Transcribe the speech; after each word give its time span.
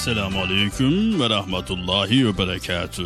Esselamu 0.00 0.40
Aleyküm 0.40 1.20
ve 1.20 1.30
Rahmetullahi 1.30 2.26
ve 2.26 2.38
Berekatü. 2.38 3.04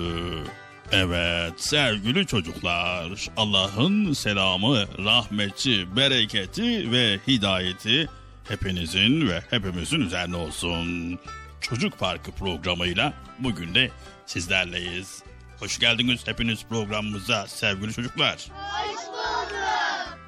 Evet 0.93 1.53
sevgili 1.56 2.27
çocuklar 2.27 3.28
Allah'ın 3.37 4.12
selamı, 4.12 4.87
rahmeti, 5.05 5.97
bereketi 5.97 6.93
ve 6.93 7.21
hidayeti 7.28 8.09
hepinizin 8.49 9.28
ve 9.28 9.43
hepimizin 9.50 10.00
üzerine 10.00 10.37
olsun. 10.37 11.19
Çocuk 11.60 11.99
Parkı 11.99 12.32
programıyla 12.32 13.12
bugün 13.38 13.75
de 13.75 13.91
sizlerleyiz. 14.26 15.22
Hoş 15.61 15.78
geldiniz 15.78 16.26
hepiniz 16.26 16.65
programımıza 16.65 17.47
sevgili 17.47 17.93
çocuklar. 17.93 18.34
Hoş 18.34 19.06
bulduk. 19.06 19.55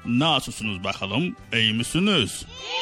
Nasılsınız 0.05 0.83
bakalım? 0.83 1.35
İyi 1.53 1.73
misiniz? 1.73 2.45
İyiyiz. 2.61 2.76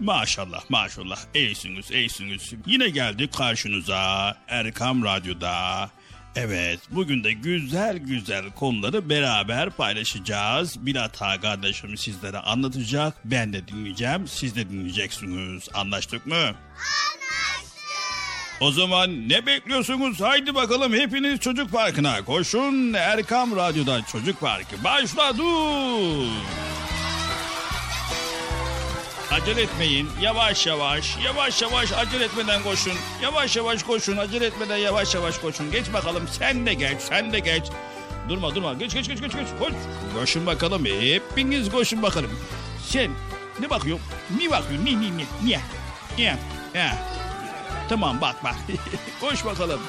Maşallah 0.00 0.70
maşallah 0.70 1.18
iyisiniz 1.34 1.90
iyisiniz. 1.90 2.52
Yine 2.66 2.88
geldik 2.88 3.32
karşınıza 3.32 4.36
Erkam 4.48 5.04
Radyo'da. 5.04 5.90
Evet 6.36 6.80
bugün 6.90 7.24
de 7.24 7.32
güzel 7.32 7.98
güzel 7.98 8.50
konuları 8.50 9.08
beraber 9.08 9.70
paylaşacağız. 9.70 10.86
Bilata 10.86 11.40
kardeşim 11.40 11.96
sizlere 11.96 12.38
anlatacak. 12.38 13.14
Ben 13.24 13.52
de 13.52 13.68
dinleyeceğim 13.68 14.28
siz 14.28 14.56
de 14.56 14.70
dinleyeceksiniz. 14.70 15.68
Anlaştık 15.74 16.26
mı? 16.26 16.34
Anlaştık. 16.34 16.54
O 18.60 18.72
zaman 18.72 19.28
ne 19.28 19.46
bekliyorsunuz? 19.46 20.20
Haydi 20.20 20.54
bakalım 20.54 20.92
hepiniz 20.92 21.40
çocuk 21.40 21.72
parkına 21.72 22.24
koşun. 22.24 22.92
Erkam 22.92 23.56
Radyo'da 23.56 24.02
çocuk 24.12 24.40
parkı 24.40 24.84
başladı. 24.84 25.42
Acele 29.34 29.62
etmeyin. 29.62 30.10
Yavaş 30.20 30.66
yavaş, 30.66 31.18
yavaş 31.24 31.62
yavaş 31.62 31.92
acele 31.92 32.24
etmeden 32.24 32.62
koşun. 32.62 32.92
Yavaş 33.22 33.56
yavaş 33.56 33.82
koşun, 33.82 34.16
acele 34.16 34.46
etmeden 34.46 34.76
yavaş 34.76 35.14
yavaş 35.14 35.38
koşun. 35.38 35.70
Geç 35.70 35.92
bakalım 35.92 36.28
sen 36.28 36.66
de 36.66 36.74
geç, 36.74 37.00
sen 37.00 37.32
de 37.32 37.38
geç. 37.38 37.64
Durma 38.28 38.54
durma, 38.54 38.74
geç 38.74 38.94
geç 38.94 39.08
geç 39.08 39.20
geç 39.20 39.32
geç. 39.32 39.48
Koş. 39.58 39.72
Koşun 40.14 40.46
bakalım, 40.46 40.84
hepiniz 40.84 41.70
koşun 41.70 42.02
bakalım. 42.02 42.30
Sen 42.86 43.10
ne 43.60 43.70
bakıyorsun? 43.70 44.06
Ne 44.40 44.50
bakıyorsun? 44.50 44.86
Ne 44.86 44.92
ne 45.00 45.18
ne? 45.18 45.24
Niye? 45.44 45.60
Niye? 46.18 46.36
Ha. 46.74 46.98
Tamam 47.88 48.20
bak 48.20 48.44
bak. 48.44 48.54
Koş 49.20 49.44
bakalım. 49.44 49.80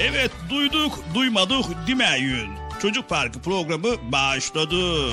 Evet 0.00 0.30
duyduk 0.50 0.98
duymadık 1.14 1.64
demeyin. 1.86 2.50
Çocuk 2.82 3.08
Parkı 3.08 3.42
programı 3.42 4.12
başladı. 4.12 5.10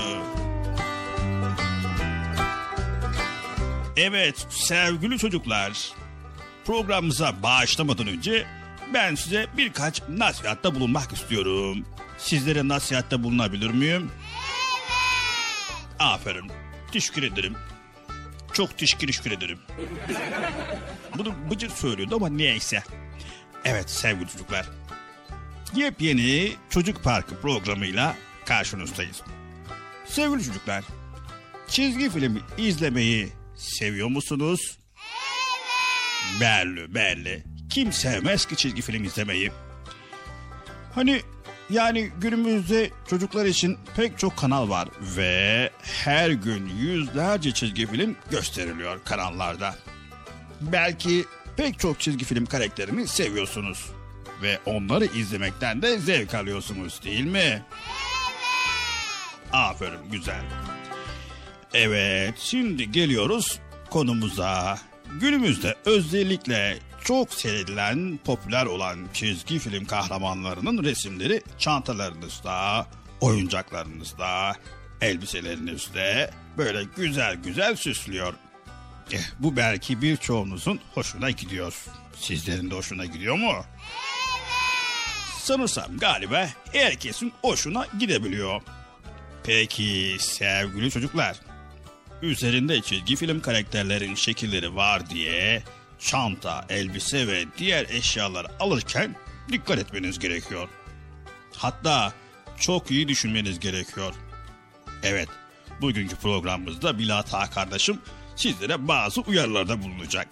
Evet 4.04 4.48
sevgili 4.50 5.18
çocuklar 5.18 5.94
programımıza 6.66 7.44
başlamadan 7.44 8.08
önce 8.08 8.46
ben 8.94 9.16
size 9.16 9.48
birkaç 9.58 10.02
nasihatta 10.10 10.76
bulunmak 10.76 11.14
istiyorum. 11.14 11.86
Sizlere 12.18 12.68
nasihatte 12.68 13.24
bulunabilir 13.24 13.70
miyim? 13.70 14.12
Evet. 14.12 15.92
Aferin. 16.00 16.52
Teşekkür 16.92 17.24
ederim. 17.24 17.56
Çok 18.54 18.78
teşekkür 18.78 19.32
ederim. 19.32 19.60
Bunu 21.18 21.34
Bıcır 21.52 21.70
söylüyordu 21.70 22.16
ama 22.16 22.30
neyse. 22.30 22.84
Evet 23.66 23.90
sevgili 23.90 24.28
çocuklar. 24.32 24.70
Yepyeni 25.76 26.52
Çocuk 26.70 27.04
Parkı 27.04 27.42
programıyla 27.42 28.16
karşınızdayız. 28.46 29.22
Sevgili 30.06 30.44
çocuklar, 30.44 30.84
çizgi 31.68 32.10
filmi 32.10 32.40
izlemeyi 32.58 33.41
seviyor 33.62 34.08
musunuz? 34.08 34.78
Evet. 34.96 36.42
Belli 36.42 36.96
belli. 36.96 37.44
Kim 37.70 37.94
sevmez 37.94 38.46
ki 38.46 38.56
çizgi 38.56 38.82
film 38.82 39.04
izlemeyi? 39.04 39.52
Hani 40.96 41.22
yani 41.70 42.12
günümüzde 42.22 42.90
çocuklar 43.10 43.46
için 43.46 43.78
pek 43.96 44.20
çok 44.20 44.38
kanal 44.38 44.70
var 44.70 44.90
ve 45.02 45.70
her 45.82 46.30
gün 46.30 46.68
yüzlerce 46.68 47.54
çizgi 47.54 47.88
film 47.88 48.16
gösteriliyor 48.32 49.00
kanallarda. 49.06 49.76
Belki 50.62 51.26
pek 51.58 51.80
çok 51.80 52.00
çizgi 52.00 52.26
film 52.26 52.46
karakterini 52.46 53.08
seviyorsunuz 53.08 53.86
ve 54.42 54.60
onları 54.66 55.06
izlemekten 55.06 55.82
de 55.82 56.00
zevk 56.00 56.34
alıyorsunuz 56.34 57.04
değil 57.04 57.26
mi? 57.26 57.64
Aferin 59.54 60.12
güzel. 60.12 60.42
Evet 61.74 62.34
şimdi 62.40 62.92
geliyoruz 62.92 63.60
konumuza. 63.90 64.80
Günümüzde 65.20 65.76
özellikle 65.86 66.78
çok 67.04 67.34
seyredilen, 67.34 68.20
popüler 68.26 68.66
olan 68.66 69.08
çizgi 69.14 69.60
film 69.60 69.86
kahramanlarının 69.86 70.84
resimleri 70.84 71.42
çantalarınızda, 71.58 72.88
oyuncaklarınızda, 73.22 74.56
elbiselerinizde 75.02 76.32
böyle 76.58 76.84
güzel 76.96 77.36
güzel 77.36 77.76
süslüyor. 77.76 78.34
Eh, 79.12 79.20
bu 79.40 79.58
belki 79.58 80.02
birçoğunuzun 80.02 80.80
hoşuna 80.94 81.32
gidiyor. 81.32 81.74
Sizlerin 82.16 82.72
de 82.72 82.76
hoşuna 82.76 83.06
gidiyor 83.06 83.36
mu? 83.36 83.66
Sanırsam 85.38 85.98
galiba 85.98 86.50
herkesin 86.74 87.34
hoşuna 87.42 87.88
gidebiliyor. 88.00 88.62
Peki 89.44 90.18
sevgili 90.20 90.92
çocuklar, 90.92 91.40
üzerinde 92.22 92.82
çizgi 92.82 93.16
film 93.16 93.42
karakterlerin 93.42 94.16
şekilleri 94.16 94.76
var 94.76 95.10
diye 95.10 95.64
çanta, 96.00 96.66
elbise 96.70 97.28
ve 97.28 97.46
diğer 97.58 97.86
eşyalar 97.90 98.48
alırken 98.60 99.16
dikkat 99.52 99.80
etmeniz 99.80 100.20
gerekiyor. 100.20 100.70
Hatta 101.58 102.14
çok 102.60 102.92
iyi 102.92 103.08
düşünmeniz 103.08 103.60
gerekiyor. 103.60 104.14
Evet, 105.04 105.30
bugünkü 105.82 106.16
programımızda 106.16 107.00
Bilata 107.00 107.50
kardeşim 107.50 108.00
sizlere 108.36 108.88
bazı 108.88 109.22
uyarılarda 109.22 109.84
bulunacak. 109.84 110.28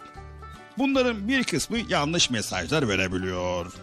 Bunların 0.77 1.27
bir 1.27 1.44
kısmı 1.44 1.77
yanlış 1.89 2.30
mesajlar 2.30 2.88
verebiliyor. 2.88 3.74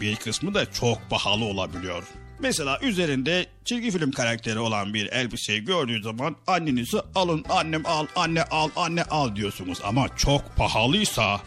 Bir 0.00 0.16
kısmı 0.16 0.54
da 0.54 0.72
çok 0.72 1.10
pahalı 1.10 1.44
olabiliyor. 1.44 2.04
Mesela 2.40 2.78
üzerinde 2.82 3.46
çizgi 3.64 3.90
film 3.90 4.10
karakteri 4.10 4.58
olan 4.58 4.94
bir 4.94 5.06
elbiseyi 5.06 5.64
gördüğü 5.64 6.02
zaman 6.02 6.36
annenizi 6.46 6.98
alın 7.14 7.44
annem 7.48 7.86
al 7.86 8.06
anne 8.16 8.42
al 8.42 8.70
anne 8.76 9.02
al 9.02 9.36
diyorsunuz. 9.36 9.78
Ama 9.84 10.16
çok 10.16 10.56
pahalıysa 10.56 11.40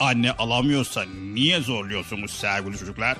anne 0.00 0.32
alamıyorsa 0.32 1.04
niye 1.04 1.60
zorluyorsunuz 1.60 2.30
sevgili 2.30 2.78
çocuklar? 2.78 3.16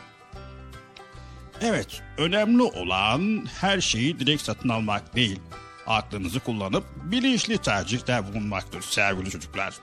Evet 1.61 2.03
önemli 2.19 2.63
olan 2.63 3.49
her 3.61 3.81
şeyi 3.81 4.19
direkt 4.19 4.43
satın 4.43 4.69
almak 4.69 5.17
değil. 5.17 5.41
Aklınızı 5.87 6.41
kullanıp 6.41 6.85
bilinçli 7.05 7.59
tercihte 7.59 8.25
bulunmaktır 8.27 8.83
sevgili 8.83 9.31
çocuklar. 9.31 9.75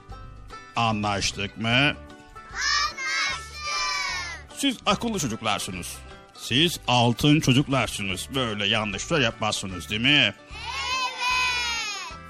Anlaştık 0.76 1.58
mı? 1.58 1.70
Anlaştık. 1.70 1.96
Siz 4.58 4.78
akıllı 4.86 5.20
çocuklarsınız. 5.20 5.98
Siz 6.44 6.80
altın 6.88 7.40
çocuklarsınız. 7.40 8.28
Böyle 8.36 8.68
yanlışlar 8.68 9.20
yapmazsınız 9.20 9.90
değil 9.90 10.02
mi? 10.02 10.34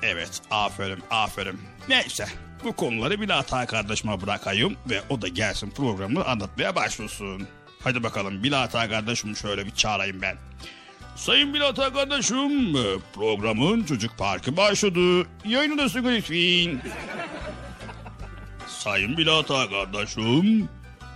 Evet, 0.01 0.41
aferin, 0.51 1.03
aferin. 1.09 1.61
Neyse, 1.89 2.27
bu 2.63 2.75
konuları 2.75 3.21
bir 3.21 3.29
hata 3.29 3.65
kardeşime 3.65 4.21
bırakayım 4.21 4.77
ve 4.89 5.01
o 5.09 5.21
da 5.21 5.27
gelsin 5.27 5.69
programı 5.69 6.25
anlatmaya 6.25 6.75
başlasın. 6.75 7.47
Hadi 7.83 8.03
bakalım 8.03 8.43
Bilata 8.43 8.89
kardeşim 8.89 9.35
şöyle 9.35 9.65
bir 9.65 9.71
çağırayım 9.71 10.21
ben. 10.21 10.37
Sayın 11.15 11.53
Bilata 11.53 11.93
kardeşim, 11.93 12.73
programın 13.13 13.83
Çocuk 13.83 14.17
Parkı 14.17 14.57
başladı. 14.57 15.27
Yayınındasın 15.45 16.05
lütfen. 16.05 16.81
Sayın 18.67 19.17
Bilata 19.17 19.69
kardeşim, 19.69 20.69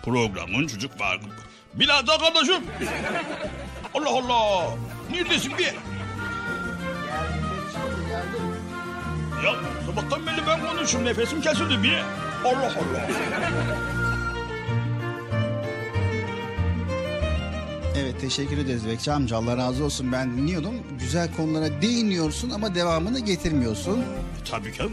programın 0.03 0.67
Çocuk 0.67 0.99
Parkı... 0.99 1.46
Bilata 1.79 2.17
kardeşim! 2.17 2.63
Allah 3.93 4.09
Allah! 4.09 4.75
Neredesin 5.11 5.57
bir? 5.57 5.65
Ya 9.45 9.55
sabahtan 9.85 10.25
beri 10.27 10.47
ben 10.47 10.67
konuşuyorum. 10.67 11.09
Nefesim 11.09 11.41
kesildi 11.41 11.83
bir. 11.83 11.97
Allah 12.45 12.65
Allah. 12.65 13.07
Evet 17.97 18.21
teşekkür 18.21 18.57
ederiz 18.57 18.87
Bekçi 18.87 19.11
amca 19.11 19.37
Allah 19.37 19.57
razı 19.57 19.83
olsun 19.83 20.11
ben 20.11 20.37
dinliyordum. 20.37 20.73
Güzel 20.99 21.35
konulara 21.35 21.81
değiniyorsun 21.81 22.49
ama 22.49 22.75
devamını 22.75 23.19
getirmiyorsun. 23.19 24.03
Tabii 24.51 24.71
ki 24.71 24.83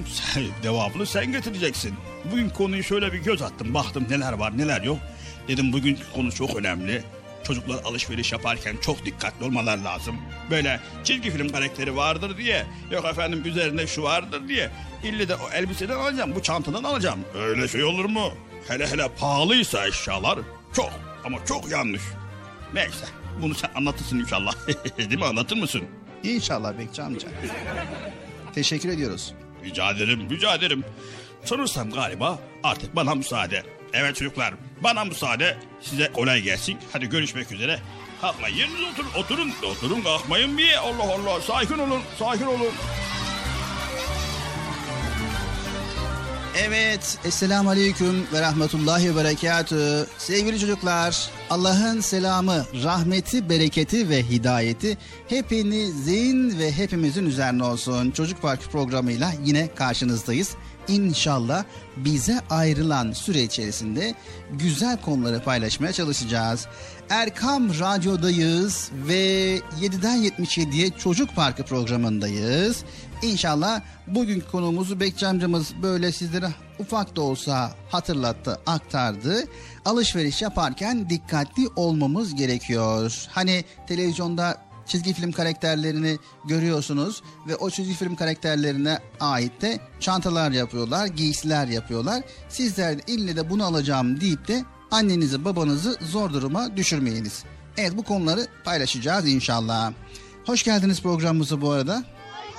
devamını 0.62 1.06
sen 1.06 1.32
getireceksin. 1.32 1.94
Bugün 2.32 2.48
konuyu 2.50 2.82
şöyle 2.82 3.12
bir 3.12 3.18
göz 3.18 3.42
attım. 3.42 3.74
Baktım 3.74 4.06
neler 4.10 4.32
var 4.32 4.58
neler 4.58 4.82
yok. 4.82 4.98
Dedim 5.48 5.72
bugün 5.72 5.98
konu 6.14 6.32
çok 6.32 6.56
önemli. 6.56 7.04
Çocuklar 7.44 7.82
alışveriş 7.84 8.32
yaparken 8.32 8.76
çok 8.76 9.04
dikkatli 9.04 9.44
olmalar 9.44 9.78
lazım. 9.78 10.16
Böyle 10.50 10.80
çizgi 11.04 11.30
film 11.30 11.48
karakteri 11.48 11.96
vardır 11.96 12.36
diye. 12.38 12.66
Yok 12.90 13.04
efendim 13.04 13.42
üzerinde 13.44 13.86
şu 13.86 14.02
vardır 14.02 14.48
diye. 14.48 14.70
İlle 15.04 15.28
de 15.28 15.34
o 15.34 15.50
elbiseden 15.54 15.96
alacağım 15.96 16.32
bu 16.34 16.42
çantadan 16.42 16.84
alacağım. 16.84 17.20
Öyle 17.34 17.68
şey 17.68 17.84
olur 17.84 18.04
mu? 18.04 18.32
Hele 18.68 18.86
hele 18.86 19.08
pahalıysa 19.08 19.86
eşyalar 19.88 20.38
çok 20.76 20.90
ama 21.24 21.44
çok 21.44 21.70
yanlış. 21.70 22.02
Neyse 22.74 23.06
bunu 23.42 23.54
sen 23.54 23.70
anlatırsın 23.74 24.18
inşallah. 24.18 24.52
Değil 24.98 25.18
mi 25.18 25.24
anlatır 25.24 25.56
mısın? 25.56 25.82
İnşallah 26.22 26.78
Bekçi 26.78 27.02
amca. 27.02 27.28
teşekkür 28.54 28.88
ediyoruz. 28.88 29.34
Rica 29.64 29.90
ederim, 29.90 30.30
rica 30.30 30.54
ederim. 30.54 30.84
Sanırsam 31.44 31.90
galiba 31.90 32.38
artık 32.62 32.96
bana 32.96 33.14
müsaade. 33.14 33.62
Evet 33.94 34.16
çocuklar, 34.16 34.54
bana 34.80 35.04
müsaade. 35.04 35.56
Size 35.80 36.10
kolay 36.12 36.40
gelsin. 36.42 36.78
Hadi 36.92 37.08
görüşmek 37.08 37.52
üzere. 37.52 37.78
Kalkmayın, 38.20 38.56
yerinize 38.56 38.84
oturun, 38.84 39.10
oturun. 39.18 39.52
Oturun, 39.70 40.00
kalkmayın 40.00 40.58
bir. 40.58 40.74
Allah 40.74 41.12
Allah, 41.12 41.40
sakin 41.40 41.78
olun, 41.78 42.02
sakin 42.18 42.46
olun. 42.46 42.72
Evet, 46.58 47.18
Esselamu 47.24 47.70
Aleyküm 47.70 48.26
ve 48.32 48.40
Rahmetullahi 48.40 49.10
ve 49.10 49.16
Berekatü. 49.16 50.06
Sevgili 50.18 50.60
çocuklar, 50.60 51.30
Allah'ın 51.50 52.00
selamı, 52.00 52.66
rahmeti, 52.84 53.48
bereketi 53.48 54.08
ve 54.08 54.22
hidayeti 54.22 54.98
hepinizin 55.28 56.58
ve 56.58 56.72
hepimizin 56.72 57.26
üzerine 57.26 57.64
olsun. 57.64 58.10
Çocuk 58.10 58.42
Parkı 58.42 58.70
programıyla 58.70 59.32
yine 59.44 59.74
karşınızdayız. 59.74 60.56
İnşallah 60.88 61.64
bize 61.96 62.40
ayrılan 62.50 63.12
süre 63.12 63.42
içerisinde 63.42 64.14
güzel 64.52 65.00
konuları 65.00 65.42
paylaşmaya 65.42 65.92
çalışacağız. 65.92 66.66
Erkam 67.10 67.68
Radyo'dayız 67.68 68.90
ve 69.08 69.58
7'den 69.58 70.24
77'ye 70.24 70.90
Çocuk 70.90 71.34
Parkı 71.36 71.62
programındayız. 71.62 72.84
İnşallah 73.22 73.80
bugünkü 74.06 74.50
konumuzu 74.50 75.00
Bekçi 75.00 75.26
amcamız 75.26 75.72
böyle 75.82 76.12
sizlere 76.12 76.48
ufak 76.78 77.16
da 77.16 77.20
olsa 77.20 77.72
hatırlattı, 77.90 78.60
aktardı. 78.66 79.44
Alışveriş 79.84 80.42
yaparken 80.42 81.10
dikkatli 81.10 81.68
olmamız 81.76 82.34
gerekiyor. 82.34 83.26
Hani 83.30 83.64
televizyonda 83.86 84.58
çizgi 84.86 85.12
film 85.12 85.32
karakterlerini 85.32 86.18
görüyorsunuz 86.44 87.22
ve 87.46 87.56
o 87.56 87.70
çizgi 87.70 87.94
film 87.94 88.16
karakterlerine 88.16 88.98
ait 89.20 89.62
de 89.62 89.80
çantalar 90.00 90.50
yapıyorlar, 90.50 91.06
giysiler 91.06 91.66
yapıyorlar. 91.66 92.22
Sizler 92.48 92.98
de 92.98 93.02
ille 93.06 93.36
de 93.36 93.50
bunu 93.50 93.64
alacağım 93.64 94.20
deyip 94.20 94.48
de 94.48 94.64
annenizi 94.90 95.44
babanızı 95.44 95.98
zor 96.00 96.32
duruma 96.32 96.76
düşürmeyiniz. 96.76 97.44
Evet 97.76 97.96
bu 97.96 98.02
konuları 98.02 98.46
paylaşacağız 98.64 99.28
inşallah. 99.28 99.92
Hoş 100.46 100.62
geldiniz 100.62 101.02
programımıza 101.02 101.60
bu 101.60 101.70
arada. 101.70 101.96
Hoş 101.96 102.04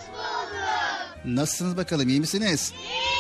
bulduk. 0.08 1.26
Nasılsınız 1.26 1.78
bakalım 1.78 2.10
iyi 2.10 2.20
misiniz? 2.20 2.74
İyiyiz. 2.78 3.16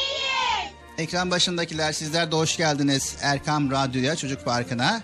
Ekran 0.97 1.31
başındakiler 1.31 1.93
sizler 1.93 2.31
de 2.31 2.35
hoş 2.35 2.57
geldiniz 2.57 3.15
Erkam 3.21 3.71
Radyo'ya 3.71 4.15
Çocuk 4.15 4.45
Parkı'na. 4.45 5.01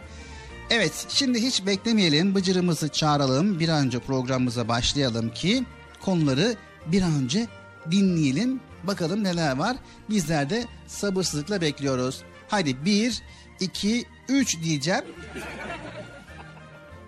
Evet 0.74 1.06
şimdi 1.10 1.42
hiç 1.42 1.66
beklemeyelim 1.66 2.36
bıcırımızı 2.36 2.90
çağıralım 2.90 3.60
bir 3.60 3.70
an 3.70 3.86
önce 3.86 4.00
programımıza 4.00 4.68
başlayalım 4.68 5.34
ki 5.34 5.64
konuları 6.02 6.56
bir 6.86 7.02
an 7.02 7.14
önce 7.14 7.48
dinleyelim 7.92 8.60
bakalım 8.84 9.24
neler 9.24 9.58
var. 9.58 9.78
Bizler 10.10 10.50
de 10.50 10.66
sabırsızlıkla 10.88 11.62
bekliyoruz. 11.62 12.22
Haydi 12.48 12.86
bir, 12.86 13.22
iki, 13.60 14.06
üç 14.30 14.62
diyeceğim. 14.64 15.04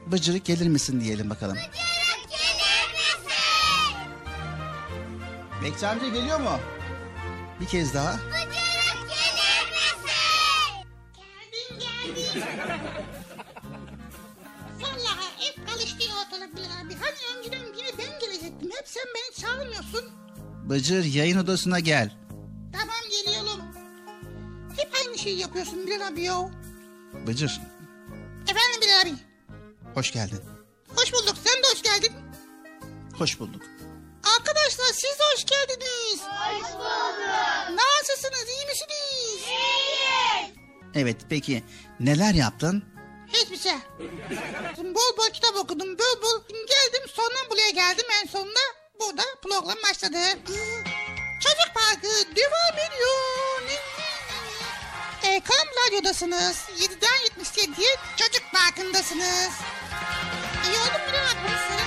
Bıcırık 0.08 0.46
gelir 0.46 0.68
misin 0.68 1.02
diyelim 1.02 1.30
bakalım. 1.30 1.56
Bıcırık 1.56 1.72
gelir 2.30 2.94
misin? 2.94 3.34
Bekçi 5.64 5.88
amca 5.88 6.08
geliyor 6.08 6.40
mu? 6.40 6.60
Bir 7.62 7.66
kez 7.66 7.94
daha. 7.94 8.14
Bıcırık 8.14 8.32
gelir 8.34 9.70
misin? 9.72 10.14
Geldim 11.16 11.80
geldim. 11.80 13.23
Hep 15.44 15.68
karıştı 15.68 16.04
ortalık 16.26 16.56
bir 16.56 16.62
abi. 16.62 16.96
Hani 16.96 17.38
önceden 17.38 17.66
yine 17.78 17.98
ben 17.98 18.20
gelecektim. 18.20 18.72
Hep 18.78 18.88
sen 18.88 19.04
beni 19.16 19.42
çağırmıyorsun. 19.42 20.12
Bıcır 20.70 21.04
yayın 21.04 21.38
odasına 21.38 21.80
gel. 21.80 22.18
Tamam 22.74 22.96
geliyorum. 23.12 23.62
Hep 24.78 24.90
aynı 25.06 25.18
şeyi 25.18 25.40
yapıyorsun 25.40 25.88
Bilal 25.88 26.08
abi 26.08 26.22
ya. 26.22 26.50
Bıcır 27.28 27.62
Efendim 28.44 28.82
Bilal 28.82 29.02
abi. 29.02 29.14
hoş 29.94 30.12
geldin. 30.12 30.40
Hoş 30.96 31.14
bulduk. 31.14 31.36
Sen 31.44 31.64
de 31.64 31.68
hoş 31.74 31.82
geldin. 31.82 32.12
Hoş 33.18 33.40
bulduk. 33.40 33.62
Arkadaşlar 34.40 34.86
siz 34.94 35.04
de 35.20 35.24
hoş 35.36 35.46
geldiniz. 35.46 36.22
Hoş 36.22 36.74
bulduk. 36.74 37.80
Nasılsınız? 37.80 38.46
iyi 38.50 38.66
misiniz? 38.68 39.14
İyiyiz. 39.14 39.44
Evet 40.96 41.18
peki 41.30 41.64
neler 42.00 42.34
yaptın? 42.34 42.84
Hiçbir 43.34 43.58
şey. 43.58 43.74
Bol 44.78 45.18
bol 45.18 45.30
kitap 45.34 45.56
okudum. 45.56 46.00
Bol 46.00 46.22
bol 46.22 46.42
geldim. 46.50 47.10
Sonra 47.14 47.50
buraya 47.50 47.70
geldim. 47.70 48.06
En 48.24 48.28
sonunda 48.28 48.60
burada 49.00 49.24
program 49.42 49.78
başladı. 49.90 50.18
Çocuk 51.44 51.74
Parkı 51.76 52.36
devam 52.36 52.78
ediyor. 52.78 53.44
Ekran 55.24 55.68
Radyo'dasınız. 55.88 56.58
7'den 56.80 57.44
77'ye 57.44 57.96
Çocuk 58.18 58.44
Parkı'ndasınız. 58.54 59.54
İyi 60.66 60.78
oldu 60.80 61.00
mu 61.00 61.14
Bilal 61.14 61.83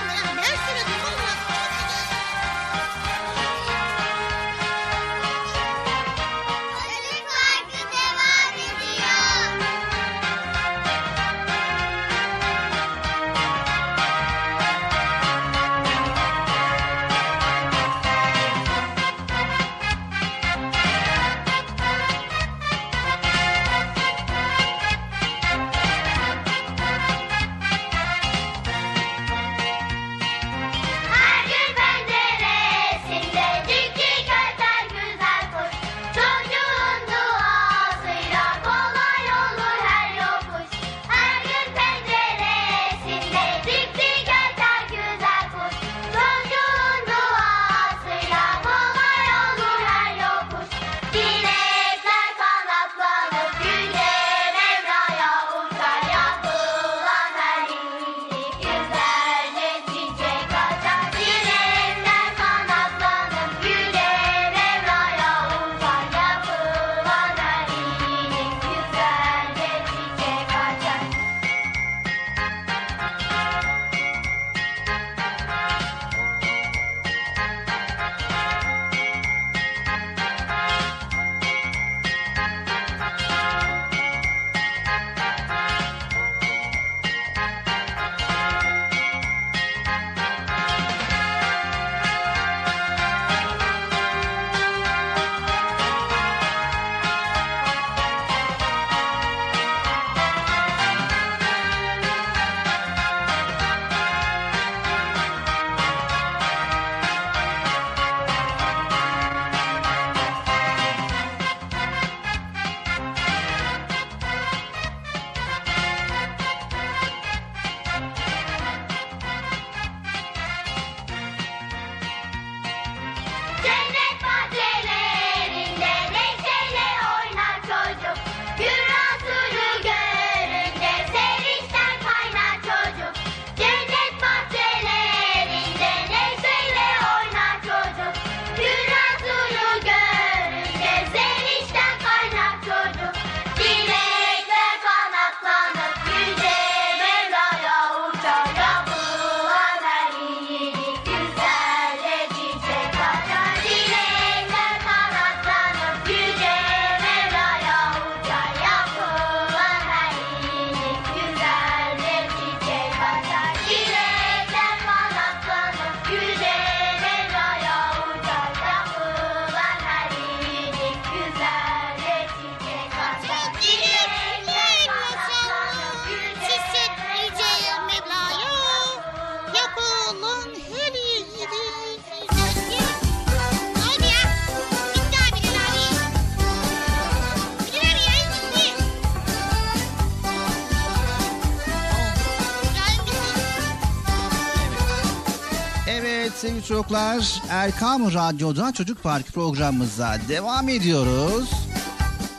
sevgili 196.37 196.63
çocuklar 196.65 197.41
Erkam 197.49 198.13
Radyo'da 198.13 198.73
Çocuk 198.73 199.03
Park 199.03 199.27
programımıza 199.27 200.17
devam 200.29 200.69
ediyoruz. 200.69 201.49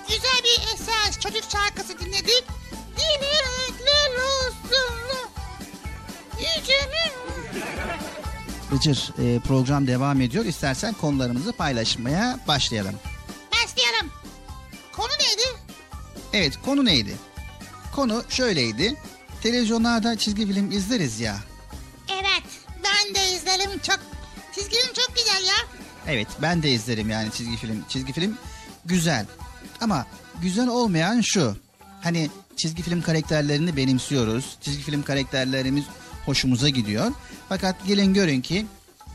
Güzel 0.08 0.40
bir 0.44 0.74
eser 0.74 1.20
çocuk 1.20 1.42
şarkısı 1.50 1.98
dinledik. 1.98 2.44
Dilekler 2.96 3.44
olsun. 4.14 5.30
Yücemin. 6.38 7.12
Bıcır 8.72 9.12
e, 9.18 9.40
program 9.40 9.86
devam 9.86 10.20
ediyor. 10.20 10.44
İstersen 10.44 10.94
konularımızı 10.94 11.52
paylaşmaya 11.52 12.38
başlayalım. 12.48 12.94
Başlayalım. 13.52 14.10
Konu 14.92 15.08
neydi? 15.08 15.58
Evet 16.32 16.58
konu 16.64 16.84
neydi? 16.84 17.16
Konu 17.94 18.22
şöyleydi. 18.28 18.94
Televizyonlarda 19.42 20.18
çizgi 20.18 20.46
film 20.46 20.70
izleriz 20.70 21.20
ya. 21.20 21.36
Evet 26.08 26.28
ben 26.42 26.62
de 26.62 26.70
izlerim 26.70 27.10
yani 27.10 27.32
çizgi 27.32 27.56
film. 27.56 27.84
Çizgi 27.88 28.12
film 28.12 28.38
güzel. 28.84 29.26
Ama 29.80 30.06
güzel 30.42 30.68
olmayan 30.68 31.20
şu. 31.20 31.56
Hani 32.02 32.30
çizgi 32.56 32.82
film 32.82 33.02
karakterlerini 33.02 33.76
benimsiyoruz. 33.76 34.56
Çizgi 34.60 34.82
film 34.82 35.02
karakterlerimiz 35.02 35.84
hoşumuza 36.26 36.68
gidiyor. 36.68 37.12
Fakat 37.48 37.86
gelin 37.86 38.14
görün 38.14 38.40
ki 38.40 38.66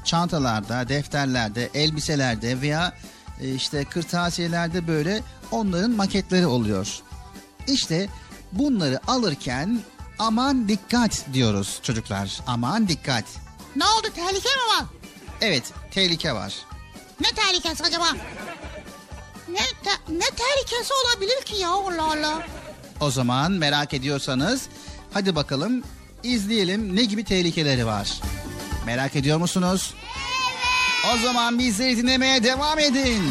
çantalarda, 0.05 0.89
defterlerde, 0.89 1.69
elbiselerde 1.73 2.61
veya 2.61 2.93
e, 3.41 3.53
işte 3.55 3.85
kırtasiyelerde 3.85 4.87
böyle 4.87 5.21
onların 5.51 5.91
maketleri 5.91 6.47
oluyor. 6.47 7.01
İşte 7.67 8.07
bunları 8.51 8.99
alırken 9.07 9.79
aman 10.19 10.67
dikkat 10.67 11.25
diyoruz 11.33 11.79
çocuklar. 11.83 12.39
Aman 12.47 12.87
dikkat. 12.87 13.25
Ne 13.75 13.85
oldu 13.85 14.07
tehlike 14.15 14.49
mi 14.49 14.79
var? 14.79 14.85
Evet 15.41 15.63
tehlike 15.91 16.33
var. 16.33 16.53
Ne 17.21 17.27
tehlikesi 17.35 17.83
acaba? 17.83 18.11
Ne, 19.49 19.57
te- 19.83 20.13
ne 20.13 20.25
tehlikesi 20.35 20.93
olabilir 20.93 21.41
ki 21.45 21.55
ya 21.55 21.69
Allah 21.69 22.03
Allah. 22.03 22.47
O 22.99 23.11
zaman 23.11 23.51
merak 23.51 23.93
ediyorsanız 23.93 24.61
hadi 25.13 25.35
bakalım 25.35 25.83
izleyelim 26.23 26.95
ne 26.95 27.03
gibi 27.03 27.23
tehlikeleri 27.23 27.85
var. 27.85 28.21
Merak 28.85 29.15
ediyor 29.15 29.37
musunuz? 29.37 29.93
O 31.13 31.17
zaman 31.17 31.59
bizleri 31.59 31.97
dinlemeye 31.97 32.43
devam 32.43 32.79
edin. 32.79 33.23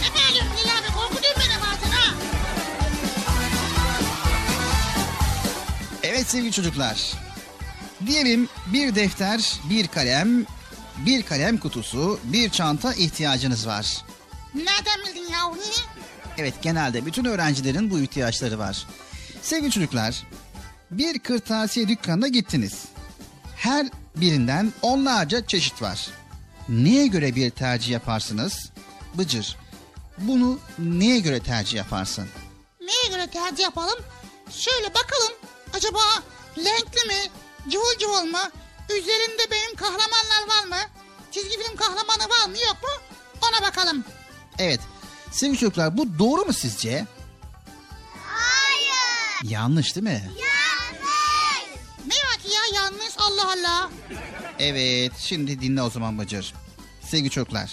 Ne 0.00 0.08
bağırıyorsun 0.14 0.56
Lil 0.64 0.70
abi 0.78 0.92
korkutuyorsun 0.94 1.42
beni 1.42 1.60
bazen 1.62 1.90
ha. 1.90 2.14
Evet 6.02 6.26
sevgili 6.30 6.52
çocuklar. 6.52 7.12
Diyelim 8.06 8.48
bir 8.66 8.94
defter, 8.94 9.52
bir 9.70 9.86
kalem, 9.88 10.46
bir 10.98 11.22
kalem 11.22 11.58
kutusu, 11.58 12.20
bir 12.24 12.50
çanta 12.50 12.94
ihtiyacınız 12.94 13.66
var. 13.66 14.04
Nereden 14.54 15.00
bildin 15.06 15.32
ya? 15.32 15.52
Evet 16.38 16.54
genelde 16.62 17.06
bütün 17.06 17.24
öğrencilerin 17.24 17.90
bu 17.90 17.98
ihtiyaçları 18.00 18.58
var. 18.58 18.86
Sevgili 19.42 19.70
çocuklar, 19.70 20.22
bir 20.90 21.18
kırtasiye 21.18 21.88
dükkanına 21.88 22.28
gittiniz. 22.28 22.84
Her 23.56 23.86
birinden 24.16 24.72
onlarca 24.82 25.46
çeşit 25.46 25.82
var. 25.82 26.08
Neye 26.68 27.06
göre 27.06 27.34
bir 27.34 27.50
tercih 27.50 27.92
yaparsınız? 27.92 28.70
Bıcır. 29.14 29.56
Bunu 30.18 30.58
neye 30.78 31.18
göre 31.18 31.40
tercih 31.40 31.74
yaparsın? 31.76 32.28
Neye 32.80 33.16
göre 33.16 33.26
tercih 33.26 33.64
yapalım? 33.64 33.98
Şöyle 34.50 34.88
bakalım. 34.88 35.32
Acaba 35.74 35.98
renkli 36.56 37.06
mi? 37.08 37.30
Cıvıl 37.70 37.98
cıvıl 37.98 38.24
mı? 38.24 38.50
Üzerinde 38.90 39.50
benim 39.50 39.76
kahramanlar 39.76 40.46
var 40.48 40.64
mı? 40.68 40.90
Çizgi 41.32 41.50
film 41.62 41.76
kahramanı 41.76 42.22
var 42.30 42.46
mı 42.48 42.56
yok 42.58 42.76
mu? 42.82 43.16
Ona 43.42 43.68
bakalım. 43.68 44.04
Evet. 44.58 44.80
Sevgili 45.32 45.58
çocuklar 45.58 45.96
bu 45.96 46.18
doğru 46.18 46.44
mu 46.44 46.52
sizce? 46.52 47.06
Hayır. 48.26 49.50
Yanlış 49.52 49.94
değil 49.96 50.04
mi? 50.04 50.22
Yanlış. 50.28 51.06
Ne 52.06 52.14
var 52.14 52.38
ki 52.42 52.48
ya 52.54 52.80
yanlış 52.82 53.14
Allah 53.18 53.52
Allah. 53.52 53.90
Evet, 54.58 55.12
şimdi 55.18 55.60
dinle 55.60 55.82
o 55.82 55.90
zaman 55.90 56.18
Bıcır. 56.18 56.54
Sevgili 57.10 57.30
çocuklar, 57.30 57.72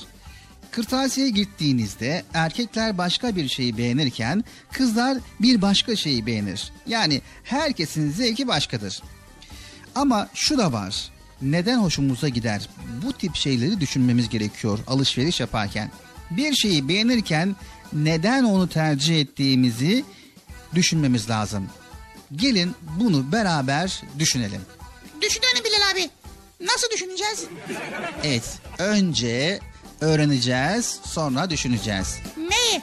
kırtasiyeye 0.71 1.31
gittiğinizde 1.31 2.25
erkekler 2.33 2.97
başka 2.97 3.35
bir 3.35 3.49
şeyi 3.49 3.77
beğenirken 3.77 4.43
kızlar 4.71 5.17
bir 5.39 5.61
başka 5.61 5.95
şeyi 5.95 6.25
beğenir. 6.25 6.71
Yani 6.87 7.21
herkesin 7.43 8.11
zevki 8.11 8.47
başkadır. 8.47 9.01
Ama 9.95 10.29
şu 10.33 10.57
da 10.57 10.71
var. 10.73 11.09
Neden 11.41 11.77
hoşumuza 11.77 12.29
gider? 12.29 12.69
Bu 13.05 13.13
tip 13.13 13.35
şeyleri 13.35 13.79
düşünmemiz 13.79 14.29
gerekiyor 14.29 14.79
alışveriş 14.87 15.39
yaparken. 15.39 15.91
Bir 16.31 16.53
şeyi 16.53 16.87
beğenirken 16.87 17.55
neden 17.93 18.43
onu 18.43 18.69
tercih 18.69 19.21
ettiğimizi 19.21 20.05
düşünmemiz 20.75 21.29
lazım. 21.29 21.69
Gelin 22.35 22.75
bunu 22.99 23.31
beraber 23.31 24.03
düşünelim. 24.19 24.61
Düşünelim 25.21 25.63
Bilal 25.63 25.91
abi. 25.91 26.09
Nasıl 26.61 26.87
düşüneceğiz? 26.91 27.45
Evet, 28.23 28.59
önce 28.77 29.59
öğreneceğiz, 30.01 30.99
sonra 31.05 31.49
düşüneceğiz. 31.49 32.17
Neyi? 32.37 32.81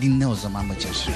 Dinle 0.00 0.26
o 0.26 0.34
zaman 0.34 0.70
Bıcır. 0.70 1.08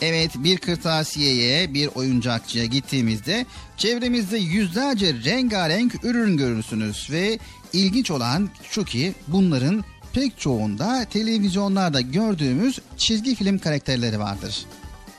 Evet, 0.00 0.30
bir 0.34 0.58
kırtasiyeye, 0.58 1.74
bir 1.74 1.86
oyuncakçıya 1.86 2.64
gittiğimizde 2.64 3.46
çevremizde 3.76 4.38
yüzlerce 4.38 5.14
rengarenk 5.24 6.04
ürün 6.04 6.36
görürsünüz 6.36 7.08
ve 7.10 7.38
ilginç 7.72 8.10
olan 8.10 8.50
şu 8.62 8.84
ki 8.84 9.12
bunların 9.28 9.84
pek 10.12 10.40
çoğunda 10.40 11.04
televizyonlarda 11.04 12.00
gördüğümüz 12.00 12.78
çizgi 12.96 13.34
film 13.34 13.58
karakterleri 13.58 14.18
vardır. 14.18 14.64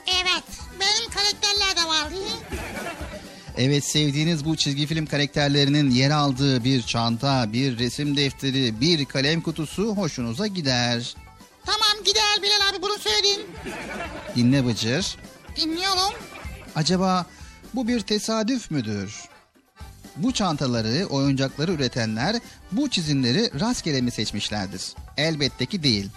Evet. 0.07 0.43
Benim 0.79 1.11
karakterler 1.11 1.83
de 1.83 1.87
var. 1.87 2.13
Evet 3.57 3.85
sevdiğiniz 3.85 4.45
bu 4.45 4.55
çizgi 4.55 4.87
film 4.87 5.05
karakterlerinin 5.05 5.89
yer 5.89 6.11
aldığı 6.11 6.63
bir 6.63 6.81
çanta, 6.81 7.53
bir 7.53 7.79
resim 7.79 8.17
defteri, 8.17 8.81
bir 8.81 9.05
kalem 9.05 9.41
kutusu 9.41 9.95
hoşunuza 9.95 10.47
gider. 10.47 11.15
Tamam 11.65 12.03
gider 12.05 12.41
Bilal 12.41 12.69
abi 12.69 12.81
bunu 12.81 12.97
söyledin. 12.99 13.45
Dinle 14.35 14.65
Bıcır. 14.65 15.17
Dinliyorum. 15.55 16.13
Acaba 16.75 17.25
bu 17.73 17.87
bir 17.87 17.99
tesadüf 17.99 18.71
müdür? 18.71 19.15
Bu 20.17 20.31
çantaları, 20.33 21.05
oyuncakları 21.05 21.71
üretenler 21.71 22.35
bu 22.71 22.89
çizimleri 22.89 23.59
rastgele 23.59 24.01
mi 24.01 24.11
seçmişlerdir? 24.11 24.81
Elbette 25.17 25.65
ki 25.65 25.83
değil. 25.83 26.09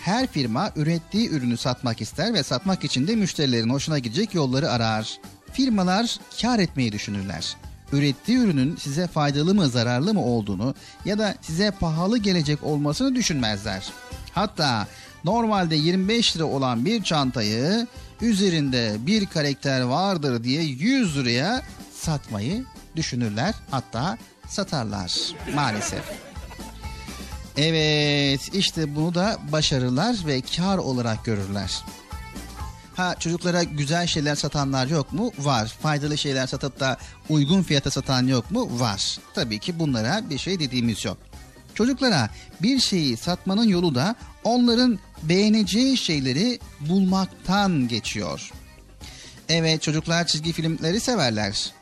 Her 0.00 0.26
firma 0.26 0.70
ürettiği 0.76 1.28
ürünü 1.30 1.56
satmak 1.56 2.00
ister 2.00 2.34
ve 2.34 2.42
satmak 2.42 2.84
için 2.84 3.06
de 3.08 3.16
müşterilerin 3.16 3.70
hoşuna 3.70 3.98
gidecek 3.98 4.34
yolları 4.34 4.70
arar. 4.70 5.18
Firmalar 5.52 6.18
kar 6.42 6.58
etmeyi 6.58 6.92
düşünürler. 6.92 7.56
Ürettiği 7.92 8.38
ürünün 8.38 8.76
size 8.76 9.06
faydalı 9.06 9.54
mı 9.54 9.68
zararlı 9.68 10.14
mı 10.14 10.24
olduğunu 10.24 10.74
ya 11.04 11.18
da 11.18 11.34
size 11.42 11.70
pahalı 11.70 12.18
gelecek 12.18 12.62
olmasını 12.62 13.14
düşünmezler. 13.14 13.92
Hatta 14.32 14.86
normalde 15.24 15.76
25 15.76 16.36
lira 16.36 16.44
olan 16.44 16.84
bir 16.84 17.02
çantayı 17.02 17.86
üzerinde 18.20 18.96
bir 18.98 19.26
karakter 19.26 19.80
vardır 19.80 20.44
diye 20.44 20.62
100 20.62 21.16
liraya 21.16 21.62
satmayı 21.94 22.64
düşünürler. 22.96 23.54
Hatta 23.70 24.18
satarlar 24.48 25.12
maalesef. 25.54 26.02
Evet 27.56 28.54
işte 28.54 28.96
bunu 28.96 29.14
da 29.14 29.38
başarırlar 29.52 30.16
ve 30.26 30.40
kar 30.40 30.78
olarak 30.78 31.24
görürler. 31.24 31.84
Ha 32.94 33.14
çocuklara 33.18 33.62
güzel 33.62 34.06
şeyler 34.06 34.34
satanlar 34.34 34.86
yok 34.86 35.12
mu? 35.12 35.32
Var. 35.38 35.66
Faydalı 35.82 36.18
şeyler 36.18 36.46
satıp 36.46 36.80
da 36.80 36.96
uygun 37.28 37.62
fiyata 37.62 37.90
satan 37.90 38.26
yok 38.26 38.50
mu? 38.50 38.80
Var. 38.80 39.18
Tabii 39.34 39.58
ki 39.58 39.78
bunlara 39.78 40.30
bir 40.30 40.38
şey 40.38 40.60
dediğimiz 40.60 41.04
yok. 41.04 41.18
Çocuklara 41.74 42.30
bir 42.62 42.80
şeyi 42.80 43.16
satmanın 43.16 43.68
yolu 43.68 43.94
da 43.94 44.14
onların 44.44 44.98
beğeneceği 45.22 45.96
şeyleri 45.96 46.58
bulmaktan 46.80 47.88
geçiyor. 47.88 48.50
Evet 49.48 49.82
çocuklar 49.82 50.26
çizgi 50.26 50.52
filmleri 50.52 51.00
severler. 51.00 51.72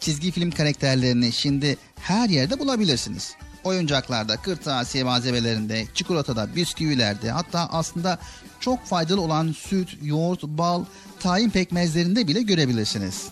Çizgi 0.00 0.30
film 0.30 0.50
karakterlerini 0.50 1.32
şimdi 1.32 1.76
her 2.00 2.28
yerde 2.28 2.58
bulabilirsiniz. 2.58 3.34
Oyuncaklarda, 3.64 4.36
kırtasiye 4.36 5.04
malzemelerinde, 5.04 5.86
çikolatada, 5.94 6.56
bisküvilerde 6.56 7.30
hatta 7.30 7.68
aslında 7.72 8.18
çok 8.60 8.84
faydalı 8.84 9.20
olan 9.20 9.52
süt, 9.52 9.98
yoğurt, 10.02 10.42
bal, 10.42 10.84
tahin 11.20 11.50
pekmezlerinde 11.50 12.28
bile 12.28 12.42
görebilirsiniz. 12.42 13.26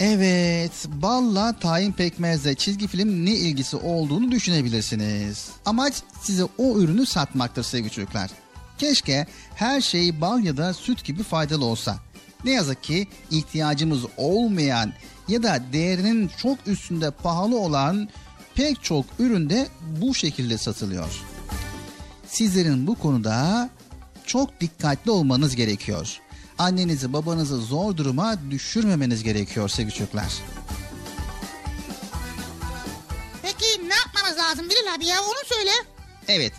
Evet, 0.00 0.72
balla 0.88 1.52
tahin 1.52 1.92
pekmezle 1.92 2.54
çizgi 2.54 2.86
film 2.86 3.26
ne 3.26 3.30
ilgisi 3.30 3.76
olduğunu 3.76 4.30
düşünebilirsiniz. 4.30 5.48
Amaç 5.64 5.94
size 6.22 6.44
o 6.58 6.78
ürünü 6.78 7.06
satmaktır 7.06 7.62
sevgili 7.62 7.90
çocuklar. 7.90 8.30
Keşke 8.78 9.26
her 9.54 9.80
şey 9.80 10.20
bal 10.20 10.44
ya 10.44 10.56
da 10.56 10.74
süt 10.74 11.04
gibi 11.04 11.22
faydalı 11.22 11.64
olsa. 11.64 11.96
Ne 12.44 12.50
yazık 12.50 12.82
ki 12.82 13.08
ihtiyacımız 13.30 14.00
olmayan 14.16 14.92
ya 15.28 15.42
da 15.42 15.60
değerinin 15.72 16.30
çok 16.42 16.58
üstünde 16.66 17.10
pahalı 17.10 17.58
olan 17.58 18.08
pek 18.54 18.84
çok 18.84 19.04
üründe 19.18 19.68
bu 20.00 20.14
şekilde 20.14 20.58
satılıyor. 20.58 21.22
Sizlerin 22.26 22.86
bu 22.86 22.94
konuda 22.94 23.70
çok 24.26 24.60
dikkatli 24.60 25.10
olmanız 25.10 25.56
gerekiyor. 25.56 26.20
Annenizi 26.58 27.12
babanızı 27.12 27.56
zor 27.60 27.96
duruma 27.96 28.36
düşürmemeniz 28.50 29.22
gerekiyor 29.22 29.68
sevgili 29.68 29.94
çocuklar. 29.94 30.32
Peki 33.42 33.88
ne 33.88 33.94
yapmamız 33.94 34.38
lazım 34.38 34.66
Bilal 34.70 34.94
abi 34.96 35.06
ya 35.06 35.16
onu 35.22 35.46
söyle. 35.56 35.70
Evet. 36.28 36.52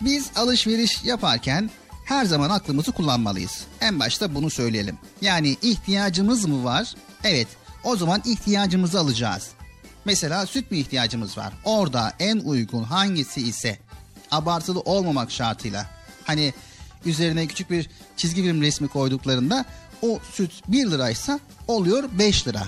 Biz 0.00 0.30
alışveriş 0.36 1.04
yaparken 1.04 1.70
her 2.04 2.24
zaman 2.24 2.50
aklımızı 2.50 2.92
kullanmalıyız. 2.92 3.64
En 3.80 4.00
başta 4.00 4.34
bunu 4.34 4.50
söyleyelim. 4.50 4.98
Yani 5.20 5.56
ihtiyacımız 5.62 6.44
mı 6.46 6.64
var? 6.64 6.94
Evet. 7.24 7.48
O 7.84 7.96
zaman 7.96 8.22
ihtiyacımızı 8.24 9.00
alacağız. 9.00 9.48
Mesela 10.04 10.46
süt 10.46 10.70
mü 10.70 10.76
ihtiyacımız 10.78 11.38
var? 11.38 11.52
Orada 11.64 12.12
en 12.18 12.38
uygun 12.38 12.82
hangisi 12.84 13.40
ise 13.40 13.78
abartılı 14.30 14.80
olmamak 14.80 15.30
şartıyla. 15.30 15.86
Hani 16.24 16.54
üzerine 17.06 17.46
küçük 17.46 17.70
bir 17.70 17.88
çizgi 18.16 18.42
film 18.42 18.62
resmi 18.62 18.88
koyduklarında 18.88 19.64
o 20.02 20.18
süt 20.32 20.52
1 20.68 20.90
liraysa 20.90 21.40
oluyor 21.68 22.04
5 22.18 22.48
lira. 22.48 22.62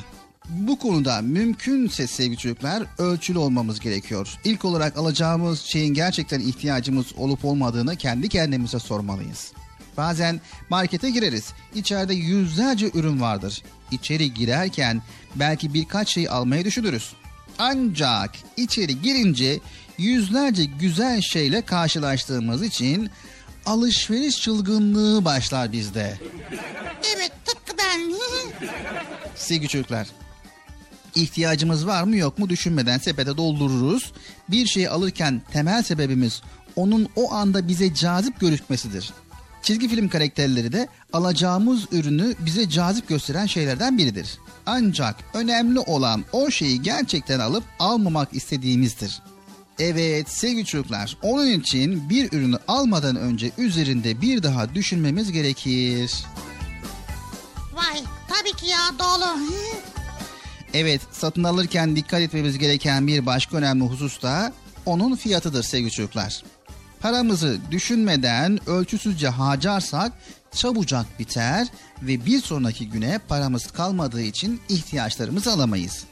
Bu 0.48 0.78
konuda 0.78 1.22
mümkünse 1.22 2.06
sevgili 2.06 2.36
çocuklar 2.36 2.82
ölçülü 2.98 3.38
olmamız 3.38 3.80
gerekiyor. 3.80 4.38
İlk 4.44 4.64
olarak 4.64 4.96
alacağımız 4.96 5.60
şeyin 5.60 5.94
gerçekten 5.94 6.40
ihtiyacımız 6.40 7.06
olup 7.16 7.44
olmadığını 7.44 7.96
kendi 7.96 8.28
kendimize 8.28 8.78
sormalıyız. 8.78 9.52
Bazen 9.96 10.40
markete 10.70 11.10
gireriz. 11.10 11.52
İçeride 11.74 12.14
yüzlerce 12.14 12.90
ürün 12.94 13.20
vardır. 13.20 13.62
İçeri 13.90 14.34
girerken 14.34 15.02
belki 15.34 15.74
birkaç 15.74 16.08
şey 16.08 16.28
almayı 16.28 16.64
düşünürüz. 16.64 17.12
Ancak 17.58 18.30
içeri 18.56 19.02
girince 19.02 19.60
yüzlerce 19.98 20.64
güzel 20.64 21.20
şeyle 21.20 21.62
karşılaştığımız 21.62 22.62
için 22.62 23.10
alışveriş 23.66 24.40
çılgınlığı 24.40 25.24
başlar 25.24 25.72
bizde. 25.72 26.18
Evet 27.16 27.32
tıpkı 27.44 27.76
ben. 27.78 28.12
Sevgili 29.34 29.68
çocuklar, 29.68 30.08
ihtiyacımız 31.14 31.86
var 31.86 32.04
mı 32.04 32.16
yok 32.16 32.38
mu 32.38 32.48
düşünmeden 32.48 32.98
sepete 32.98 33.36
doldururuz. 33.36 34.12
Bir 34.48 34.66
şeyi 34.66 34.90
alırken 34.90 35.42
temel 35.52 35.82
sebebimiz 35.82 36.42
onun 36.76 37.08
o 37.16 37.32
anda 37.32 37.68
bize 37.68 37.94
cazip 37.94 38.40
gözükmesidir. 38.40 39.12
Çizgi 39.62 39.88
film 39.88 40.08
karakterleri 40.08 40.72
de 40.72 40.88
alacağımız 41.12 41.84
ürünü 41.92 42.34
bize 42.38 42.68
cazip 42.68 43.08
gösteren 43.08 43.46
şeylerden 43.46 43.98
biridir. 43.98 44.38
Ancak 44.66 45.16
önemli 45.34 45.78
olan 45.78 46.24
o 46.32 46.50
şeyi 46.50 46.82
gerçekten 46.82 47.40
alıp 47.40 47.64
almamak 47.78 48.34
istediğimizdir. 48.34 49.22
Evet 49.78 50.30
sevgili 50.30 50.64
çocuklar, 50.64 51.16
onun 51.22 51.46
için 51.46 52.10
bir 52.10 52.32
ürünü 52.32 52.56
almadan 52.68 53.16
önce 53.16 53.50
üzerinde 53.58 54.20
bir 54.20 54.42
daha 54.42 54.74
düşünmemiz 54.74 55.32
gerekir. 55.32 56.12
Vay 57.74 58.02
tabii 58.28 58.52
ki 58.56 58.66
ya 58.66 58.78
doğru. 58.98 59.40
Evet, 60.74 61.00
satın 61.12 61.44
alırken 61.44 61.96
dikkat 61.96 62.20
etmemiz 62.20 62.58
gereken 62.58 63.06
bir 63.06 63.26
başka 63.26 63.56
önemli 63.56 63.84
husus 63.84 64.22
da 64.22 64.52
onun 64.86 65.16
fiyatıdır 65.16 65.62
sevgili 65.62 65.90
çocuklar. 65.90 66.42
Paramızı 67.00 67.58
düşünmeden 67.70 68.70
ölçüsüzce 68.70 69.28
harcarsak 69.28 70.12
çabucak 70.52 71.18
biter 71.18 71.66
ve 72.02 72.26
bir 72.26 72.40
sonraki 72.40 72.88
güne 72.88 73.18
paramız 73.28 73.66
kalmadığı 73.66 74.22
için 74.22 74.60
ihtiyaçlarımızı 74.68 75.52
alamayız. 75.52 76.04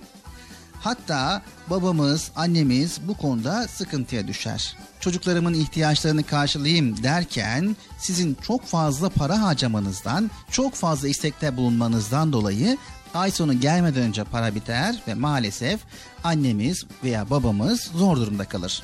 Hatta 0.84 1.42
babamız, 1.70 2.30
annemiz 2.36 3.00
bu 3.08 3.14
konuda 3.14 3.68
sıkıntıya 3.68 4.28
düşer. 4.28 4.76
Çocuklarımın 5.00 5.54
ihtiyaçlarını 5.54 6.22
karşılayayım 6.22 7.02
derken 7.02 7.76
sizin 7.98 8.36
çok 8.46 8.66
fazla 8.66 9.08
para 9.08 9.42
harcamanızdan, 9.42 10.30
çok 10.50 10.74
fazla 10.74 11.08
istekte 11.08 11.56
bulunmanızdan 11.56 12.32
dolayı 12.32 12.78
ay 13.14 13.30
sonu 13.30 13.60
gelmeden 13.60 14.02
önce 14.02 14.24
para 14.24 14.54
biter 14.54 14.96
ve 15.08 15.14
maalesef 15.14 15.80
annemiz 16.24 16.84
veya 17.04 17.30
babamız 17.30 17.80
zor 17.80 18.16
durumda 18.16 18.44
kalır. 18.44 18.82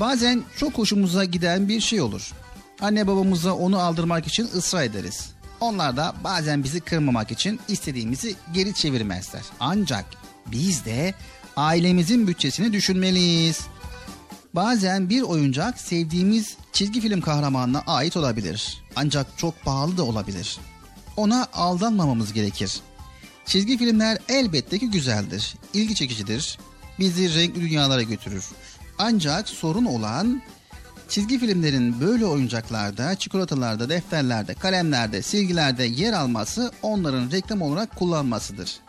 Bazen 0.00 0.42
çok 0.56 0.78
hoşumuza 0.78 1.24
giden 1.24 1.68
bir 1.68 1.80
şey 1.80 2.00
olur. 2.00 2.32
Anne 2.80 3.06
babamıza 3.06 3.52
onu 3.52 3.78
aldırmak 3.78 4.26
için 4.26 4.48
ısrar 4.56 4.82
ederiz. 4.82 5.30
Onlar 5.60 5.96
da 5.96 6.14
bazen 6.24 6.64
bizi 6.64 6.80
kırmamak 6.80 7.30
için 7.30 7.60
istediğimizi 7.68 8.34
geri 8.54 8.74
çevirmezler. 8.74 9.42
Ancak 9.60 10.21
biz 10.46 10.84
de 10.84 11.14
ailemizin 11.56 12.26
bütçesini 12.26 12.72
düşünmeliyiz. 12.72 13.60
Bazen 14.54 15.08
bir 15.10 15.22
oyuncak 15.22 15.80
sevdiğimiz 15.80 16.56
çizgi 16.72 17.00
film 17.00 17.20
kahramanına 17.20 17.82
ait 17.86 18.16
olabilir. 18.16 18.82
Ancak 18.96 19.26
çok 19.38 19.62
pahalı 19.62 19.96
da 19.96 20.04
olabilir. 20.04 20.58
Ona 21.16 21.46
aldanmamamız 21.52 22.32
gerekir. 22.32 22.80
Çizgi 23.46 23.78
filmler 23.78 24.18
elbette 24.28 24.78
ki 24.78 24.90
güzeldir, 24.90 25.54
ilgi 25.74 25.94
çekicidir, 25.94 26.58
bizi 26.98 27.34
renkli 27.34 27.60
dünyalara 27.60 28.02
götürür. 28.02 28.44
Ancak 28.98 29.48
sorun 29.48 29.84
olan 29.84 30.42
çizgi 31.08 31.38
filmlerin 31.38 32.00
böyle 32.00 32.26
oyuncaklarda, 32.26 33.14
çikolatalarda, 33.14 33.88
defterlerde, 33.88 34.54
kalemlerde, 34.54 35.22
silgilerde 35.22 35.84
yer 35.84 36.12
alması 36.12 36.72
onların 36.82 37.30
reklam 37.30 37.62
olarak 37.62 37.96
kullanmasıdır. 37.96 38.80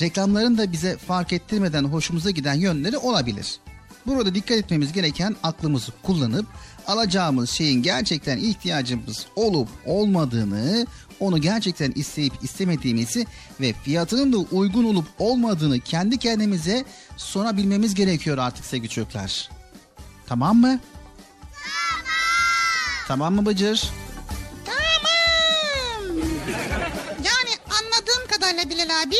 Reklamların 0.00 0.58
da 0.58 0.72
bize 0.72 0.96
fark 0.96 1.32
ettirmeden 1.32 1.84
hoşumuza 1.84 2.30
giden 2.30 2.54
yönleri 2.54 2.98
olabilir. 2.98 3.58
Burada 4.06 4.34
dikkat 4.34 4.58
etmemiz 4.58 4.92
gereken 4.92 5.36
aklımızı 5.42 5.92
kullanıp 6.02 6.46
alacağımız 6.86 7.50
şeyin 7.50 7.82
gerçekten 7.82 8.38
ihtiyacımız 8.38 9.26
olup 9.36 9.68
olmadığını, 9.86 10.86
onu 11.20 11.38
gerçekten 11.38 11.92
isteyip 11.94 12.32
istemediğimizi 12.42 13.26
ve 13.60 13.72
fiyatının 13.72 14.32
da 14.32 14.36
uygun 14.36 14.84
olup 14.84 15.06
olmadığını 15.18 15.80
kendi 15.80 16.18
kendimize 16.18 16.84
sorabilmemiz 17.16 17.94
gerekiyor 17.94 18.38
artık 18.38 18.64
sevgili 18.64 18.88
çocuklar. 18.88 19.48
Tamam 20.26 20.56
mı? 20.56 20.80
Tamam. 21.62 22.08
Tamam 23.08 23.34
mı 23.34 23.46
Bıcır? 23.46 23.90
Tamam. 24.64 26.16
Yani 27.24 27.50
anladığım 27.70 28.28
kadarıyla 28.30 28.70
Bilal 28.70 29.02
abi 29.02 29.16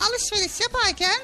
alışveriş 0.00 0.60
yaparken 0.60 1.20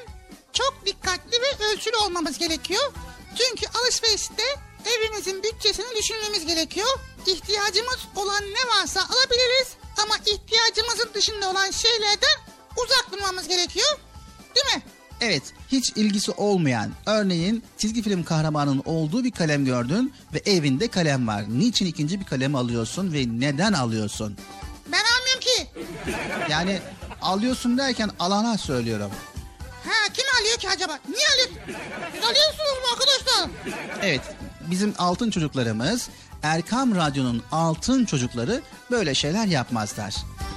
çok 0.53 0.85
dikkatli 0.85 1.41
ve 1.41 1.65
ölçülü 1.65 1.95
olmamız 1.95 2.37
gerekiyor. 2.37 2.91
Çünkü 3.35 3.65
alışverişte 3.79 4.43
evimizin 4.85 5.43
bütçesini 5.43 5.95
düşünmemiz 5.97 6.45
gerekiyor. 6.45 6.99
İhtiyacımız 7.27 7.99
olan 8.15 8.43
ne 8.43 8.79
varsa 8.79 8.99
alabiliriz 9.01 9.67
ama 10.03 10.15
ihtiyacımızın 10.17 11.09
dışında 11.13 11.49
olan 11.49 11.71
şeylerden 11.71 12.37
uzak 12.77 13.11
durmamız 13.11 13.47
gerekiyor. 13.47 13.97
Değil 14.55 14.75
mi? 14.75 14.83
Evet, 15.21 15.43
hiç 15.71 15.89
ilgisi 15.95 16.31
olmayan, 16.31 16.91
örneğin 17.05 17.63
çizgi 17.77 18.01
film 18.01 18.23
kahramanının 18.23 18.81
olduğu 18.85 19.23
bir 19.23 19.31
kalem 19.31 19.65
gördün 19.65 20.13
ve 20.33 20.41
evinde 20.45 20.87
kalem 20.87 21.27
var. 21.27 21.45
Niçin 21.49 21.85
ikinci 21.85 22.19
bir 22.19 22.25
kalem 22.25 22.55
alıyorsun 22.55 23.13
ve 23.13 23.25
neden 23.27 23.73
alıyorsun? 23.73 24.37
Ben 24.91 24.99
almıyorum 24.99 25.39
ki. 25.39 25.67
Yani 26.49 26.81
alıyorsun 27.23 27.77
derken 27.77 28.09
alana 28.19 28.57
söylüyorum. 28.57 29.11
Ha 29.85 30.13
kim 30.13 30.25
alıyor 30.41 30.57
ki 30.57 30.69
acaba? 30.69 30.99
Niye 31.09 31.25
alıyor? 31.33 31.77
Siz 32.13 32.23
alıyorsunuz 32.23 32.77
mu 32.81 32.87
arkadaşlar? 32.93 33.49
Evet, 34.01 34.21
bizim 34.71 34.93
altın 34.97 35.31
çocuklarımız, 35.31 36.09
Erkam 36.43 36.95
Radyo'nun 36.95 37.43
altın 37.51 38.05
çocukları 38.05 38.61
böyle 38.91 39.15
şeyler 39.15 39.45
yapmazlar. 39.45 40.15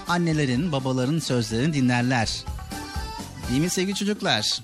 Annelerin, 0.09 0.73
babaların 0.73 1.19
sözlerini 1.19 1.75
dinlerler. 1.75 2.45
Değil 3.51 3.61
mi 3.61 3.71
sevgili 3.71 3.95
çocuklar? 3.95 4.61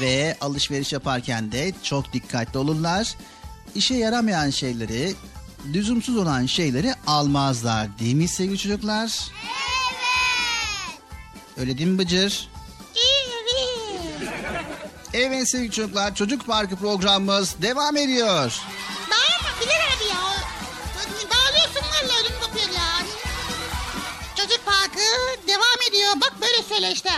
Ve 0.00 0.36
alışveriş 0.40 0.92
yaparken 0.92 1.52
de 1.52 1.72
çok 1.82 2.12
dikkatli 2.12 2.58
olurlar. 2.58 3.14
İşe 3.74 3.94
yaramayan 3.94 4.50
şeyleri, 4.50 5.14
lüzumsuz 5.74 6.16
olan 6.16 6.46
şeyleri 6.46 6.94
almazlar. 7.06 7.98
Değil 7.98 8.14
mi 8.14 8.28
sevgili 8.28 8.58
çocuklar? 8.58 9.10
Öyle 11.62 11.78
değil 11.78 11.88
mi 11.88 11.98
Bıcır? 11.98 12.48
Evet. 12.96 14.62
Evet 15.14 15.50
sevgili 15.50 15.70
çocuklar, 15.70 16.14
Çocuk 16.14 16.46
Parkı 16.46 16.76
programımız 16.76 17.54
devam 17.62 17.96
ediyor. 17.96 18.60
Bağırma 19.10 19.60
Bilal 19.60 19.74
abi 19.96 20.08
ya. 20.10 20.22
Bağırıyorsun 21.30 21.82
valla 21.82 22.20
ödüm 22.20 22.32
kopuyor 22.40 22.68
ya. 22.74 23.06
Çocuk 24.36 24.60
parkı 24.64 25.00
devam 25.48 25.88
ediyor. 25.88 26.12
Bak 26.16 26.32
böyle 26.40 26.62
söyle 26.68 26.92
işte. 26.92 27.10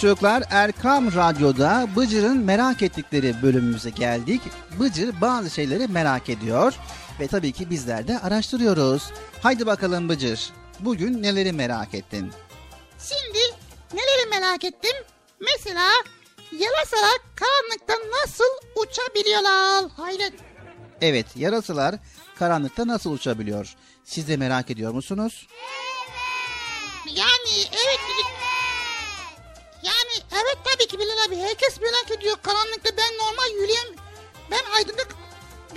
Çocuklar 0.00 0.42
Erkam 0.50 1.14
Radyo'da 1.14 1.88
Bıcır'ın 1.96 2.38
merak 2.38 2.82
ettikleri 2.82 3.42
bölümümüze 3.42 3.90
geldik. 3.90 4.42
Bıcır 4.80 5.20
bazı 5.20 5.50
şeyleri 5.50 5.88
merak 5.88 6.28
ediyor 6.28 6.74
ve 7.20 7.26
tabii 7.26 7.52
ki 7.52 7.70
bizler 7.70 8.08
de 8.08 8.18
araştırıyoruz. 8.18 9.10
Haydi 9.42 9.66
bakalım 9.66 10.08
Bıcır 10.08 10.50
bugün 10.80 11.22
neleri 11.22 11.52
merak 11.52 11.94
ettin? 11.94 12.32
Şimdi 12.98 13.38
neleri 13.94 14.30
merak 14.30 14.64
ettim? 14.64 14.96
Mesela 15.40 15.90
yarasalar 16.52 17.18
karanlıkta 17.36 17.94
nasıl 18.20 18.80
uçabiliyorlar? 18.82 19.90
Hayret. 19.96 20.34
Evet 21.00 21.26
yarasalar 21.36 21.94
karanlıkta 22.38 22.86
nasıl 22.86 23.12
uçabiliyor? 23.12 23.74
Siz 24.04 24.28
de 24.28 24.36
merak 24.36 24.70
ediyor 24.70 24.92
musunuz? 24.92 25.46
Yani 27.06 27.66
evet 27.70 28.00
dedik. 28.08 28.59
Yani 29.82 30.24
evet 30.32 30.58
tabii 30.64 30.86
ki 30.88 30.98
Bilal 30.98 31.26
abi. 31.28 31.36
Herkes 31.36 31.80
merak 31.80 32.18
ediyor. 32.18 32.36
Karanlıkta 32.42 32.90
ben 32.96 33.18
normal 33.18 33.62
yürüyem... 33.62 33.86
Ben 34.50 34.76
aydınlık... 34.76 35.08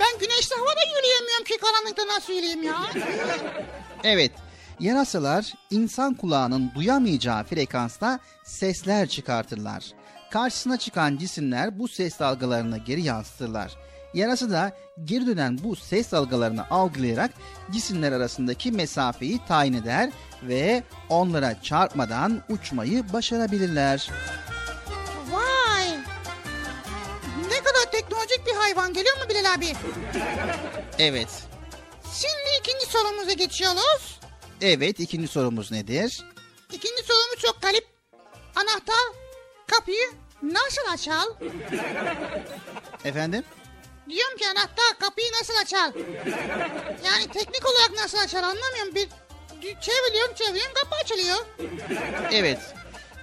Ben 0.00 0.18
güneşli 0.18 0.56
havada 0.56 0.80
yürüyemiyorum 0.96 1.44
ki 1.44 1.58
karanlıkta 1.58 2.06
nasıl 2.06 2.32
yürüyeyim 2.32 2.62
ya? 2.62 2.90
Evet 4.04 4.32
yarasalar 4.80 5.52
insan 5.70 6.14
kulağının 6.14 6.72
duyamayacağı 6.74 7.44
frekansta 7.44 8.20
sesler 8.44 9.08
çıkartırlar. 9.08 9.84
Karşısına 10.30 10.76
çıkan 10.76 11.16
cisimler 11.16 11.78
bu 11.78 11.88
ses 11.88 12.18
dalgalarını 12.18 12.78
geri 12.78 13.02
yansıtırlar. 13.02 13.76
Yarasa 14.14 14.50
da 14.50 14.76
geri 15.04 15.26
dönen 15.26 15.58
bu 15.64 15.76
ses 15.76 16.12
dalgalarını 16.12 16.70
algılayarak 16.70 17.30
cisimler 17.72 18.12
arasındaki 18.12 18.72
mesafeyi 18.72 19.40
tayin 19.48 19.72
eder 19.72 20.10
ve 20.42 20.82
onlara 21.08 21.62
çarpmadan 21.62 22.42
uçmayı 22.48 23.12
başarabilirler. 23.12 24.10
Vay! 25.30 25.88
Ne 27.50 27.58
kadar 27.58 27.90
teknolojik 27.92 28.46
bir 28.46 28.52
hayvan 28.54 28.92
geliyor 28.94 29.16
mu 29.16 29.22
Bilal 29.28 29.54
abi? 29.54 29.72
Evet. 30.98 31.28
Şimdi 32.14 32.50
ikinci 32.60 32.86
sorumuza 32.86 33.32
geçiyoruz. 33.32 34.20
Evet 34.60 35.00
ikinci 35.00 35.28
sorumuz 35.28 35.72
nedir? 35.72 36.24
İkinci 36.72 37.02
sorumuz 37.02 37.38
çok 37.42 37.62
garip. 37.62 37.86
Anahtar 38.56 39.04
kapıyı 39.66 40.06
nasıl 40.42 40.92
açar? 40.92 41.24
Efendim? 43.04 43.44
Diyorum 44.08 44.38
ki 44.38 44.44
anahtar 44.48 44.98
kapıyı 45.00 45.26
nasıl 45.40 45.54
açar? 45.62 45.92
Yani 47.04 47.26
teknik 47.32 47.62
olarak 47.66 47.90
nasıl 48.02 48.18
açar 48.18 48.42
anlamıyorum. 48.42 48.94
Bir 48.94 49.08
çeviriyorum 49.62 50.34
çeviriyorum 50.34 50.72
kapı 50.74 50.96
açılıyor. 50.96 51.36
Evet. 52.32 52.58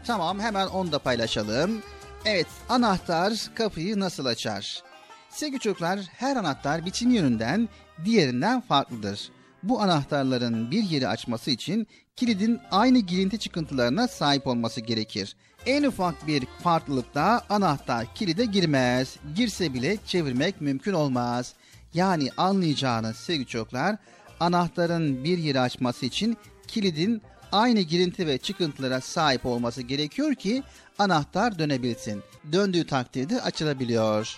Tamam 0.08 0.39
hemen 0.39 0.67
onu 0.67 0.91
da 0.91 1.00
paylaşalım. 1.00 1.84
Evet 2.26 2.48
anahtar 2.70 3.34
kapıyı 3.56 4.00
nasıl 4.00 4.26
açar? 4.26 4.84
Sevgili 5.30 5.60
çocuklar 5.60 6.00
her 6.00 6.36
anahtar 6.36 6.86
biçim 6.86 7.12
yönünden 7.12 7.70
diğerinden 8.06 8.62
farklıdır. 8.62 9.30
Bu 9.63 9.82
anahtarların 9.82 10.72
bir 10.72 10.84
yeri 10.84 11.08
açması 11.08 11.52
için 11.52 11.88
kilidin 12.15 12.60
aynı 12.72 13.00
girinti 13.00 13.39
çıkıntılarına 13.39 14.08
sahip 14.08 14.48
olması 14.48 14.82
gerekir. 14.82 15.36
En 15.65 15.84
ufak 15.84 16.28
bir 16.28 16.45
farklılıkta 16.63 17.45
anahtar 17.50 18.15
kilide 18.15 18.45
girmez. 18.45 19.15
Girse 19.36 19.74
bile 19.74 19.97
çevirmek 20.06 20.62
mümkün 20.62 20.93
olmaz. 20.93 21.54
Yani 21.93 22.30
anlayacağınız 22.38 23.15
sevgili 23.15 23.47
çocuklar 23.47 23.95
anahtarın 24.39 25.24
bir 25.24 25.38
yeri 25.38 25.60
açması 25.60 26.06
için 26.06 26.38
kilidin 26.67 27.21
aynı 27.52 27.80
girinti 27.80 28.28
ve 28.28 28.38
çıkıntılara 28.38 29.02
sahip 29.02 29.45
olması 29.45 29.82
gerekiyor 29.82 30.36
ki 30.36 30.63
anahtar 31.00 31.60
dönebilsin. 31.60 32.24
Döndüğü 32.52 32.88
takdirde 32.88 33.41
açılabiliyor. 33.41 34.38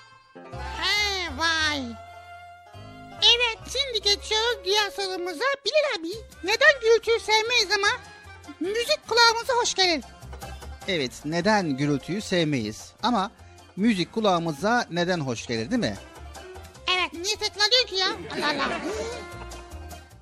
He 0.54 1.38
vay. 1.38 1.80
Evet 3.22 3.60
şimdi 3.72 4.02
geçiyoruz 4.04 4.58
diğer 4.66 4.90
sorumuza. 4.90 5.46
Bilal 5.66 6.00
abi 6.00 6.08
neden 6.44 6.82
gürültüyü 6.82 7.20
sevmeyiz 7.20 7.72
ama 7.78 7.88
müzik 8.60 9.08
kulağımıza 9.08 9.54
hoş 9.62 9.74
gelir. 9.74 10.04
Evet 10.88 11.12
neden 11.26 11.78
gürültüyü 11.78 12.22
sevmeyiz 12.22 12.92
ama 13.04 13.32
müzik 13.76 14.14
kulağımıza 14.14 14.86
neden 14.92 15.20
hoş 15.20 15.48
gelir 15.48 15.72
değil 15.72 15.82
mi? 15.82 15.96
Evet 16.96 17.14
niye 17.14 17.36
tekrarlıyor 17.36 17.88
ki 17.88 17.96
ya? 17.96 18.08
Allah 18.36 18.66
Allah. 18.66 18.82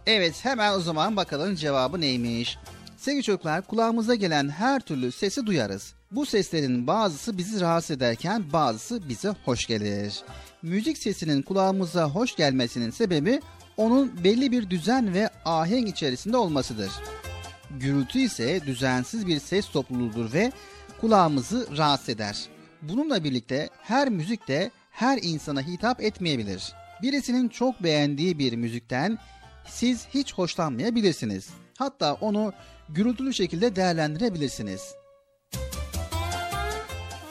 Evet 0.06 0.45
hemen 0.45 0.74
o 0.74 0.80
zaman 0.80 1.15
bakalım 1.15 1.56
cevabı 1.56 2.02
neymiş. 2.02 2.58
Sevgili 2.97 3.24
çocuklar 3.24 3.62
kulağımıza 3.62 4.15
gelen 4.15 4.50
her 4.50 4.80
türlü 4.80 5.12
sesi 5.12 5.45
duyarız. 5.45 5.93
Bu 6.12 6.26
seslerin 6.26 6.88
bazısı 6.88 7.38
bizi 7.38 7.62
rahatsız 7.62 7.97
ederken 7.97 8.54
bazısı 8.54 9.10
bize 9.10 9.30
hoş 9.45 9.65
gelir. 9.65 10.21
Müzik 10.62 10.97
sesinin 10.97 11.41
kulağımıza 11.41 12.06
hoş 12.06 12.36
gelmesinin 12.36 12.91
sebebi 12.91 13.41
onun 13.78 14.24
belli 14.24 14.52
bir 14.52 14.69
düzen 14.69 15.13
ve 15.13 15.30
ahenk 15.45 15.88
içerisinde 15.89 16.38
olmasıdır. 16.38 16.91
Gürültü 17.79 18.19
ise 18.19 18.62
düzensiz 18.65 19.27
bir 19.27 19.39
ses 19.39 19.69
topluluğudur 19.69 20.34
ve 20.34 20.51
kulağımızı 21.01 21.77
rahatsız 21.77 22.10
eder. 22.10 22.45
Bununla 22.81 23.23
birlikte 23.23 23.69
her 23.81 24.10
müzik 24.10 24.47
de 24.47 24.71
her 24.91 25.19
insana 25.21 25.62
hitap 25.62 26.01
etmeyebilir. 26.01 26.73
Birisinin 27.01 27.49
çok 27.49 27.84
beğendiği 27.84 28.39
bir 28.39 28.53
müzikten 28.55 29.17
siz 29.67 30.07
hiç 30.13 30.34
hoşlanmayabilirsiniz. 30.34 31.49
Hatta 31.77 32.13
onu 32.13 32.53
gürültülü 32.89 33.34
şekilde 33.34 33.75
değerlendirebilirsiniz. 33.75 34.81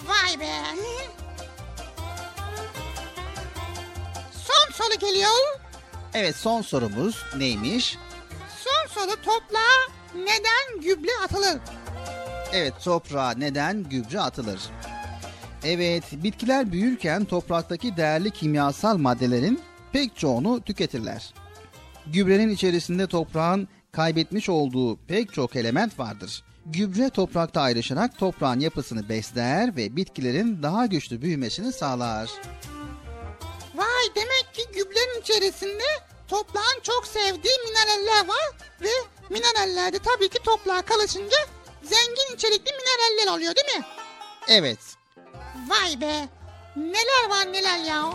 Vay 0.07 0.41
be. 0.41 0.51
Son 4.33 4.73
soru 4.73 4.99
geliyor. 4.99 5.31
Evet 6.15 6.37
son 6.37 6.63
sorumuz 6.63 7.25
neymiş? 7.37 7.99
Son 8.65 9.01
soru 9.01 9.17
toprağa 9.17 10.00
neden 10.15 10.81
gübre 10.83 11.11
atılır? 11.25 11.59
Evet 12.53 12.75
toprağa 12.85 13.31
neden 13.31 13.83
gübre 13.83 14.21
atılır? 14.21 14.61
Evet 15.65 16.05
bitkiler 16.13 16.73
büyürken 16.73 17.25
topraktaki 17.25 17.97
değerli 17.97 18.31
kimyasal 18.31 18.97
maddelerin 18.97 19.61
pek 19.93 20.17
çoğunu 20.17 20.61
tüketirler. 20.61 21.35
Gübrenin 22.07 22.51
içerisinde 22.51 23.07
toprağın 23.07 23.69
kaybetmiş 23.93 24.49
olduğu 24.49 24.97
pek 24.97 25.33
çok 25.33 25.57
element 25.57 25.99
vardır. 25.99 26.45
Gübre 26.67 27.11
toprakta 27.11 27.61
ayrışarak 27.61 28.19
toprağın 28.19 28.61
yapısını 28.61 29.09
besler 29.09 29.77
ve 29.77 29.97
bitkilerin 29.97 30.63
daha 30.63 30.87
güçlü 30.87 31.23
büyümesini 31.23 31.73
sağlar. 31.73 32.31
Vay 33.75 34.15
demek 34.17 34.55
ki 34.55 34.63
gübrenin 34.75 35.21
içerisinde 35.21 35.85
toprağın 36.29 36.81
çok 36.83 37.07
sevdiği 37.07 37.55
mineraller 37.69 38.29
var 38.29 38.51
ve 38.81 38.89
mineraller 39.31 39.93
de 39.93 39.99
tabii 39.99 40.29
ki 40.29 40.39
toprağa 40.39 40.83
kalışınca 40.83 41.37
zengin 41.83 42.35
içerikli 42.35 42.73
mineraller 42.73 43.37
oluyor 43.37 43.55
değil 43.57 43.79
mi? 43.79 43.85
Evet. 44.49 44.79
Vay 45.69 46.01
be 46.01 46.29
neler 46.77 47.29
var 47.31 47.53
neler 47.53 47.79
ya. 47.79 48.13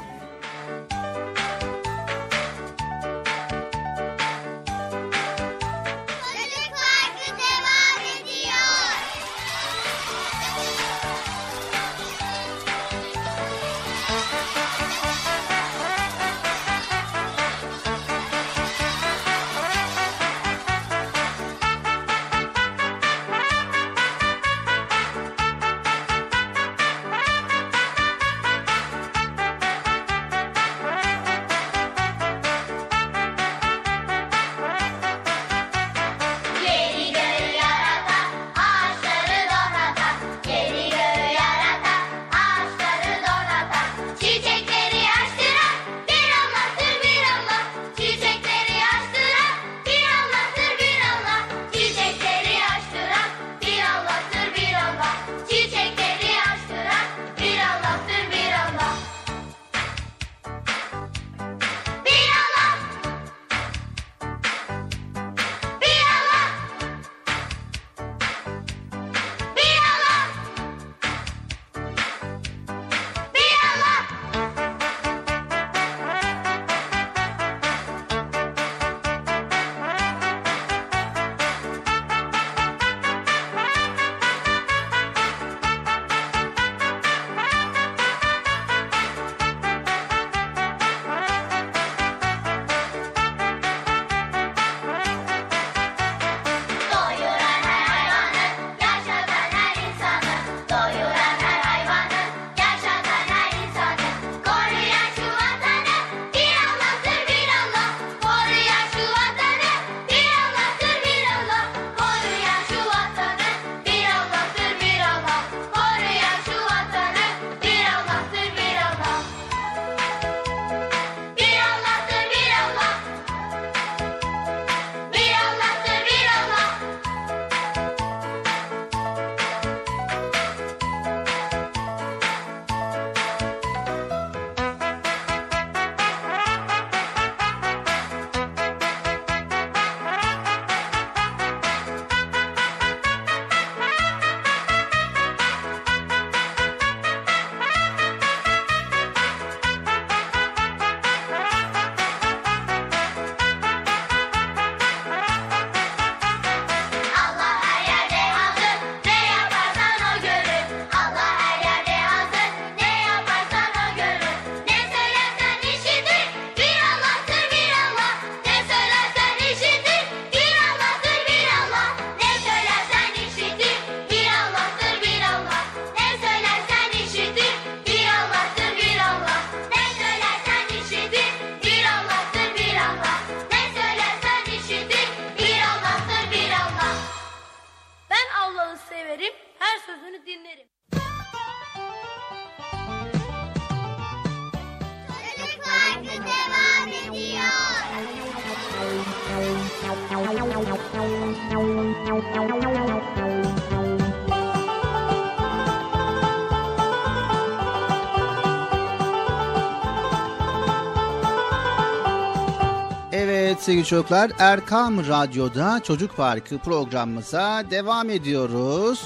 Sevgili 213.66 213.86
çocuklar 213.86 214.32
Erkam 214.39 215.07
Radyo'da 215.07 215.82
Çocuk 215.84 216.18
Parkı 216.18 216.57
programımıza 216.57 217.63
devam 217.72 218.09
ediyoruz. 218.09 219.01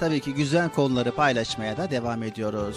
Tabii 0.00 0.20
ki 0.20 0.34
güzel 0.34 0.68
konuları 0.70 1.12
paylaşmaya 1.12 1.76
da 1.76 1.90
devam 1.90 2.22
ediyoruz. 2.22 2.76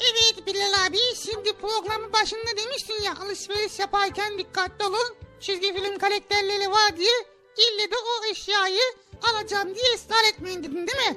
Evet 0.00 0.46
Bilal 0.46 0.86
abi 0.86 0.98
şimdi 1.16 1.52
programın 1.52 2.12
başında 2.12 2.56
demiştin 2.64 3.02
ya 3.02 3.14
alışveriş 3.24 3.78
yaparken 3.78 4.38
dikkatli 4.38 4.84
olun. 4.84 5.14
Çizgi 5.40 5.74
film 5.74 5.98
karakterleri 5.98 6.70
var 6.70 6.96
diye 6.96 7.12
ille 7.56 7.90
de 7.90 7.94
o 7.96 8.26
eşyayı 8.30 8.82
alacağım 9.22 9.74
diye 9.74 9.94
ısrar 9.94 10.24
etmeyin 10.32 10.64
dedin 10.64 10.86
değil 10.86 11.10
mi? 11.10 11.16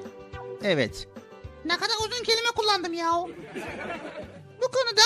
Evet 0.62 1.08
Ne 1.64 1.76
kadar 1.76 1.94
uzun 1.98 2.24
kelime 2.24 2.48
kullandım 2.56 2.92
ya. 2.92 3.12
Bu 4.62 4.68
konuda 4.70 5.02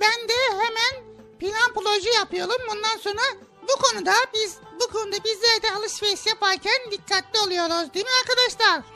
ben 0.00 0.28
de 0.28 0.34
hemen 0.50 1.13
plan 1.44 1.72
proje 1.74 2.10
yapıyorum. 2.18 2.56
Bundan 2.70 2.96
sonra 3.00 3.22
bu 3.62 3.82
konuda 3.82 4.12
biz 4.34 4.56
bu 4.80 4.92
konuda 4.92 5.16
bizler 5.24 5.62
de 5.62 5.76
alışveriş 5.78 6.26
yaparken 6.26 6.90
dikkatli 6.90 7.40
oluyoruz 7.40 7.94
değil 7.94 8.06
mi 8.06 8.12
arkadaşlar? 8.22 8.94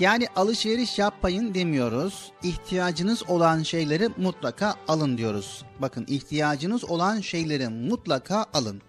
yani 0.00 0.26
alışveriş 0.36 0.98
yapmayın 0.98 1.54
demiyoruz. 1.54 2.32
İhtiyacınız 2.42 3.22
olan 3.28 3.62
şeyleri 3.62 4.08
mutlaka 4.16 4.74
alın 4.88 5.18
diyoruz. 5.18 5.64
Bakın 5.78 6.04
ihtiyacınız 6.08 6.84
olan 6.84 7.20
şeyleri 7.20 7.68
mutlaka 7.68 8.46
alın. 8.54 8.82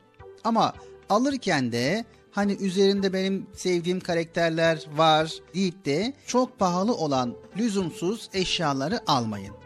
Ama 0.43 0.74
alırken 1.09 1.72
de 1.72 2.05
hani 2.32 2.53
üzerinde 2.53 3.13
benim 3.13 3.47
sevdiğim 3.53 3.99
karakterler 3.99 4.86
var 4.95 5.34
deyip 5.53 5.86
de 5.86 6.13
çok 6.28 6.59
pahalı 6.59 6.93
olan 6.93 7.36
lüzumsuz 7.57 8.30
eşyaları 8.34 8.99
almayın. 9.07 9.61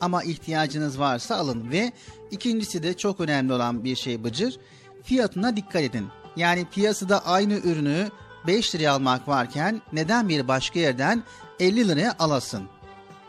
Ama 0.00 0.22
ihtiyacınız 0.22 0.98
varsa 0.98 1.36
alın 1.36 1.70
ve 1.70 1.92
ikincisi 2.30 2.82
de 2.82 2.96
çok 2.96 3.20
önemli 3.20 3.52
olan 3.52 3.84
bir 3.84 3.96
şey 3.96 4.24
Bıcır. 4.24 4.58
Fiyatına 5.02 5.56
dikkat 5.56 5.82
edin. 5.82 6.08
Yani 6.36 6.66
piyasada 6.72 7.26
aynı 7.26 7.54
ürünü 7.54 8.10
5 8.46 8.74
liraya 8.74 8.92
almak 8.92 9.28
varken 9.28 9.82
neden 9.92 10.28
bir 10.28 10.48
başka 10.48 10.78
yerden 10.80 11.24
50 11.60 11.88
liraya 11.88 12.16
alasın? 12.18 12.68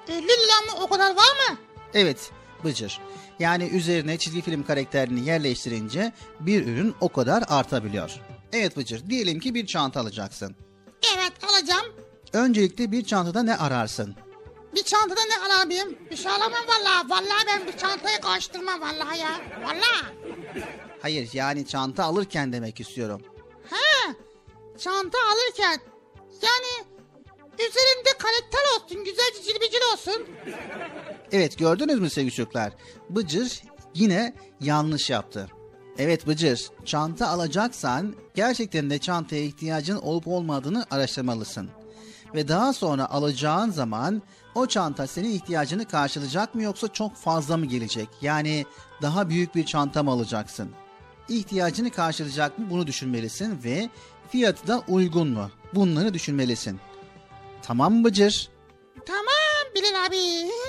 50 0.07 0.21
lira 0.21 0.73
mı 0.73 0.83
o 0.83 0.87
kadar 0.87 1.09
var 1.09 1.13
mı? 1.49 1.57
Evet 1.93 2.31
Bıcır. 2.63 2.99
Yani 3.39 3.63
üzerine 3.63 4.17
çizgi 4.17 4.41
film 4.41 4.63
karakterini 4.63 5.25
yerleştirince 5.25 6.13
bir 6.39 6.67
ürün 6.67 6.95
o 7.01 7.09
kadar 7.09 7.43
artabiliyor. 7.47 8.19
Evet 8.53 8.77
Bıcır 8.77 9.09
diyelim 9.09 9.39
ki 9.39 9.53
bir 9.53 9.65
çanta 9.65 9.99
alacaksın. 9.99 10.55
Evet 11.15 11.33
alacağım. 11.43 11.85
Öncelikle 12.33 12.91
bir 12.91 13.05
çantada 13.05 13.43
ne 13.43 13.57
ararsın? 13.57 14.15
Bir 14.75 14.83
çantada 14.83 15.21
ne 15.25 15.53
alabilirim? 15.53 15.97
Bir 16.11 16.15
şey 16.15 16.31
alamam 16.31 16.59
vallahi. 16.67 17.09
Vallahi 17.09 17.47
ben 17.47 17.67
bir 17.67 17.77
çantayı 17.77 18.21
karıştırmam 18.21 18.81
vallahi 18.81 19.19
ya. 19.19 19.41
Vallahi. 19.63 20.15
Hayır 21.01 21.29
yani 21.33 21.67
çanta 21.67 22.03
alırken 22.03 22.53
demek 22.53 22.79
istiyorum. 22.79 23.21
He. 23.69 24.15
Çanta 24.77 25.17
alırken. 25.33 25.79
Yani 26.41 26.87
üzerinde 27.53 28.09
karakter 28.19 28.75
olsun. 28.75 29.03
Güzelce 29.03 29.43
cilbicil 29.43 29.81
olsun. 29.93 30.27
Evet 31.31 31.57
gördünüz 31.57 31.99
mü 31.99 32.09
sevgili 32.09 32.33
çocuklar? 32.33 32.73
Bıcır 33.09 33.61
yine 33.93 34.33
yanlış 34.61 35.09
yaptı. 35.09 35.47
Evet 35.97 36.27
Bıcır, 36.27 36.69
çanta 36.85 37.27
alacaksan 37.27 38.15
gerçekten 38.35 38.89
de 38.89 38.99
çantaya 38.99 39.43
ihtiyacın 39.43 39.97
olup 39.97 40.27
olmadığını 40.27 40.85
araştırmalısın. 40.91 41.69
Ve 42.35 42.47
daha 42.47 42.73
sonra 42.73 43.09
alacağın 43.09 43.71
zaman 43.71 44.21
o 44.55 44.67
çanta 44.67 45.07
senin 45.07 45.29
ihtiyacını 45.29 45.85
karşılayacak 45.87 46.55
mı 46.55 46.63
yoksa 46.63 46.87
çok 46.87 47.15
fazla 47.15 47.57
mı 47.57 47.65
gelecek? 47.65 48.09
Yani 48.21 48.65
daha 49.01 49.29
büyük 49.29 49.55
bir 49.55 49.65
çanta 49.65 50.03
mı 50.03 50.11
alacaksın? 50.11 50.71
İhtiyacını 51.29 51.91
karşılayacak 51.91 52.59
mı 52.59 52.65
bunu 52.69 52.87
düşünmelisin 52.87 53.63
ve 53.63 53.89
fiyatı 54.29 54.67
da 54.67 54.83
uygun 54.87 55.27
mu? 55.29 55.51
Bunları 55.73 56.13
düşünmelisin. 56.13 56.79
Tamam 57.61 57.93
mı 57.93 58.03
Bıcır? 58.03 58.49
Tamam 59.05 59.73
Bilal 59.75 60.05
abi. 60.05 60.51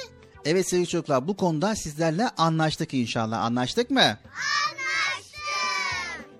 Evet 0.45 0.69
sevgili 0.69 0.89
çocuklar 0.89 1.29
bu 1.29 1.37
konuda 1.37 1.75
sizlerle 1.75 2.29
anlaştık 2.29 2.95
inşallah. 2.95 3.45
Anlaştık 3.45 3.91
mı? 3.91 4.01
Anlaştık. 4.01 5.41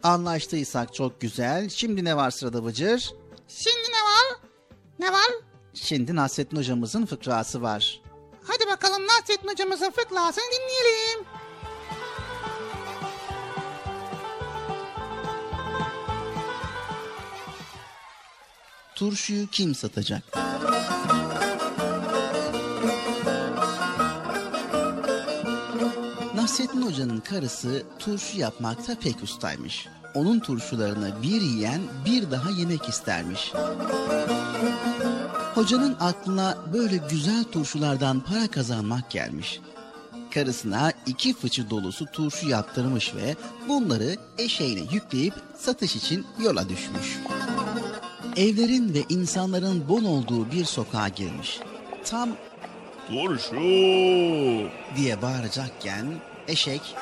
Anlaştıysak 0.03 0.95
çok 0.95 1.21
güzel. 1.21 1.69
Şimdi 1.69 2.05
ne 2.05 2.17
var 2.17 2.31
sırada 2.31 2.65
Bıcır? 2.65 3.15
Şimdi 3.49 3.77
ne 3.89 4.03
var? 4.03 4.39
Ne 4.99 5.13
var? 5.13 5.27
Şimdi 5.83 6.17
Nasrettin 6.17 6.57
hocamızın 6.57 7.07
fıkrası 7.07 7.63
var. 7.63 8.01
Hadi 8.43 8.67
bakalım 8.67 9.07
Nasrettin 9.07 9.49
hocamızın 9.49 9.91
fıkrasını 9.91 10.45
dinleyelim. 10.45 11.25
Turşuyu 18.95 19.47
kim 19.47 19.75
satacak? 19.75 20.23
Nasrettin 26.35 26.83
Hoca'nın 26.83 27.21
karısı 27.21 27.83
turşu 27.99 28.39
yapmakta 28.39 28.99
pek 28.99 29.23
ustaymış. 29.23 29.89
Onun 30.15 30.41
turşularını 30.41 31.23
bir 31.23 31.41
yiyen 31.41 31.81
bir 32.05 32.31
daha 32.31 32.51
yemek 32.51 32.89
istermiş. 32.89 33.53
Hocanın 35.57 35.97
aklına 36.01 36.59
böyle 36.73 36.97
güzel 37.11 37.45
turşulardan 37.45 38.21
para 38.21 38.49
kazanmak 38.49 39.11
gelmiş. 39.11 39.61
Karısına 40.35 40.93
iki 41.07 41.35
fıçı 41.35 41.71
dolusu 41.71 42.07
turşu 42.07 42.49
yaptırmış 42.49 43.15
ve 43.15 43.37
bunları 43.69 44.17
eşeğine 44.39 44.81
yükleyip 44.93 45.35
satış 45.59 45.97
için 45.97 46.27
yola 46.39 46.69
düşmüş. 46.69 47.19
Evlerin 48.37 48.95
ve 48.95 49.05
insanların 49.09 49.89
bol 49.89 50.05
olduğu 50.05 50.51
bir 50.51 50.65
sokağa 50.65 51.09
girmiş. 51.09 51.61
Tam 52.05 52.29
Turşu. 53.09 53.57
diye 54.97 55.23
bağıracakken 55.23 56.07
eşek 56.49 56.95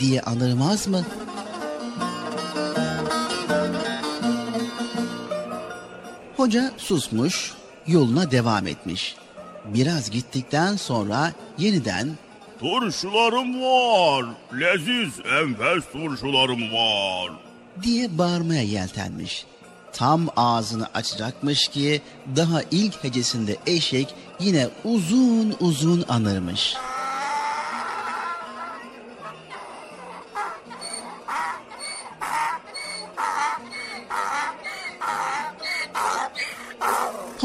diye 0.00 0.20
anırmaz 0.20 0.88
mı? 0.88 1.02
Hoca 6.36 6.72
susmuş, 6.76 7.52
yoluna 7.86 8.30
devam 8.30 8.66
etmiş. 8.66 9.16
Biraz 9.64 10.10
gittikten 10.10 10.76
sonra 10.76 11.32
yeniden 11.58 12.08
Turşularım 12.60 13.62
var. 13.62 14.24
Leziz 14.60 15.12
enfes 15.40 15.84
turşularım 15.92 16.72
var. 16.72 17.32
diye 17.82 18.18
bağırmaya 18.18 18.62
yeltenmiş. 18.62 19.46
Tam 19.92 20.28
ağzını 20.36 20.86
açacakmış 20.94 21.68
ki 21.68 22.02
daha 22.36 22.62
ilk 22.70 23.04
hecesinde 23.04 23.56
eşek 23.66 24.14
yine 24.40 24.68
uzun 24.84 25.56
uzun 25.60 26.04
anırmış. 26.08 26.74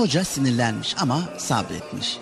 Hoca 0.01 0.23
sinirlenmiş 0.23 0.95
ama 1.01 1.23
sabretmiş. 1.37 2.17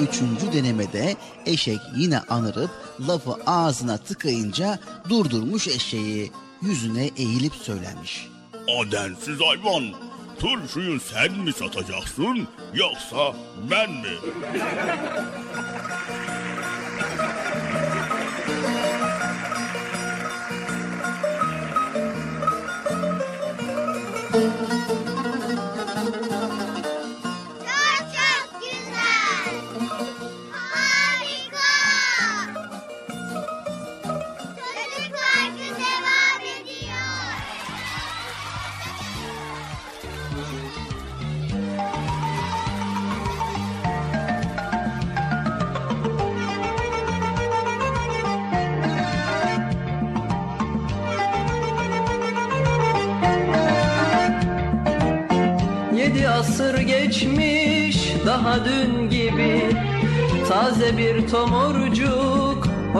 Üçüncü 0.00 0.52
denemede 0.52 1.16
eşek 1.46 1.78
yine 1.96 2.18
anırıp 2.18 2.70
lafı 3.08 3.30
ağzına 3.46 3.98
tıkayınca 3.98 4.78
durdurmuş 5.08 5.68
eşeği. 5.68 6.32
Yüzüne 6.62 7.10
eğilip 7.16 7.54
söylemiş. 7.54 8.28
Adensiz 8.80 9.38
hayvan. 9.40 9.84
Turşuyu 10.38 11.00
sen 11.00 11.32
mi 11.32 11.52
satacaksın 11.52 12.48
yoksa 12.74 13.36
ben 13.70 13.90
mi? 13.90 14.16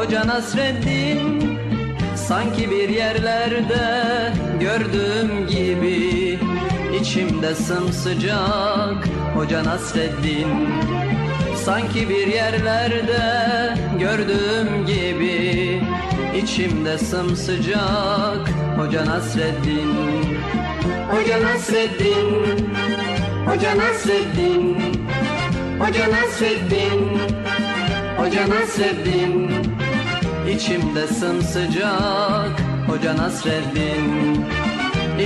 Hoca 0.06 0.26
Nasreddin 0.26 1.58
Sanki 2.16 2.70
bir 2.70 2.88
yerlerde 2.88 4.32
gördüğüm 4.60 5.46
gibi. 5.46 6.38
İçimde 7.00 7.54
sımsıcak 7.54 9.08
Hoca 9.34 9.64
Nasreddin 9.64 10.68
Sanki 11.64 12.08
bir 12.08 12.26
yerlerde 12.26 13.74
gördüğüm 13.98 14.86
gibi. 14.86 15.82
İçimde 16.42 16.98
sımsıcak 16.98 18.50
Hoca 18.78 19.06
Nasreddin. 19.06 19.94
Hoca 21.10 21.42
Nasreddin 21.42 22.70
Hoca 23.46 23.76
Nasreddin 23.76 24.76
Hoca 25.78 26.10
Nasreddin 26.10 27.18
Hoca 28.16 28.48
Nasreddin 28.48 29.65
İçimde 30.56 31.06
sımsıcak 31.06 32.60
Hoca 32.88 33.16
Nasreddin. 33.16 34.44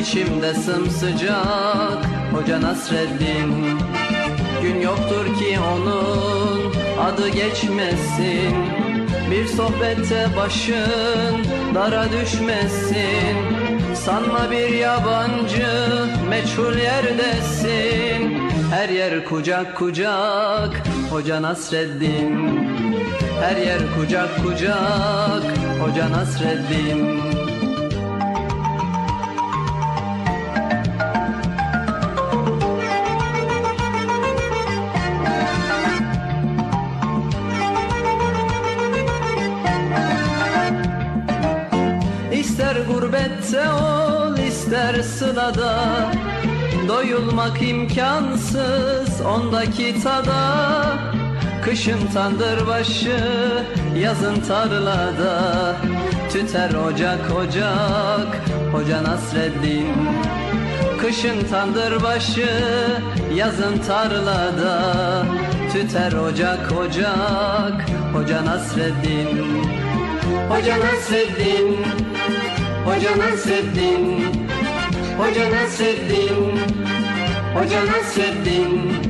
İçimde 0.00 0.54
sımsıcak 0.54 2.06
Hoca 2.32 2.60
Nasreddin. 2.60 3.78
Gün 4.62 4.80
yoktur 4.80 5.24
ki 5.38 5.58
onun 5.74 6.72
adı 7.00 7.28
geçmesin. 7.28 8.54
Bir 9.30 9.46
sohbette 9.46 10.28
başın 10.36 11.44
dara 11.74 12.04
düşmesin. 12.12 13.36
Sanma 13.94 14.50
bir 14.50 14.68
yabancı 14.68 15.68
meçhul 16.30 16.76
yerdesin. 16.78 18.38
Her 18.70 18.88
yer 18.88 19.24
kucak 19.24 19.76
kucak 19.76 20.82
Hoca 21.10 21.42
Nasreddin 21.42 22.69
Her 23.40 23.56
yer 23.56 23.80
kucak 23.94 24.30
kucak 24.44 25.44
Hoca 25.80 26.10
Nasreddin. 26.10 27.20
İster 42.32 42.76
gurbette 42.76 43.70
ol 43.70 44.38
ister 44.38 45.02
sılada 45.02 46.12
Doyulmak 46.88 47.62
imkansız 47.62 49.20
ondaki 49.20 50.02
tada 50.02 51.09
Kışın 51.64 52.06
tandır 52.14 52.66
başı 52.66 53.18
yazın 53.96 54.40
tarlada. 54.40 55.76
Tüter 56.32 56.74
ocak 56.74 57.30
ocak 57.36 58.40
Hoca 58.72 59.04
Nasreddin. 59.04 59.94
Kışın 61.00 61.44
tandır 61.50 62.02
başı 62.02 62.50
yazın 63.34 63.78
tarlada. 63.78 65.26
Tüter 65.72 66.12
ocak 66.12 66.72
ocak 66.72 67.86
Hoca 68.14 68.44
Nasreddin. 68.44 69.62
Hoca 70.48 70.76
Nasreddin 70.78 71.76
Hoca 72.84 73.18
Nasreddin. 73.18 74.24
Hoca 75.18 75.50
Nasreddin 75.50 76.60
Hoca 77.54 77.86
Nasreddin 77.86 79.09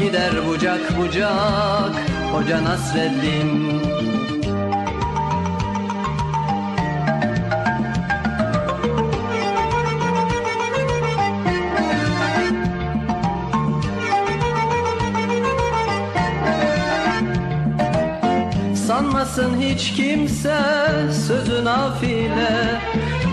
Gider 0.00 0.46
bucak 0.46 0.98
bucak 0.98 1.94
Hoca 2.32 2.64
Nasreddin. 2.64 3.80
Sanmasın 18.74 19.60
hiç 19.60 19.92
kimse 19.92 20.58
sözü 21.26 21.64
nafile. 21.64 22.80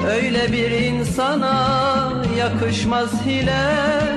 Öyle 0.07 0.51
bir 0.51 0.71
insana 0.71 2.13
yakışmaz 2.37 3.25
hile 3.25 4.16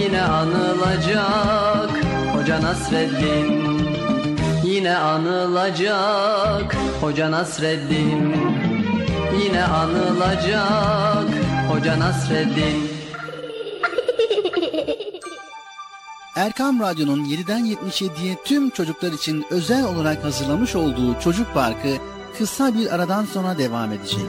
Yine 0.00 0.22
anılacak 0.22 1.90
Hoca 2.34 2.62
Nasreddin. 2.62 3.76
Yine 4.64 4.96
anılacak 4.96 6.76
Hoca 7.00 7.30
Nasreddin. 7.30 8.36
Yine 9.42 9.64
anılacak 9.64 11.28
Hoca 11.70 11.98
Nasreddin. 11.98 12.90
Erkam 16.36 16.80
Radyo'nun 16.80 17.24
7'den 17.24 17.66
77'ye 17.66 18.36
tüm 18.44 18.70
çocuklar 18.70 19.12
için 19.12 19.46
özel 19.50 19.84
olarak 19.84 20.24
hazırlamış 20.24 20.76
olduğu 20.76 21.20
Çocuk 21.20 21.54
Parkı 21.54 21.96
kısa 22.38 22.74
bir 22.74 22.94
aradan 22.94 23.24
sonra 23.24 23.58
devam 23.58 23.92
edecek. 23.92 24.26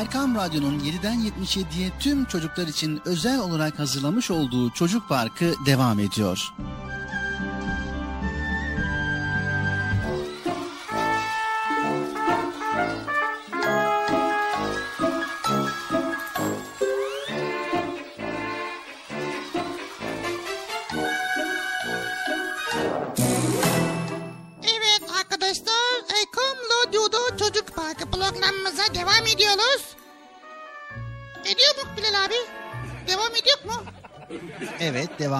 Erkam 0.00 0.34
Radyo'nun 0.34 0.78
7'den 0.78 1.18
77'ye 1.18 1.90
tüm 1.98 2.24
çocuklar 2.24 2.66
için 2.66 3.00
özel 3.04 3.40
olarak 3.40 3.78
hazırlamış 3.78 4.30
olduğu 4.30 4.70
Çocuk 4.70 5.08
Parkı 5.08 5.54
devam 5.66 5.98
ediyor. 5.98 6.52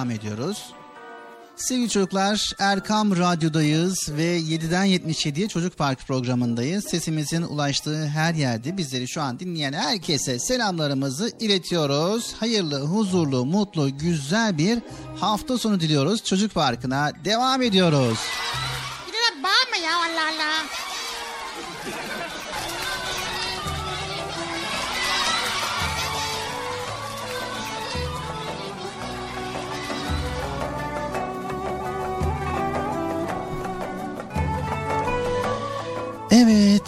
Devam 0.01 0.11
ediyoruz. 0.11 0.73
Sevgili 1.55 1.89
çocuklar 1.89 2.53
Erkam 2.59 3.17
Radyo'dayız 3.17 4.09
ve 4.09 4.39
7'den 4.39 4.87
77'ye 4.87 5.47
Çocuk 5.47 5.77
Park 5.77 6.07
programındayız. 6.07 6.85
Sesimizin 6.89 7.41
ulaştığı 7.41 8.07
her 8.07 8.33
yerde 8.33 8.77
bizleri 8.77 9.07
şu 9.07 9.21
an 9.21 9.39
dinleyen 9.39 9.73
herkese 9.73 10.39
selamlarımızı 10.39 11.31
iletiyoruz. 11.39 12.33
Hayırlı, 12.39 12.81
huzurlu, 12.81 13.45
mutlu, 13.45 13.97
güzel 13.97 14.57
bir 14.57 14.79
hafta 15.19 15.57
sonu 15.57 15.79
diliyoruz. 15.79 16.23
Çocuk 16.23 16.53
Parkı'na 16.53 17.11
devam 17.25 17.61
ediyoruz. 17.61 18.19
Bilal 19.07 19.37
abi 19.37 19.43
bağırma 19.43 19.85
ya 19.87 19.97
Allah 19.97 20.35
Allah. 20.35 20.90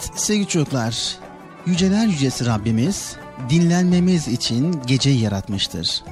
Evet 0.04 0.20
sevgili 0.20 0.48
çocuklar, 0.48 1.16
yüceler 1.66 2.06
yücesi 2.06 2.46
Rabbimiz 2.46 3.16
dinlenmemiz 3.50 4.28
için 4.28 4.80
geceyi 4.86 5.20
yaratmıştır. 5.20 6.02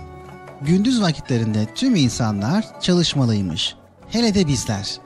Gündüz 0.61 1.03
vakitlerinde 1.03 1.66
tüm 1.74 1.95
insanlar 1.95 2.80
çalışmalıymış. 2.80 3.74
Hele 4.09 4.34
de 4.34 4.47
bizler. 4.47 4.99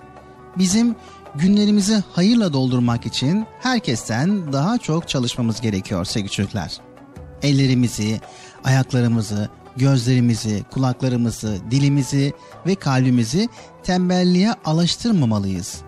Bizim 0.59 0.97
günlerimizi 1.35 2.03
hayırla 2.13 2.53
doldurmak 2.53 3.07
için 3.07 3.47
herkesten 3.61 4.53
daha 4.53 4.79
çok 4.79 5.09
çalışmamız 5.09 5.61
gerekiyor 5.61 6.05
sevgili 6.05 6.31
çocuklar. 6.31 6.73
Ellerimizi, 7.43 8.21
ayaklarımızı, 8.65 9.49
gözlerimizi, 9.77 10.65
kulaklarımızı, 10.71 11.59
dilimizi 11.71 12.33
ve 12.67 12.75
kalbimizi 12.75 13.49
tembelliğe 13.83 14.55
alıştırmamalıyız. 14.65 15.87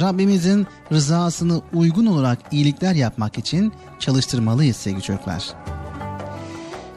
Rabbimizin 0.00 0.66
rızasını 0.92 1.60
uygun 1.74 2.06
olarak 2.06 2.38
iyilikler 2.52 2.94
yapmak 2.94 3.38
için 3.38 3.72
çalıştırmalıyız 3.98 4.76
sevgili 4.76 5.02
çocuklar. 5.02 5.44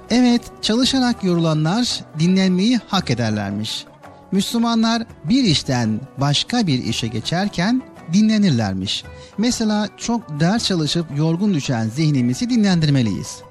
Evet, 0.09 0.41
çalışarak 0.61 1.23
yorulanlar 1.23 1.99
dinlenmeyi 2.19 2.79
hak 2.87 3.11
ederlermiş. 3.11 3.85
Müslümanlar 4.31 5.03
bir 5.23 5.43
işten 5.43 6.01
başka 6.17 6.67
bir 6.67 6.83
işe 6.83 7.07
geçerken 7.07 7.81
dinlenirlermiş. 8.13 9.03
Mesela 9.37 9.89
çok 9.97 10.39
ders 10.39 10.65
çalışıp 10.65 11.17
yorgun 11.17 11.53
düşen 11.53 11.89
zihnimizi 11.89 12.49
dinlendirmeliyiz. 12.49 13.41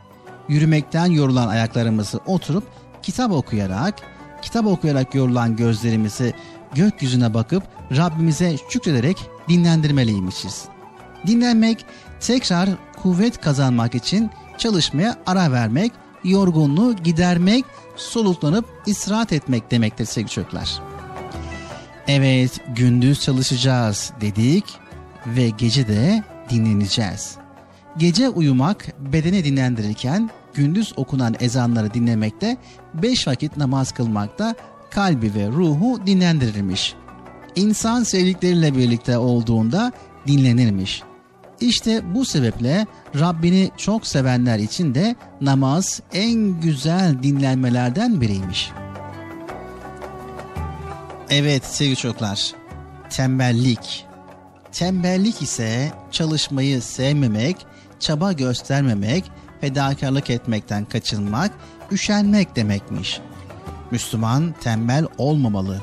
Yürümekten 0.48 1.06
yorulan 1.06 1.48
ayaklarımızı 1.48 2.20
oturup 2.26 2.64
kitap 3.02 3.32
okuyarak, 3.32 3.94
kitap 4.42 4.66
okuyarak 4.66 5.14
yorulan 5.14 5.56
gözlerimizi 5.56 6.34
gökyüzüne 6.74 7.34
bakıp 7.34 7.62
Rabbimize 7.96 8.56
şükrederek 8.68 9.18
dinlendirmeliymişiz. 9.48 10.64
Dinlenmek, 11.26 11.84
tekrar 12.20 12.68
kuvvet 13.02 13.40
kazanmak 13.40 13.94
için 13.94 14.30
çalışmaya 14.58 15.16
ara 15.26 15.52
vermek, 15.52 15.92
yorgunluğu 16.24 16.96
gidermek, 16.96 17.64
soluklanıp 17.96 18.64
istirahat 18.86 19.32
etmek 19.32 19.70
demektir 19.70 20.04
sevgili 20.04 20.30
çocuklar. 20.30 20.82
Evet, 22.08 22.60
gündüz 22.76 23.20
çalışacağız 23.20 24.12
dedik 24.20 24.64
ve 25.26 25.50
gece 25.50 25.88
de 25.88 26.22
dinleneceğiz. 26.50 27.36
Gece 27.96 28.28
uyumak 28.28 28.86
bedeni 29.12 29.44
dinlendirirken 29.44 30.30
gündüz 30.54 30.92
okunan 30.96 31.34
ezanları 31.40 31.94
dinlemekte, 31.94 32.56
beş 32.94 33.28
vakit 33.28 33.56
namaz 33.56 33.92
kılmakta 33.92 34.54
kalbi 34.90 35.34
ve 35.34 35.48
ruhu 35.48 36.06
dinlendirirmiş. 36.06 36.94
İnsan 37.56 38.02
sevdikleriyle 38.02 38.76
birlikte 38.76 39.18
olduğunda 39.18 39.92
dinlenirmiş. 40.26 41.02
İşte 41.60 42.14
bu 42.14 42.24
sebeple 42.24 42.86
Rabbini 43.20 43.70
çok 43.76 44.06
sevenler 44.06 44.58
için 44.58 44.94
de 44.94 45.16
namaz 45.40 46.00
en 46.12 46.60
güzel 46.60 47.22
dinlenmelerden 47.22 48.20
biriymiş. 48.20 48.70
Evet 51.30 51.64
sevgili 51.64 51.96
çocuklar, 51.96 52.52
tembellik. 53.10 54.06
Tembellik 54.72 55.42
ise 55.42 55.92
çalışmayı 56.10 56.82
sevmemek, 56.82 57.56
çaba 58.00 58.32
göstermemek, 58.32 59.24
fedakarlık 59.60 60.30
etmekten 60.30 60.84
kaçınmak, 60.84 61.50
üşenmek 61.90 62.56
demekmiş. 62.56 63.20
Müslüman 63.90 64.54
tembel 64.60 65.06
olmamalı. 65.18 65.80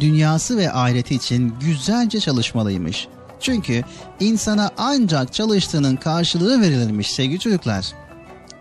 Dünyası 0.00 0.56
ve 0.56 0.72
ahireti 0.72 1.14
için 1.14 1.54
güzelce 1.60 2.20
çalışmalıymış. 2.20 3.08
Çünkü 3.40 3.84
insana 4.20 4.70
ancak 4.76 5.32
çalıştığının 5.32 5.96
karşılığı 5.96 6.60
verilirmiş 6.60 7.12
sevgili 7.12 7.38
çocuklar. 7.38 7.86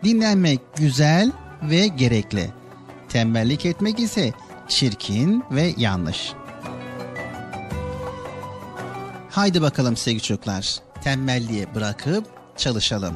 Dinlenmek 0.03 0.59
güzel 0.75 1.31
ve 1.63 1.87
gerekli. 1.87 2.49
Tembellik 3.09 3.65
etmek 3.65 3.99
ise 3.99 4.33
çirkin 4.67 5.43
ve 5.51 5.73
yanlış. 5.77 6.33
Haydi 9.29 9.61
bakalım 9.61 9.97
sevgili 9.97 10.21
çocuklar. 10.21 10.75
Tembelliği 11.03 11.67
bırakıp 11.75 12.25
çalışalım. 12.57 13.15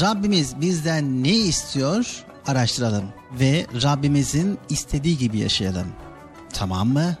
Rabbimiz 0.00 0.60
bizden 0.60 1.24
ne 1.24 1.30
istiyor? 1.30 2.24
Araştıralım 2.46 3.04
ve 3.40 3.66
Rabbimizin 3.82 4.58
istediği 4.68 5.18
gibi 5.18 5.38
yaşayalım. 5.38 5.86
Tamam 6.52 6.88
mı? 6.88 7.16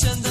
solution. 0.00 0.29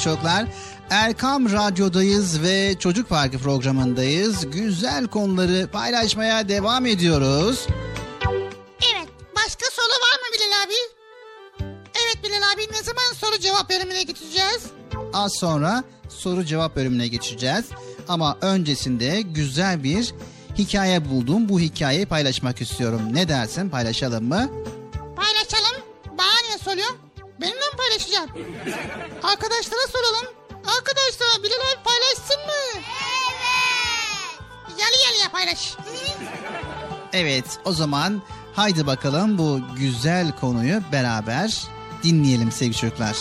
Çocuklar. 0.00 0.46
Erkam 0.90 1.52
Radyo'dayız 1.52 2.42
ve 2.42 2.74
Çocuk 2.78 3.08
Parkı 3.08 3.38
programındayız. 3.38 4.50
Güzel 4.50 5.06
konuları 5.06 5.68
paylaşmaya 5.72 6.48
devam 6.48 6.86
ediyoruz. 6.86 7.66
Evet, 8.94 9.08
başka 9.36 9.66
soru 9.70 9.92
var 9.92 10.18
mı 10.18 10.26
Bilal 10.34 10.64
abi? 10.66 10.74
Evet 11.94 12.24
Bilal 12.24 12.52
abi, 12.54 12.62
ne 12.72 12.82
zaman 12.82 13.12
soru 13.16 13.38
cevap 13.40 13.70
bölümüne 13.70 14.02
geçeceğiz? 14.02 14.62
Az 15.12 15.32
sonra 15.32 15.84
soru 16.08 16.44
cevap 16.44 16.76
bölümüne 16.76 17.08
geçeceğiz. 17.08 17.64
Ama 18.08 18.38
öncesinde 18.40 19.20
güzel 19.20 19.82
bir 19.84 20.14
hikaye 20.58 21.10
buldum. 21.10 21.48
Bu 21.48 21.60
hikayeyi 21.60 22.06
paylaşmak 22.06 22.60
istiyorum. 22.60 23.00
Ne 23.12 23.28
dersin 23.28 23.68
paylaşalım 23.70 24.24
mı? 24.28 24.50
O 37.64 37.72
zaman 37.72 38.22
haydi 38.54 38.86
bakalım 38.86 39.38
bu 39.38 39.60
güzel 39.76 40.32
konuyu 40.40 40.80
beraber 40.92 41.64
dinleyelim 42.02 42.52
sevgili 42.52 42.76
çocuklar. 42.76 43.16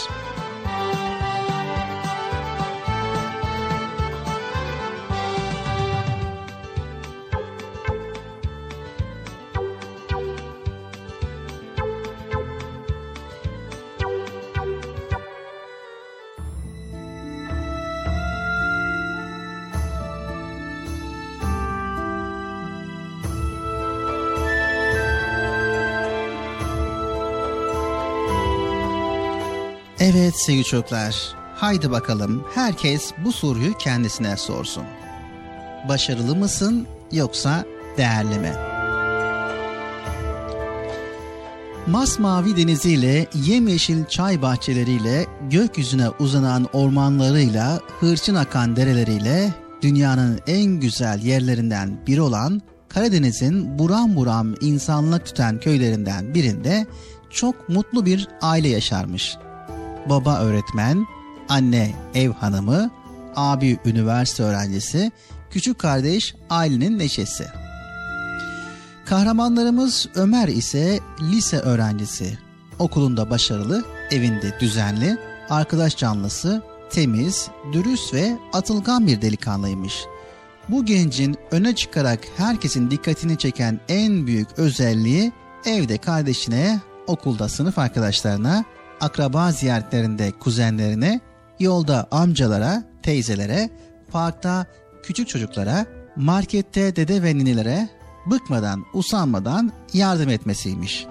Sevgili 30.39 30.63
çocuklar, 30.63 31.35
haydi 31.55 31.91
bakalım 31.91 32.43
herkes 32.55 33.11
bu 33.25 33.31
soruyu 33.31 33.73
kendisine 33.77 34.37
sorsun. 34.37 34.83
Başarılı 35.89 36.35
mısın 36.35 36.87
yoksa 37.11 37.65
değerli 37.97 38.39
mi? 38.39 38.53
Masmavi 41.87 42.57
deniziyle, 42.57 43.27
yemyeşil 43.33 44.05
çay 44.05 44.41
bahçeleriyle, 44.41 45.25
gökyüzüne 45.49 46.09
uzanan 46.09 46.67
ormanlarıyla, 46.73 47.79
hırçın 47.99 48.35
akan 48.35 48.75
dereleriyle, 48.75 49.53
dünyanın 49.81 50.39
en 50.47 50.65
güzel 50.65 51.19
yerlerinden 51.23 51.99
biri 52.07 52.21
olan 52.21 52.61
Karadeniz'in 52.89 53.79
buram 53.79 54.15
buram 54.15 54.55
insanlık 54.61 55.25
tutan 55.25 55.59
köylerinden 55.59 56.33
birinde 56.33 56.87
çok 57.29 57.69
mutlu 57.69 58.05
bir 58.05 58.27
aile 58.41 58.67
yaşarmış 58.67 59.37
baba 60.09 60.39
öğretmen, 60.39 61.07
anne 61.49 61.95
ev 62.13 62.31
hanımı, 62.31 62.91
abi 63.35 63.77
üniversite 63.85 64.43
öğrencisi, 64.43 65.11
küçük 65.49 65.79
kardeş 65.79 66.35
ailenin 66.49 66.99
neşesi. 66.99 67.47
Kahramanlarımız 69.05 70.09
Ömer 70.15 70.47
ise 70.47 70.99
lise 71.21 71.59
öğrencisi. 71.59 72.37
Okulunda 72.79 73.29
başarılı, 73.29 73.85
evinde 74.11 74.59
düzenli, 74.59 75.17
arkadaş 75.49 75.97
canlısı, 75.97 76.63
temiz, 76.89 77.47
dürüst 77.73 78.13
ve 78.13 78.37
atılgan 78.53 79.07
bir 79.07 79.21
delikanlıymış. 79.21 80.05
Bu 80.69 80.85
gencin 80.85 81.37
öne 81.51 81.75
çıkarak 81.75 82.19
herkesin 82.37 82.91
dikkatini 82.91 83.37
çeken 83.37 83.79
en 83.89 84.27
büyük 84.27 84.47
özelliği 84.57 85.31
evde 85.65 85.97
kardeşine, 85.97 86.79
okulda 87.07 87.49
sınıf 87.49 87.79
arkadaşlarına, 87.79 88.65
akraba 89.01 89.51
ziyaretlerinde 89.51 90.31
kuzenlerine, 90.31 91.19
yolda 91.59 92.07
amcalara, 92.11 92.83
teyzelere, 93.03 93.69
parkta 94.11 94.65
küçük 95.03 95.27
çocuklara, 95.27 95.85
markette 96.15 96.95
dede 96.95 97.23
ve 97.23 97.37
ninilere 97.37 97.89
bıkmadan, 98.25 98.85
usanmadan 98.93 99.71
yardım 99.93 100.29
etmesiymiş. 100.29 101.05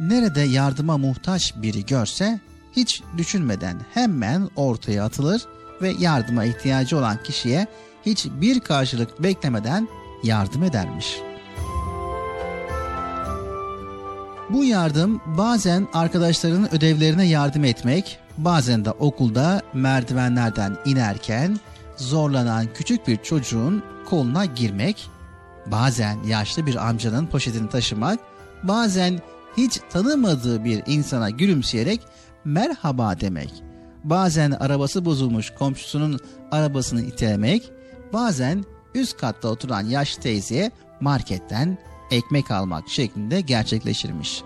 Nerede 0.00 0.40
yardıma 0.40 0.98
muhtaç 0.98 1.54
biri 1.56 1.86
görse 1.86 2.40
hiç 2.76 3.02
düşünmeden 3.18 3.80
hemen 3.94 4.48
ortaya 4.56 5.04
atılır 5.04 5.42
ve 5.82 5.92
yardıma 5.98 6.44
ihtiyacı 6.44 6.98
olan 6.98 7.22
kişiye 7.22 7.66
hiçbir 8.06 8.60
karşılık 8.60 9.22
beklemeden 9.22 9.88
yardım 10.24 10.62
edermiş. 10.62 11.16
Bu 14.50 14.64
yardım 14.64 15.20
bazen 15.26 15.88
arkadaşlarının 15.92 16.68
ödevlerine 16.72 17.26
yardım 17.26 17.64
etmek, 17.64 18.18
bazen 18.38 18.84
de 18.84 18.90
okulda 18.90 19.62
merdivenlerden 19.74 20.76
inerken 20.84 21.60
zorlanan 21.96 22.66
küçük 22.74 23.08
bir 23.08 23.16
çocuğun 23.16 23.82
koluna 24.06 24.44
girmek, 24.44 25.10
bazen 25.66 26.22
yaşlı 26.22 26.66
bir 26.66 26.88
amcanın 26.88 27.26
poşetini 27.26 27.68
taşımak, 27.68 28.20
bazen 28.62 29.20
hiç 29.56 29.80
tanımadığı 29.90 30.64
bir 30.64 30.82
insana 30.86 31.30
gülümseyerek 31.30 32.00
merhaba 32.44 33.20
demek. 33.20 33.62
Bazen 34.04 34.50
arabası 34.50 35.04
bozulmuş 35.04 35.50
komşusunun 35.50 36.20
arabasını 36.50 37.02
itelemek, 37.02 37.70
bazen 38.12 38.64
üst 38.94 39.16
katta 39.16 39.48
oturan 39.48 39.82
yaş 39.82 40.16
teyzeye 40.16 40.70
marketten 41.00 41.78
ekmek 42.14 42.50
almak 42.50 42.88
şeklinde 42.88 43.40
gerçekleşirmiş. 43.40 44.42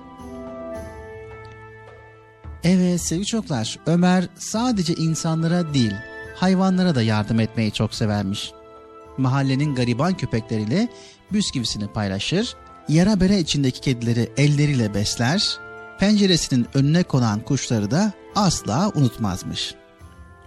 Evet 2.65 3.01
sevgili 3.01 3.27
çocuklar, 3.27 3.79
Ömer 3.87 4.29
sadece 4.39 4.95
insanlara 4.95 5.75
değil, 5.75 5.95
hayvanlara 6.37 6.95
da 6.95 7.03
yardım 7.03 7.41
etmeyi 7.41 7.73
çok 7.73 7.95
severmiş. 7.95 8.53
Mahallenin 9.19 9.75
gariban 9.75 10.17
köpekleriyle 10.17 10.89
bisküvisini 11.33 11.89
paylaşır, 11.89 12.57
yara 12.89 13.21
bere 13.21 13.39
içindeki 13.39 13.81
kedileri 13.81 14.33
elleriyle 14.37 14.95
besler, 14.95 15.59
penceresinin 15.99 16.67
önüne 16.75 17.03
konan 17.03 17.41
kuşları 17.41 17.91
da 17.91 18.13
asla 18.35 18.93
unutmazmış. 18.95 19.75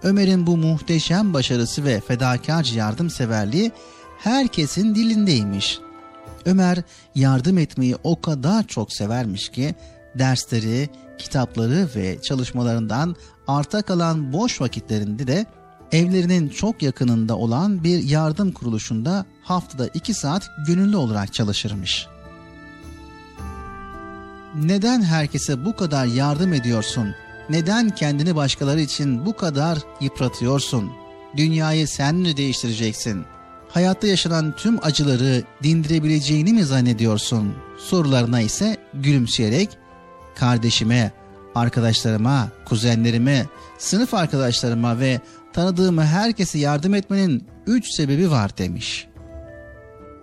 Ömer'in 0.02 0.46
bu 0.46 0.56
muhteşem 0.56 1.34
başarısı 1.34 1.84
ve 1.84 2.00
fedakarca 2.00 2.76
yardımseverliği 2.76 3.72
herkesin 4.18 4.94
dilindeymiş. 4.94 5.80
Ömer 6.46 6.82
yardım 7.14 7.58
etmeyi 7.58 7.96
o 8.04 8.20
kadar 8.20 8.66
çok 8.66 8.92
severmiş 8.92 9.48
ki 9.48 9.74
dersleri, 10.18 10.88
kitapları 11.18 11.88
ve 11.96 12.22
çalışmalarından 12.22 13.16
arta 13.46 13.82
kalan 13.82 14.32
boş 14.32 14.60
vakitlerinde 14.60 15.26
de 15.26 15.46
evlerinin 15.92 16.48
çok 16.48 16.82
yakınında 16.82 17.36
olan 17.36 17.84
bir 17.84 18.02
yardım 18.02 18.52
kuruluşunda 18.52 19.26
haftada 19.42 19.86
iki 19.94 20.14
saat 20.14 20.50
gönüllü 20.66 20.96
olarak 20.96 21.32
çalışırmış. 21.32 22.06
Neden 24.54 25.02
herkese 25.02 25.64
bu 25.64 25.76
kadar 25.76 26.06
yardım 26.06 26.52
ediyorsun? 26.52 27.14
Neden 27.50 27.90
kendini 27.90 28.36
başkaları 28.36 28.80
için 28.80 29.26
bu 29.26 29.36
kadar 29.36 29.78
yıpratıyorsun? 30.00 30.92
Dünyayı 31.36 31.88
sen 31.88 32.14
mi 32.14 32.36
değiştireceksin? 32.36 33.24
Hayatta 33.72 34.06
yaşanan 34.06 34.56
tüm 34.56 34.84
acıları 34.84 35.42
dindirebileceğini 35.62 36.52
mi 36.52 36.64
zannediyorsun? 36.64 37.54
Sorularına 37.78 38.40
ise 38.40 38.76
gülümseyerek 38.94 39.68
kardeşime, 40.34 41.12
arkadaşlarıma, 41.54 42.48
kuzenlerime, 42.64 43.46
sınıf 43.78 44.14
arkadaşlarıma 44.14 45.00
ve 45.00 45.20
tanıdığım 45.52 45.98
herkese 45.98 46.58
yardım 46.58 46.94
etmenin 46.94 47.46
üç 47.66 47.86
sebebi 47.94 48.30
var 48.30 48.58
demiş. 48.58 49.06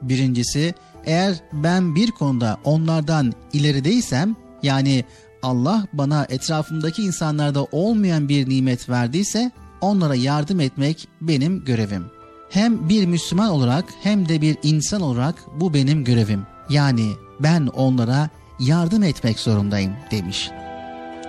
Birincisi 0.02 0.74
eğer 1.06 1.36
ben 1.54 1.96
bir 1.96 2.12
konuda 2.12 2.58
onlardan 2.64 3.34
ilerideysem 3.54 4.36
yani 4.64 5.06
Allah 5.44 5.88
bana 5.94 6.26
etrafımdaki 6.30 7.04
insanlarda 7.04 7.64
olmayan 7.72 8.30
bir 8.30 8.50
nimet 8.50 8.90
verdiyse 8.90 9.52
onlara 9.82 10.16
yardım 10.16 10.60
etmek 10.60 11.08
benim 11.22 11.66
görevim. 11.66 12.19
Hem 12.50 12.90
bir 12.90 13.06
Müslüman 13.06 13.50
olarak 13.50 13.86
hem 14.04 14.30
de 14.30 14.42
bir 14.42 14.58
insan 14.64 15.02
olarak 15.02 15.36
bu 15.60 15.74
benim 15.74 16.04
görevim. 16.04 16.46
Yani 16.70 17.12
ben 17.40 17.68
onlara 17.68 18.30
yardım 18.60 19.04
etmek 19.04 19.40
zorundayım 19.40 19.94
demiş. 20.12 20.52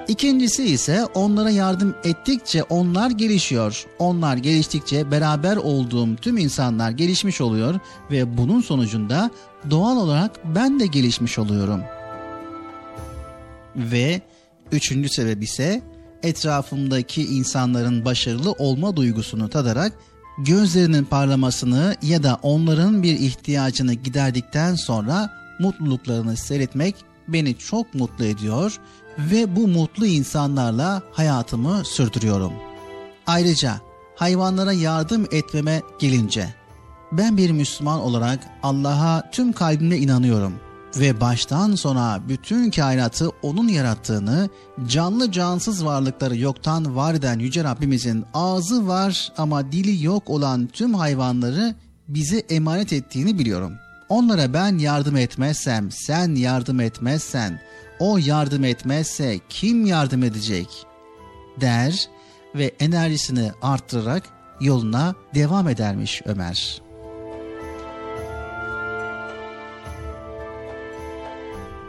İkincisi 0.08 0.64
ise 0.64 1.04
onlara 1.14 1.50
yardım 1.50 1.94
ettikçe 2.04 2.62
onlar 2.62 3.10
gelişiyor. 3.10 3.86
Onlar 3.98 4.36
geliştikçe 4.36 5.10
beraber 5.10 5.56
olduğum 5.56 6.16
tüm 6.16 6.38
insanlar 6.38 6.90
gelişmiş 6.90 7.40
oluyor 7.40 7.74
ve 8.10 8.36
bunun 8.38 8.60
sonucunda 8.60 9.30
doğal 9.70 9.96
olarak 9.96 10.54
ben 10.56 10.80
de 10.80 10.86
gelişmiş 10.86 11.38
oluyorum. 11.38 11.80
Ve 13.76 14.20
üçüncü 14.72 15.08
sebep 15.08 15.42
ise 15.42 15.82
etrafımdaki 16.22 17.22
insanların 17.24 18.04
başarılı 18.04 18.52
olma 18.52 18.96
duygusunu 18.96 19.48
tadarak 19.48 19.92
gözlerinin 20.44 21.04
parlamasını 21.04 21.96
ya 22.02 22.22
da 22.22 22.38
onların 22.42 23.02
bir 23.02 23.18
ihtiyacını 23.18 23.94
giderdikten 23.94 24.74
sonra 24.74 25.30
mutluluklarını 25.58 26.36
seyretmek 26.36 26.96
beni 27.28 27.58
çok 27.58 27.94
mutlu 27.94 28.24
ediyor 28.24 28.80
ve 29.18 29.56
bu 29.56 29.68
mutlu 29.68 30.06
insanlarla 30.06 31.02
hayatımı 31.12 31.84
sürdürüyorum. 31.84 32.52
Ayrıca 33.26 33.80
hayvanlara 34.16 34.72
yardım 34.72 35.26
etmeme 35.32 35.82
gelince 35.98 36.54
ben 37.12 37.36
bir 37.36 37.50
Müslüman 37.50 38.00
olarak 38.00 38.38
Allah'a 38.62 39.30
tüm 39.30 39.52
kalbimle 39.52 39.98
inanıyorum 39.98 40.54
ve 40.96 41.20
baştan 41.20 41.74
sona 41.74 42.20
bütün 42.28 42.70
kainatı 42.70 43.28
onun 43.42 43.68
yarattığını, 43.68 44.48
canlı 44.88 45.32
cansız 45.32 45.84
varlıkları 45.84 46.36
yoktan 46.36 46.96
var 46.96 47.14
eden 47.14 47.38
yüce 47.38 47.64
Rabbimizin 47.64 48.24
ağzı 48.34 48.88
var 48.88 49.32
ama 49.36 49.72
dili 49.72 50.04
yok 50.04 50.30
olan 50.30 50.66
tüm 50.66 50.94
hayvanları 50.94 51.74
bize 52.08 52.38
emanet 52.38 52.92
ettiğini 52.92 53.38
biliyorum. 53.38 53.72
Onlara 54.08 54.52
ben 54.54 54.78
yardım 54.78 55.16
etmezsem, 55.16 55.90
sen 55.90 56.34
yardım 56.34 56.80
etmezsen, 56.80 57.60
o 57.98 58.18
yardım 58.18 58.64
etmezse 58.64 59.40
kim 59.48 59.86
yardım 59.86 60.22
edecek? 60.22 60.86
der 61.60 62.08
ve 62.54 62.70
enerjisini 62.80 63.50
arttırarak 63.62 64.22
yoluna 64.60 65.14
devam 65.34 65.68
edermiş 65.68 66.22
Ömer. 66.24 66.82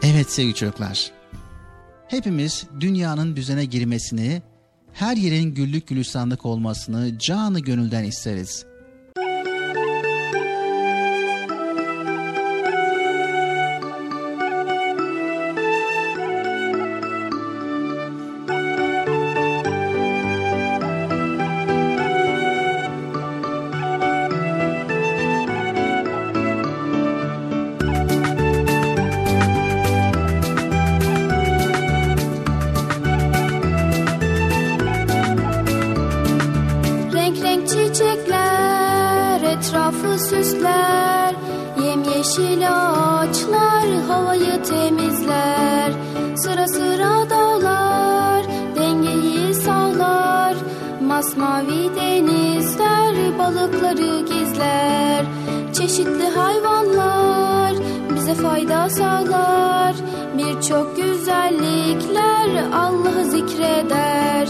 Evet 0.02 0.30
sevgili 0.30 0.54
çocuklar. 0.54 1.10
Hepimiz 2.08 2.64
dünyanın 2.80 3.36
düzene 3.36 3.64
girmesini, 3.64 4.42
her 4.92 5.16
yerin 5.16 5.54
güllük 5.54 5.86
gülistanlık 5.86 6.46
olmasını 6.46 7.18
canı 7.18 7.60
gönülden 7.60 8.04
isteriz. 8.04 8.66
Balıkları 53.42 54.20
gizler. 54.20 55.24
Çeşitli 55.72 56.28
hayvanlar 56.28 57.74
bize 58.14 58.34
fayda 58.34 58.90
sağlar. 58.90 59.94
Birçok 60.38 60.96
güzellikler 60.96 62.70
Allah'ı 62.74 63.24
zikreder 63.24 64.48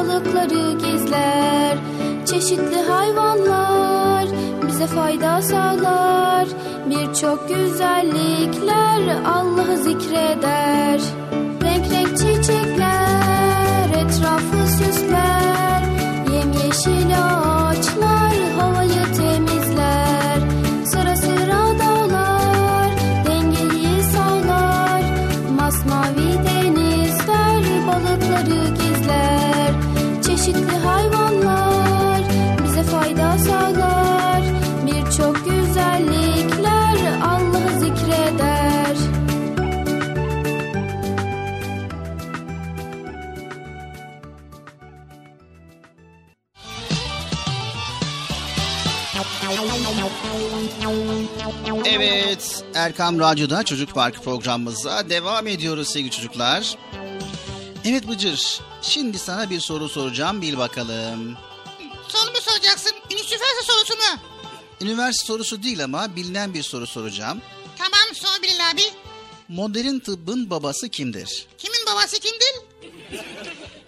balıkları 0.00 0.72
gizler. 0.72 1.78
Çeşitli 2.26 2.82
hayvanlar 2.88 4.28
bize 4.66 4.86
fayda 4.86 5.42
sağlar. 5.42 6.48
Birçok 6.90 7.48
güzellikler 7.48 9.02
Allah'ı 9.26 9.76
zikreder 9.76 11.00
Evet, 51.92 52.64
Erkam 52.74 53.20
Radyo'da 53.20 53.62
Çocuk 53.62 53.94
Parkı 53.94 54.22
programımıza 54.22 55.10
devam 55.10 55.46
ediyoruz 55.46 55.88
sevgili 55.88 56.10
çocuklar. 56.10 56.76
Evet 57.84 58.08
Bıcır, 58.08 58.60
şimdi 58.82 59.18
sana 59.18 59.50
bir 59.50 59.60
soru 59.60 59.88
soracağım, 59.88 60.42
bil 60.42 60.56
bakalım. 60.58 61.36
Soru 62.08 62.30
mu 62.30 62.36
soracaksın? 62.40 62.92
Üniversite 63.10 63.36
sorusu 63.62 63.94
mu? 63.94 64.20
Üniversite 64.80 65.26
sorusu 65.26 65.62
değil 65.62 65.84
ama 65.84 66.16
bilinen 66.16 66.54
bir 66.54 66.62
soru 66.62 66.86
soracağım. 66.86 67.42
Tamam 67.78 68.14
sor 68.14 68.42
Bilal 68.42 68.70
abi. 68.70 68.82
Modern 69.48 69.98
tıbbın 69.98 70.50
babası 70.50 70.88
kimdir? 70.88 71.46
Kimin 71.58 71.80
babası 71.92 72.16
kimdir? 72.20 72.54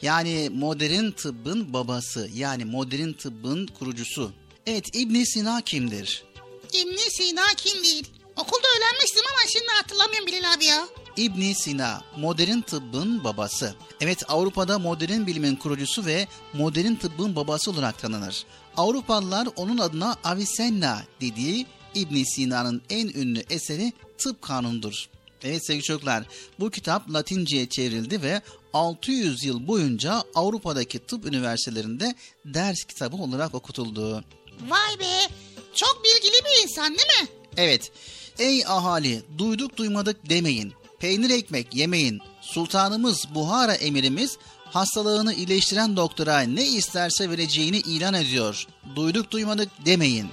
Yani 0.03 0.51
modern 0.53 1.11
tıbbın 1.11 1.73
babası, 1.73 2.29
yani 2.35 2.65
modern 2.65 3.13
tıbbın 3.13 3.67
kurucusu. 3.67 4.33
Evet, 4.67 4.85
İbn 4.95 5.25
Sina 5.25 5.61
kimdir? 5.61 6.25
İbn 6.73 6.97
Sina 6.97 7.47
kim 7.57 7.85
değil? 7.85 8.11
Okulda 8.37 8.67
öğrenmiştim 8.79 9.23
ama 9.31 9.49
şimdi 9.49 9.67
hatırlamıyorum 9.71 10.27
Bilal 10.27 10.55
abi 10.55 10.65
ya. 10.65 10.89
İbn 11.17 11.53
Sina, 11.53 12.03
modern 12.17 12.61
tıbbın 12.61 13.25
babası. 13.25 13.75
Evet, 14.01 14.23
Avrupa'da 14.29 14.79
modern 14.79 15.27
bilimin 15.27 15.57
kurucusu 15.57 16.07
ve 16.07 16.27
modern 16.53 16.95
tıbbın 16.95 17.37
babası 17.37 17.71
olarak 17.71 17.99
tanınır. 17.99 18.45
Avrupalılar 18.77 19.49
onun 19.57 19.79
adına 19.79 20.17
Avicenna 20.25 21.03
dediği 21.21 21.67
İbn 21.95 22.23
Sina'nın 22.23 22.83
en 22.91 23.09
ünlü 23.09 23.43
eseri 23.51 23.93
Tıp 24.19 24.43
Kanunu'dur. 24.43 25.09
Evet 25.45 25.67
sevgili 25.67 25.85
çocuklar, 25.85 26.25
bu 26.61 26.71
kitap 26.71 27.11
Latince'ye 27.13 27.69
çevrildi 27.69 28.23
ve 28.23 28.43
600 28.73 29.45
yıl 29.45 29.67
boyunca 29.67 30.23
Avrupa'daki 30.35 30.99
tıp 30.99 31.27
üniversitelerinde 31.27 32.15
ders 32.45 32.85
kitabı 32.85 33.17
olarak 33.17 33.55
okutuldu. 33.55 34.25
Vay 34.69 34.99
be. 35.01 35.29
Çok 35.75 36.03
bilgili 36.05 36.45
bir 36.45 36.63
insan 36.63 36.89
değil 36.89 37.23
mi? 37.23 37.29
Evet. 37.57 37.91
Ey 38.39 38.67
ahali 38.67 39.23
duyduk 39.39 39.77
duymadık 39.77 40.31
demeyin. 40.31 40.73
Peynir 40.99 41.31
ekmek 41.31 41.75
yemeyin. 41.75 42.21
Sultanımız 42.41 43.27
Buhara 43.35 43.75
emirimiz 43.75 44.39
hastalığını 44.65 45.35
iyileştiren 45.35 45.97
doktora 45.97 46.41
ne 46.41 46.67
isterse 46.67 47.31
vereceğini 47.31 47.79
ilan 47.79 48.15
ediyor. 48.15 48.67
Duyduk 48.97 49.31
duymadık 49.31 49.69
demeyin. 49.87 50.27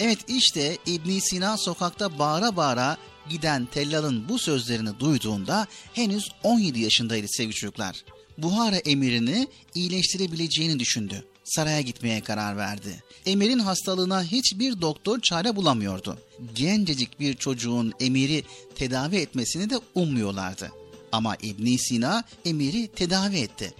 Evet 0.00 0.18
işte 0.28 0.78
İbn 0.86 1.18
Sina 1.18 1.56
sokakta 1.56 2.18
bağıra 2.18 2.56
bağıra 2.56 2.96
giden 3.30 3.66
tellalın 3.66 4.28
bu 4.28 4.38
sözlerini 4.38 5.00
duyduğunda 5.00 5.66
henüz 5.92 6.28
17 6.42 6.80
yaşındaydı 6.80 7.26
sevgili 7.28 7.54
çocuklar. 7.54 8.04
Buhara 8.38 8.76
emirini 8.76 9.48
iyileştirebileceğini 9.74 10.78
düşündü. 10.78 11.24
Saraya 11.44 11.80
gitmeye 11.80 12.20
karar 12.20 12.56
verdi. 12.56 13.02
Emir'in 13.26 13.58
hastalığına 13.58 14.22
hiçbir 14.22 14.80
doktor 14.80 15.20
çare 15.20 15.56
bulamıyordu. 15.56 16.18
Gencecik 16.54 17.20
bir 17.20 17.34
çocuğun 17.34 17.92
Emir'i 18.00 18.44
tedavi 18.74 19.16
etmesini 19.16 19.70
de 19.70 19.74
ummuyorlardı. 19.94 20.72
Ama 21.12 21.36
İbn 21.42 21.76
Sina 21.76 22.24
Emir'i 22.44 22.88
tedavi 22.88 23.38
etti. 23.38 23.74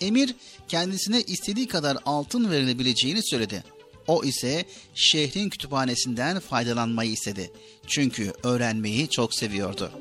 Emir 0.00 0.34
kendisine 0.68 1.22
istediği 1.22 1.68
kadar 1.68 1.98
altın 2.06 2.50
verilebileceğini 2.50 3.20
söyledi. 3.22 3.64
O 4.06 4.24
ise 4.24 4.64
şehrin 4.94 5.50
kütüphanesinden 5.50 6.40
faydalanmayı 6.40 7.10
istedi. 7.12 7.50
Çünkü 7.86 8.32
öğrenmeyi 8.42 9.08
çok 9.10 9.34
seviyordu. 9.34 9.92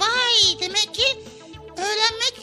Vay 0.00 0.60
demek 0.60 0.94
ki 0.94 1.18
öğrenmek 1.76 2.34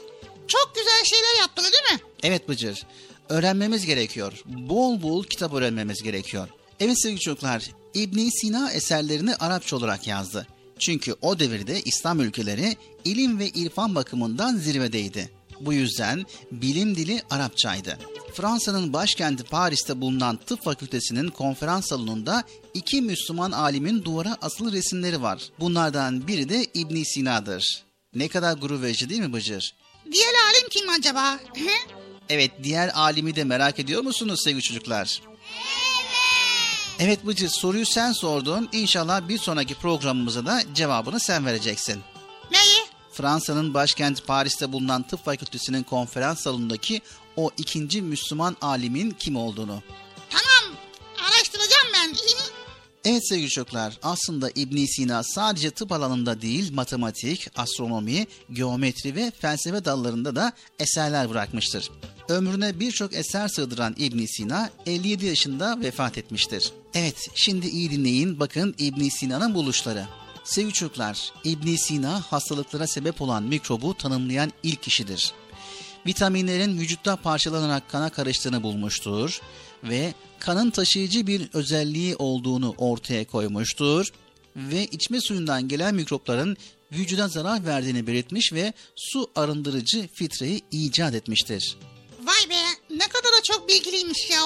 çok 0.47 0.71
güzel 0.75 1.03
şeyler 1.03 1.39
yaptırıyor 1.41 1.73
değil 1.73 1.93
mi? 1.93 1.99
Evet 2.23 2.49
Bıcır, 2.49 2.83
öğrenmemiz 3.29 3.85
gerekiyor. 3.85 4.43
Bol 4.45 5.01
bol 5.01 5.23
kitap 5.23 5.53
öğrenmemiz 5.53 6.03
gerekiyor. 6.03 6.49
Evet 6.79 7.01
sevgili 7.01 7.19
çocuklar, 7.19 7.71
ibn 7.93 8.29
Sina 8.29 8.71
eserlerini 8.71 9.35
Arapça 9.35 9.75
olarak 9.75 10.07
yazdı. 10.07 10.47
Çünkü 10.79 11.15
o 11.21 11.39
devirde 11.39 11.81
İslam 11.81 12.19
ülkeleri 12.19 12.75
ilim 13.05 13.39
ve 13.39 13.47
irfan 13.47 13.95
bakımından 13.95 14.55
zirvedeydi. 14.55 15.29
Bu 15.59 15.73
yüzden 15.73 16.25
bilim 16.51 16.95
dili 16.95 17.21
Arapçaydı. 17.29 17.97
Fransa'nın 18.33 18.93
başkenti 18.93 19.43
Paris'te 19.43 20.01
bulunan 20.01 20.39
tıp 20.45 20.63
fakültesinin 20.63 21.27
konferans 21.27 21.87
salonunda 21.87 22.43
iki 22.73 23.01
Müslüman 23.01 23.51
alimin 23.51 24.03
duvara 24.03 24.37
asılı 24.41 24.71
resimleri 24.71 25.21
var. 25.21 25.49
Bunlardan 25.59 26.27
biri 26.27 26.49
de 26.49 26.65
ibn 26.73 27.03
Sina'dır. 27.03 27.83
Ne 28.15 28.27
kadar 28.27 28.57
gurur 28.57 28.81
verici 28.81 29.09
değil 29.09 29.21
mi 29.21 29.33
Bıcır? 29.33 29.75
Diğer 30.11 30.33
alim 30.49 30.69
kim 30.69 30.89
acaba? 30.89 31.39
Evet 32.29 32.51
diğer 32.63 32.91
alimi 32.95 33.35
de 33.35 33.43
merak 33.43 33.79
ediyor 33.79 34.01
musunuz 34.01 34.41
sevgili 34.43 34.61
çocuklar? 34.61 35.21
Evet 36.99 37.25
Bıcır 37.25 37.49
soruyu 37.49 37.85
sen 37.85 38.11
sordun. 38.11 38.69
İnşallah 38.71 39.27
bir 39.27 39.37
sonraki 39.37 39.75
programımıza 39.75 40.45
da 40.45 40.61
cevabını 40.73 41.19
sen 41.19 41.45
vereceksin. 41.45 42.01
Neyi? 42.51 42.87
Fransa'nın 43.11 43.73
başkenti 43.73 44.23
Paris'te 44.23 44.71
bulunan 44.71 45.03
tıp 45.03 45.25
fakültesinin 45.25 45.83
konferans 45.83 46.39
salonundaki 46.39 47.01
o 47.35 47.49
ikinci 47.57 48.01
Müslüman 48.01 48.57
alimin 48.61 49.11
kim 49.11 49.35
olduğunu. 49.35 49.83
Tamam 50.29 50.75
araştıracağım 51.27 51.87
ben. 51.93 52.15
Evet 53.05 53.29
sevgili 53.29 53.49
çocuklar 53.49 53.99
aslında 54.03 54.49
ibn 54.55 54.85
Sina 54.85 55.23
sadece 55.23 55.71
tıp 55.71 55.91
alanında 55.91 56.41
değil 56.41 56.73
matematik, 56.73 57.47
astronomi, 57.55 58.27
geometri 58.53 59.15
ve 59.15 59.31
felsefe 59.39 59.85
dallarında 59.85 60.35
da 60.35 60.53
eserler 60.79 61.29
bırakmıştır. 61.29 61.89
Ömrüne 62.29 62.79
birçok 62.79 63.13
eser 63.13 63.47
sığdıran 63.47 63.95
ibn 63.97 64.25
Sina 64.25 64.69
57 64.85 65.25
yaşında 65.25 65.81
vefat 65.81 66.17
etmiştir. 66.17 66.71
Evet 66.93 67.29
şimdi 67.35 67.67
iyi 67.67 67.91
dinleyin 67.91 68.39
bakın 68.39 68.75
ibn 68.77 69.09
Sina'nın 69.09 69.53
buluşları. 69.53 70.05
Sevgili 70.43 70.73
çocuklar 70.73 71.31
ibn 71.43 71.75
Sina 71.75 72.21
hastalıklara 72.21 72.87
sebep 72.87 73.21
olan 73.21 73.43
mikrobu 73.43 73.97
tanımlayan 73.97 74.51
ilk 74.63 74.83
kişidir 74.83 75.33
vitaminlerin 76.07 76.79
vücutta 76.79 77.15
parçalanarak 77.15 77.89
kana 77.89 78.09
karıştığını 78.09 78.63
bulmuştur 78.63 79.41
ve 79.83 80.13
kanın 80.39 80.69
taşıyıcı 80.69 81.27
bir 81.27 81.49
özelliği 81.53 82.15
olduğunu 82.15 82.75
ortaya 82.77 83.25
koymuştur 83.25 84.13
ve 84.55 84.85
içme 84.85 85.21
suyundan 85.21 85.67
gelen 85.67 85.95
mikropların 85.95 86.57
vücuda 86.91 87.27
zarar 87.27 87.65
verdiğini 87.65 88.07
belirtmiş 88.07 88.53
ve 88.53 88.73
su 88.95 89.31
arındırıcı 89.35 90.07
filtreyi 90.13 90.61
icat 90.71 91.15
etmiştir. 91.15 91.77
Vay 92.27 92.49
be 92.49 92.55
ne 92.89 93.07
kadar 93.07 93.31
da 93.37 93.43
çok 93.43 93.69
bilgiliymiş 93.69 94.29
ya. 94.29 94.41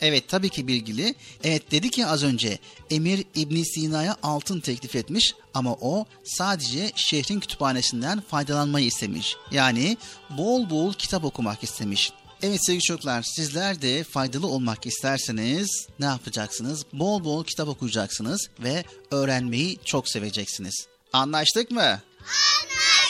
Evet 0.00 0.28
tabii 0.28 0.48
ki 0.48 0.68
bilgili. 0.68 1.14
Evet 1.44 1.70
dedi 1.70 1.90
ki 1.90 2.06
az 2.06 2.22
önce 2.22 2.58
Emir 2.90 3.24
İbn 3.34 3.62
Sina'ya 3.62 4.16
altın 4.22 4.60
teklif 4.60 4.96
etmiş 4.96 5.34
ama 5.54 5.72
o 5.80 6.06
sadece 6.24 6.92
şehrin 6.94 7.40
kütüphanesinden 7.40 8.20
faydalanmayı 8.20 8.86
istemiş. 8.86 9.36
Yani 9.50 9.96
bol 10.30 10.70
bol 10.70 10.92
kitap 10.92 11.24
okumak 11.24 11.62
istemiş. 11.62 12.12
Evet 12.42 12.66
sevgili 12.66 12.82
çocuklar 12.82 13.22
sizler 13.22 13.82
de 13.82 14.04
faydalı 14.04 14.46
olmak 14.46 14.86
isterseniz 14.86 15.86
ne 15.98 16.06
yapacaksınız? 16.06 16.86
Bol 16.92 17.24
bol 17.24 17.44
kitap 17.44 17.68
okuyacaksınız 17.68 18.50
ve 18.60 18.84
öğrenmeyi 19.10 19.78
çok 19.84 20.08
seveceksiniz. 20.08 20.86
Anlaştık 21.12 21.70
mı? 21.70 21.80
Anlaştık 21.80 23.09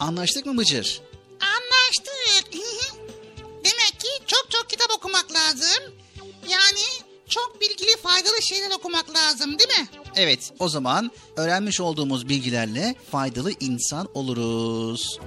mı 0.00 0.56
Bıcır? 0.58 1.00
Anlaştık. 1.40 2.52
Demek 3.64 4.00
ki 4.00 4.08
çok 4.26 4.50
çok 4.50 4.70
kitap 4.70 4.90
okumak 4.96 5.32
lazım. 5.32 5.94
Yani 6.48 6.80
çok 7.28 7.60
bilgili 7.60 7.96
faydalı 7.96 8.42
şeyler 8.42 8.70
okumak 8.70 9.14
lazım 9.14 9.58
değil 9.58 9.80
mi? 9.80 9.88
Evet 10.16 10.52
o 10.58 10.68
zaman 10.68 11.10
öğrenmiş 11.36 11.80
olduğumuz 11.80 12.28
bilgilerle 12.28 12.94
faydalı 13.10 13.52
insan 13.60 14.08
oluruz. 14.14 15.18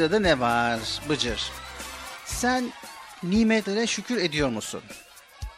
Sırada 0.00 0.18
ne 0.20 0.40
var 0.40 0.80
Bıcır? 1.08 1.52
Sen 2.26 2.72
nimetlere 3.22 3.86
şükür 3.86 4.16
ediyor 4.16 4.48
musun? 4.48 4.82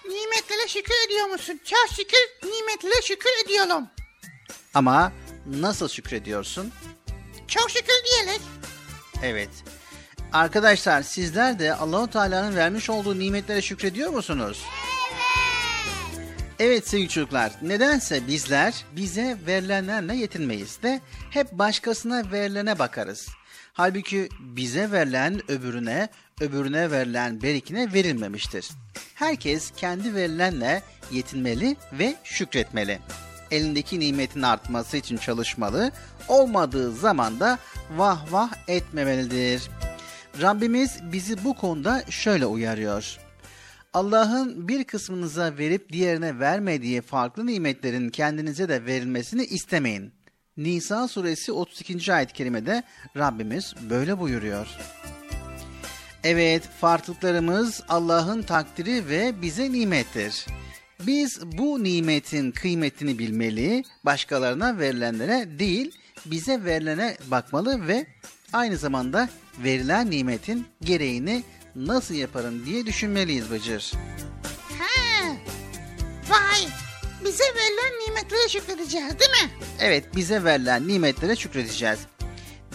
Nimetlere 0.09 0.69
şükür 0.69 0.94
ediyor 1.06 1.27
musun? 1.27 1.60
Çok 1.64 1.89
şükür 1.89 2.51
nimetlere 2.51 3.02
şükür 3.02 3.31
ediyorum. 3.44 3.86
Ama 4.74 5.12
nasıl 5.47 5.89
şükrediyorsun? 5.89 6.73
Çok 7.48 7.70
şükür 7.70 7.94
diyerek. 8.10 8.40
Evet. 9.23 9.51
Arkadaşlar 10.32 11.02
sizler 11.02 11.59
de 11.59 11.74
Allahu 11.74 12.10
Teala'nın 12.10 12.56
vermiş 12.56 12.90
olduğu 12.90 13.19
nimetlere 13.19 13.62
şükrediyor 13.62 14.10
musunuz? 14.10 14.62
Evet 16.59 16.89
sevgili 16.89 17.09
çocuklar, 17.09 17.52
nedense 17.62 18.27
bizler 18.27 18.85
bize 18.97 19.36
verilenlerle 19.47 20.16
yetinmeyiz 20.16 20.82
de 20.82 21.01
hep 21.31 21.52
başkasına 21.52 22.32
verilene 22.32 22.78
bakarız. 22.78 23.28
Halbuki 23.73 24.28
bize 24.40 24.93
verilen 24.93 25.51
öbürüne, 25.51 26.09
öbürüne 26.40 26.90
verilen 26.90 27.43
berikine 27.43 27.93
verilmemiştir. 27.93 28.69
Herkes 29.15 29.70
kendi 29.70 30.15
verilenle 30.15 30.82
yetinmeli 31.12 31.77
ve 31.93 32.15
şükretmeli. 32.24 32.99
Elindeki 33.51 34.01
nimetin 34.01 34.43
artması 34.43 34.97
için 34.97 35.16
çalışmalı, 35.16 35.93
olmadığı 36.28 36.93
zaman 36.93 37.40
da 37.40 37.59
vah 37.97 38.32
vah 38.32 38.51
etmemelidir. 38.69 39.62
Rabbimiz 40.40 41.01
bizi 41.12 41.44
bu 41.44 41.55
konuda 41.55 42.05
şöyle 42.11 42.47
uyarıyor. 42.47 43.19
Allah'ın 43.93 44.69
bir 44.69 44.85
kısmınıza 44.85 45.59
verip 45.59 45.93
diğerine 45.93 46.39
vermediği 46.39 47.01
farklı 47.01 47.47
nimetlerin 47.47 48.09
kendinize 48.11 48.69
de 48.69 48.86
verilmesini 48.86 49.44
istemeyin. 49.44 50.12
Nisa 50.56 51.08
suresi 51.08 51.52
32. 51.52 52.12
ayet-i 52.14 52.32
kerimede 52.32 52.82
Rabbimiz 53.16 53.74
böyle 53.90 54.18
buyuruyor. 54.18 54.66
Evet, 56.24 56.62
farklılıklarımız 56.80 57.82
Allah'ın 57.88 58.42
takdiri 58.42 59.08
ve 59.08 59.42
bize 59.42 59.72
nimettir. 59.72 60.46
Biz 61.00 61.40
bu 61.58 61.84
nimetin 61.84 62.50
kıymetini 62.50 63.18
bilmeli, 63.18 63.84
başkalarına 64.04 64.78
verilenlere 64.78 65.58
değil, 65.58 65.98
bize 66.26 66.64
verilene 66.64 67.16
bakmalı 67.26 67.88
ve 67.88 68.06
aynı 68.52 68.76
zamanda 68.76 69.28
verilen 69.58 70.10
nimetin 70.10 70.66
gereğini 70.82 71.42
nasıl 71.76 72.14
yaparım 72.14 72.66
diye 72.66 72.86
düşünmeliyiz 72.86 73.50
Bıcır. 73.50 73.92
Ha. 74.78 75.36
Vay. 76.28 76.91
Bize 77.24 77.44
verilen 77.44 78.07
nimetlere 78.07 78.49
şükredeceğiz 78.49 79.19
değil 79.19 79.31
mi? 79.31 79.51
Evet 79.81 80.16
bize 80.16 80.44
verilen 80.44 80.89
nimetlere 80.89 81.36
şükredeceğiz. 81.36 81.99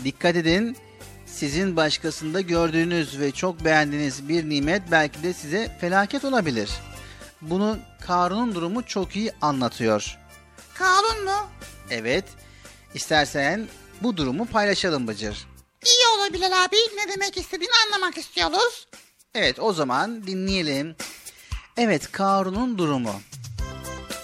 Dikkat 0.04 0.36
edin 0.36 0.78
sizin 1.26 1.76
başkasında 1.76 2.42
gördüğünüz 2.42 3.20
ve 3.20 3.32
çok 3.32 3.66
beğendiğiniz 3.66 4.30
bir 4.30 4.50
nimet 4.50 4.82
belki 4.92 5.24
de 5.24 5.34
size 5.34 5.78
felaket 5.82 6.26
olabilir. 6.26 6.70
Bunu 7.42 7.78
Karun'un 8.02 8.56
durumu 8.56 8.86
çok 8.86 9.16
iyi 9.16 9.32
anlatıyor. 9.42 10.18
Karun 10.74 11.24
mu? 11.24 11.50
Evet 11.90 12.26
istersen 12.94 13.68
bu 14.02 14.18
durumu 14.18 14.46
paylaşalım 14.46 15.08
Bıcır. 15.08 15.48
İyi 15.86 16.08
olabilir 16.18 16.52
abi. 16.52 16.76
Ne 16.76 17.12
demek 17.14 17.38
istediğini 17.38 17.72
anlamak 17.88 18.18
istiyoruz. 18.18 18.88
Evet 19.36 19.60
o 19.60 19.74
zaman 19.74 20.28
dinleyelim. 20.28 20.96
Evet 21.78 22.12
Karun'un 22.12 22.78
durumu. 22.78 23.22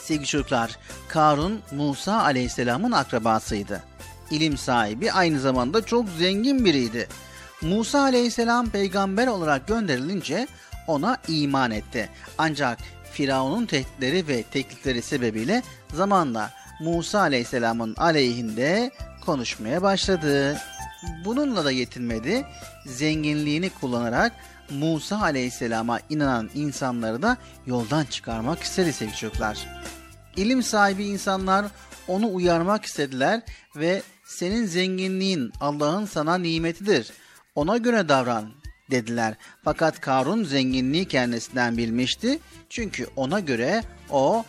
Sevgili 0.04 0.28
çocuklar, 0.28 0.78
Karun 1.08 1.62
Musa 1.72 2.24
aleyhisselamın 2.24 2.92
akrabasıydı. 2.92 3.84
İlim 4.32 4.58
sahibi 4.58 5.12
aynı 5.12 5.40
zamanda 5.40 5.86
çok 5.86 6.10
zengin 6.10 6.66
biriydi. 6.66 7.08
Musa 7.62 8.02
aleyhisselam 8.02 8.70
peygamber 8.70 9.28
olarak 9.28 9.68
gönderilince 9.68 10.48
ona 10.88 11.18
iman 11.28 11.72
etti. 11.72 12.10
Ancak 12.38 12.80
Firavun'un 13.12 13.66
tehditleri 13.66 14.28
ve 14.28 14.44
teklifleri 14.44 15.02
sebebiyle 15.02 15.64
zamanla 15.94 16.52
Musa 16.80 17.20
aleyhisselamın 17.20 17.96
aleyhinde 17.96 18.92
konuşmaya 19.26 19.82
başladı. 19.82 20.58
Bununla 21.26 21.66
da 21.66 21.72
yetinmedi. 21.72 22.46
Zenginliğini 22.86 23.70
kullanarak 23.70 24.34
Musa 24.70 25.22
aleyhisselama 25.22 26.00
inanan 26.10 26.50
insanları 26.56 27.22
da 27.22 27.38
yoldan 27.66 28.06
çıkarmak 28.06 28.64
istedi 28.64 28.94
sevgili 28.94 29.18
çocuklar. 29.18 29.68
İlim 30.36 30.64
sahibi 30.64 31.06
insanlar 31.06 31.66
onu 32.08 32.34
uyarmak 32.34 32.86
istediler 32.86 33.42
ve 33.76 34.02
senin 34.26 34.66
zenginliğin 34.66 35.54
Allah'ın 35.62 36.06
sana 36.06 36.38
nimetidir. 36.38 37.12
Ona 37.56 37.78
göre 37.78 38.10
davran 38.10 38.50
dediler. 38.92 39.36
Fakat 39.64 40.02
Karun 40.02 40.44
zenginliği 40.44 41.06
kendisinden 41.06 41.78
bilmişti. 41.78 42.40
Çünkü 42.70 43.08
ona 43.16 43.40
göre 43.40 43.84
o 44.10 44.46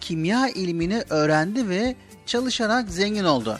kimya 0.00 0.48
ilmini 0.48 1.02
öğrendi 1.10 1.68
ve 1.68 1.96
çalışarak 2.26 2.88
zengin 2.88 3.24
oldu. 3.24 3.58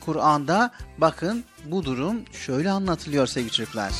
Kur'an'da 0.00 0.70
bakın 0.98 1.44
bu 1.64 1.84
durum 1.84 2.24
şöyle 2.32 2.70
anlatılıyor 2.70 3.26
sevgili 3.26 3.52
çocuklar. 3.52 3.92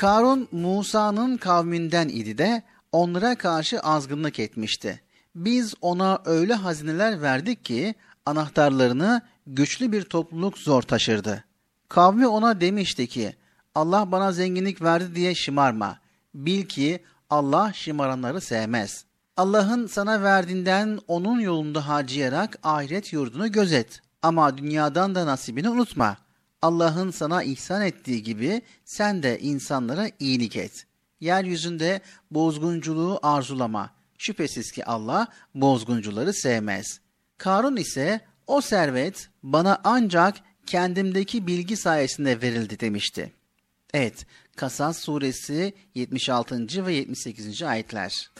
Karun 0.00 0.48
Musa'nın 0.52 1.36
kavminden 1.36 2.08
idi 2.08 2.38
de 2.38 2.62
onlara 2.92 3.34
karşı 3.34 3.80
azgınlık 3.80 4.38
etmişti. 4.38 5.00
Biz 5.34 5.74
ona 5.80 6.22
öyle 6.24 6.54
hazineler 6.54 7.22
verdik 7.22 7.64
ki 7.64 7.94
anahtarlarını 8.26 9.22
güçlü 9.46 9.92
bir 9.92 10.02
topluluk 10.02 10.58
zor 10.58 10.82
taşırdı. 10.82 11.44
Kavmi 11.88 12.26
ona 12.26 12.60
demişti 12.60 13.06
ki 13.06 13.36
Allah 13.74 14.12
bana 14.12 14.32
zenginlik 14.32 14.82
verdi 14.82 15.14
diye 15.14 15.34
şımarma. 15.34 15.98
Bil 16.34 16.64
ki 16.64 17.04
Allah 17.30 17.72
şımaranları 17.72 18.40
sevmez. 18.40 19.04
Allah'ın 19.36 19.86
sana 19.86 20.22
verdiğinden 20.22 20.98
onun 21.08 21.40
yolunda 21.40 21.88
harcayarak 21.88 22.58
ahiret 22.62 23.12
yurdunu 23.12 23.52
gözet. 23.52 24.00
Ama 24.22 24.58
dünyadan 24.58 25.14
da 25.14 25.26
nasibini 25.26 25.68
unutma. 25.68 26.16
Allah'ın 26.62 27.10
sana 27.10 27.42
ihsan 27.42 27.82
ettiği 27.82 28.22
gibi 28.22 28.62
sen 28.84 29.22
de 29.22 29.38
insanlara 29.38 30.10
iyilik 30.20 30.56
et. 30.56 30.86
Yeryüzünde 31.20 32.00
bozgunculuğu 32.30 33.18
arzulama. 33.22 33.90
Şüphesiz 34.18 34.72
ki 34.72 34.84
Allah 34.84 35.28
bozguncuları 35.54 36.34
sevmez. 36.34 37.00
Karun 37.38 37.76
ise 37.76 38.20
o 38.46 38.60
servet 38.60 39.28
bana 39.42 39.80
ancak 39.84 40.36
kendimdeki 40.66 41.46
bilgi 41.46 41.76
sayesinde 41.76 42.42
verildi 42.42 42.80
demişti. 42.80 43.32
Evet, 43.94 44.26
Kasas 44.56 44.98
suresi 44.98 45.72
76. 45.94 46.86
ve 46.86 46.94
78. 46.94 47.62
ayetler. 47.62 48.30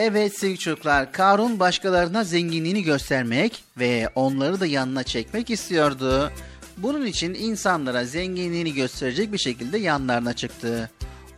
Evet 0.00 0.38
sevgili 0.38 0.58
çocuklar, 0.58 1.12
Karun 1.12 1.60
başkalarına 1.60 2.24
zenginliğini 2.24 2.82
göstermek 2.82 3.64
ve 3.78 4.08
onları 4.14 4.60
da 4.60 4.66
yanına 4.66 5.02
çekmek 5.02 5.50
istiyordu. 5.50 6.32
Bunun 6.76 7.06
için 7.06 7.34
insanlara 7.34 8.04
zenginliğini 8.04 8.74
gösterecek 8.74 9.32
bir 9.32 9.38
şekilde 9.38 9.78
yanlarına 9.78 10.32
çıktı. 10.32 10.90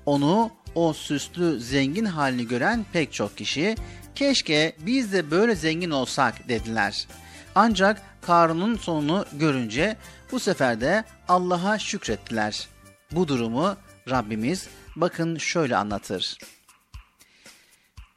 Onu 0.07 0.51
o 0.74 0.93
süslü 0.93 1.61
zengin 1.61 2.05
halini 2.05 2.49
gören 2.49 2.87
pek 2.93 3.12
çok 3.12 3.37
kişi 3.37 3.77
keşke 4.15 4.77
biz 4.78 5.12
de 5.12 5.31
böyle 5.31 5.55
zengin 5.55 5.91
olsak 5.91 6.49
dediler. 6.49 7.07
Ancak 7.55 8.03
Karun'un 8.23 8.77
sonunu 8.77 9.24
görünce 9.32 9.97
bu 10.32 10.41
sefer 10.41 10.81
de 10.81 11.05
Allah'a 11.28 11.78
şükrettiler. 11.78 12.69
Bu 13.12 13.28
durumu 13.28 13.77
Rabbimiz 14.11 14.69
bakın 14.97 15.37
şöyle 15.37 15.77
anlatır. 15.77 16.39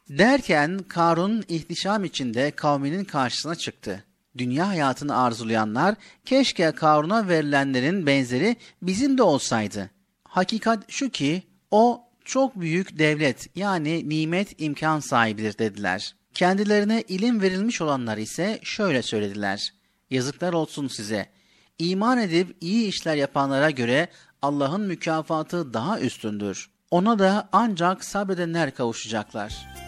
Derken 0.08 0.78
Karun 0.78 1.44
ihtişam 1.48 2.04
içinde 2.04 2.50
kavminin 2.50 3.04
karşısına 3.04 3.54
çıktı. 3.54 4.04
Dünya 4.38 4.68
hayatını 4.68 5.16
arzulayanlar 5.16 5.94
keşke 6.24 6.72
Karun'a 6.72 7.28
verilenlerin 7.28 8.06
benzeri 8.06 8.56
bizim 8.82 9.18
de 9.18 9.22
olsaydı. 9.22 9.90
Hakikat 10.24 10.90
şu 10.90 11.10
ki 11.10 11.42
o 11.70 12.04
çok 12.24 12.60
büyük 12.60 12.98
devlet 12.98 13.56
yani 13.56 14.08
nimet 14.08 14.60
imkan 14.60 15.00
sahibidir 15.00 15.58
dediler. 15.58 16.14
Kendilerine 16.34 17.02
ilim 17.08 17.42
verilmiş 17.42 17.80
olanlar 17.80 18.18
ise 18.18 18.60
şöyle 18.62 19.02
söylediler. 19.02 19.74
Yazıklar 20.10 20.52
olsun 20.52 20.88
size. 20.88 21.26
İman 21.78 22.18
edip 22.18 22.56
iyi 22.60 22.88
işler 22.88 23.14
yapanlara 23.16 23.70
göre 23.70 24.08
Allah'ın 24.42 24.80
mükafatı 24.80 25.74
daha 25.74 26.00
üstündür. 26.00 26.70
Ona 26.90 27.18
da 27.18 27.48
ancak 27.52 28.04
sabredenler 28.04 28.74
kavuşacaklar. 28.74 29.83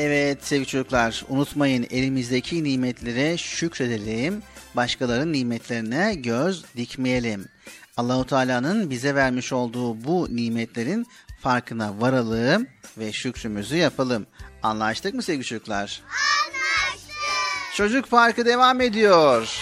Evet 0.00 0.44
sevgili 0.44 0.66
çocuklar 0.66 1.24
unutmayın 1.28 1.86
elimizdeki 1.90 2.64
nimetlere 2.64 3.36
şükredelim. 3.36 4.42
Başkalarının 4.76 5.32
nimetlerine 5.32 6.14
göz 6.14 6.64
dikmeyelim. 6.76 7.48
Allahu 7.96 8.26
Teala'nın 8.26 8.90
bize 8.90 9.14
vermiş 9.14 9.52
olduğu 9.52 10.04
bu 10.04 10.28
nimetlerin 10.30 11.06
farkına 11.40 12.00
varalım 12.00 12.66
ve 12.98 13.12
şükrümüzü 13.12 13.76
yapalım. 13.76 14.26
Anlaştık 14.62 15.14
mı 15.14 15.22
sevgili 15.22 15.44
çocuklar? 15.44 16.02
Anlaştık. 16.08 17.16
Çocuk 17.74 18.10
Parkı 18.10 18.46
devam 18.46 18.80
ediyor. 18.80 19.58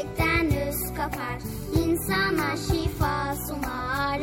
Her 0.00 0.06
çiçekten 0.06 0.46
öz 0.68 0.94
kapar. 0.96 1.38
İnsana 1.74 2.56
şifa 2.56 3.36
sunar, 3.46 4.20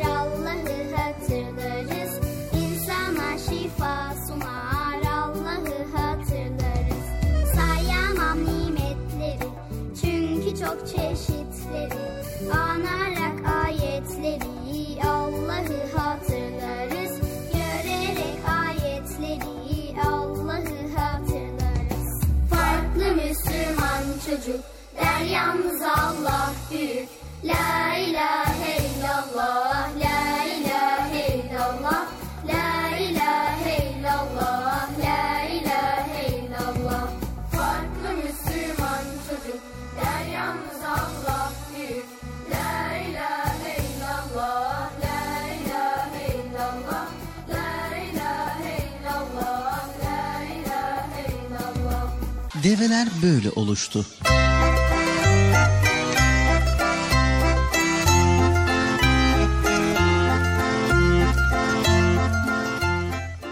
Develer 52.78 53.08
böyle 53.22 53.50
oluştu. 53.50 54.06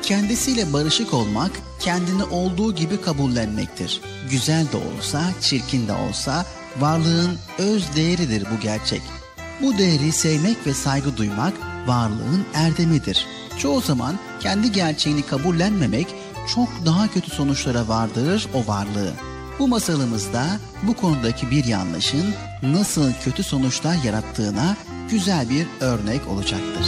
Kendisiyle 0.02 0.72
barışık 0.72 1.14
olmak, 1.14 1.50
kendini 1.80 2.24
olduğu 2.24 2.74
gibi 2.74 3.00
kabullenmektir. 3.00 4.00
Güzel 4.30 4.72
de 4.72 4.76
olsa, 4.76 5.22
çirkin 5.40 5.88
de 5.88 5.92
olsa 5.92 6.46
varlığın 6.80 7.38
öz 7.58 7.96
değeridir 7.96 8.44
bu 8.56 8.60
gerçek. 8.60 9.02
Bu 9.62 9.78
değeri 9.78 10.12
sevmek 10.12 10.66
ve 10.66 10.74
saygı 10.74 11.16
duymak 11.16 11.52
varlığın 11.86 12.44
erdemidir. 12.54 13.26
Çoğu 13.58 13.80
zaman 13.80 14.18
kendi 14.40 14.72
gerçeğini 14.72 15.22
kabullenmemek 15.22 16.06
çok 16.55 16.68
daha 16.86 17.09
kötü 17.09 17.31
sonuçlara 17.31 17.89
vardırır 17.89 18.48
o 18.55 18.66
varlığı. 18.66 19.12
Bu 19.59 19.68
masalımızda 19.68 20.47
bu 20.82 20.94
konudaki 20.94 21.51
bir 21.51 21.64
yanlışın 21.64 22.35
nasıl 22.62 23.12
kötü 23.24 23.43
sonuçlar 23.43 23.97
yarattığına 24.05 24.77
güzel 25.10 25.51
bir 25.51 25.66
örnek 25.81 26.28
olacaktır. 26.28 26.86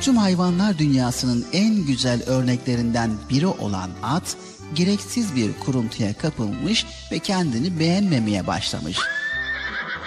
Tüm 0.00 0.16
hayvanlar 0.16 0.78
dünyasının 0.78 1.44
en 1.52 1.74
güzel 1.86 2.22
örneklerinden 2.26 3.10
biri 3.30 3.46
olan 3.46 3.90
at, 4.02 4.36
gereksiz 4.74 5.36
bir 5.36 5.52
kuruntuya 5.52 6.14
kapılmış 6.14 6.86
ve 7.12 7.18
kendini 7.18 7.78
beğenmemeye 7.78 8.46
başlamış. 8.46 8.98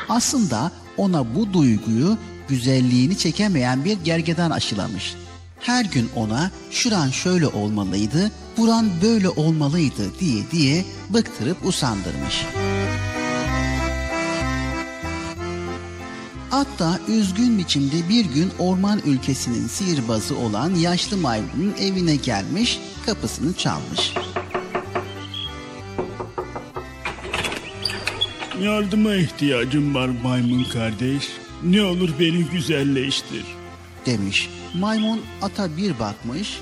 Aslında 0.09 0.71
ona 0.97 1.35
bu 1.35 1.53
duyguyu 1.53 2.17
güzelliğini 2.47 3.17
çekemeyen 3.17 3.85
bir 3.85 3.97
gergedan 4.03 4.51
aşılamış. 4.51 5.15
Her 5.65 5.85
gün 5.85 6.09
ona 6.15 6.51
şuran 6.71 7.09
şöyle 7.09 7.47
olmalıydı, 7.47 8.31
buran 8.57 8.89
böyle 9.01 9.29
olmalıydı 9.29 10.19
diye 10.19 10.43
diye 10.51 10.85
bıktırıp 11.09 11.65
usandırmış. 11.65 12.45
At 16.51 16.67
da 16.79 16.99
üzgün 17.07 17.57
biçimde 17.57 18.09
bir 18.09 18.25
gün 18.25 18.51
orman 18.59 19.01
ülkesinin 19.05 19.67
sihirbazı 19.67 20.37
olan 20.37 20.75
yaşlı 20.75 21.17
maymunun 21.17 21.73
evine 21.79 22.15
gelmiş, 22.15 22.79
kapısını 23.05 23.53
çalmış. 23.53 24.13
Yardıma 28.61 29.15
ihtiyacım 29.15 29.95
var 29.95 30.09
maymun 30.23 30.63
kardeş. 30.63 31.29
Ne 31.63 31.83
olur 31.83 32.09
beni 32.19 32.43
güzelleştir. 32.43 33.54
Demiş. 34.05 34.49
Maymun 34.73 35.21
ata 35.41 35.77
bir 35.77 35.99
bakmış, 35.99 36.59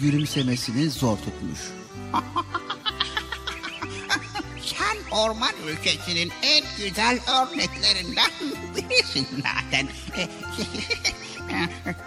gülümsemesini 0.00 0.90
zor 0.90 1.16
tutmuş. 1.16 1.60
Sen 4.64 5.16
orman 5.18 5.52
ülkesinin 5.68 6.32
en 6.42 6.64
güzel 6.78 7.18
örneklerinden 7.28 8.30
birisin 8.76 9.26
zaten. 9.36 9.88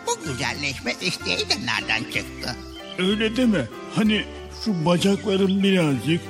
Bu 0.07 0.25
güzelleşme 0.25 0.93
isteği 1.01 1.49
de 1.49 1.55
nereden 1.65 2.03
çıktı? 2.03 2.55
Öyle 2.97 3.37
deme. 3.37 3.67
Hani 3.95 4.25
şu 4.65 4.85
bacaklarım 4.85 5.63
birazcık 5.63 6.21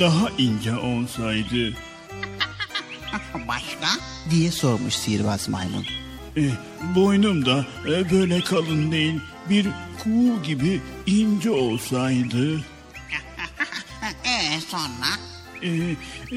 daha 0.00 0.28
ince 0.38 0.76
olsaydı. 0.76 1.76
Başka? 3.48 3.88
diye 4.30 4.50
sormuş 4.50 4.94
sihirbaz 4.94 5.48
maymun. 5.48 6.01
E, 6.36 6.42
boynum 6.94 7.46
da 7.46 7.66
e, 7.86 8.10
böyle 8.10 8.40
kalın 8.40 8.92
değil. 8.92 9.20
Bir 9.50 9.66
kuğu 10.02 10.42
gibi 10.42 10.80
ince 11.06 11.50
olsaydı. 11.50 12.60
Ee 14.24 14.60
sonra? 14.68 15.08
E, 15.62 15.68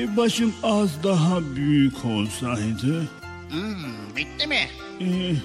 e, 0.02 0.18
başım 0.18 0.54
az 0.64 1.04
daha 1.04 1.56
büyük 1.56 2.06
olsaydı. 2.06 3.08
Hmm, 3.52 4.16
bitti 4.18 4.48
mi? 4.48 4.68
e, 5.02 5.36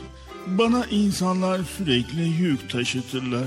bana 0.46 0.86
insanlar 0.86 1.60
sürekli 1.78 2.22
yük 2.28 2.70
taşıtırlar. 2.70 3.46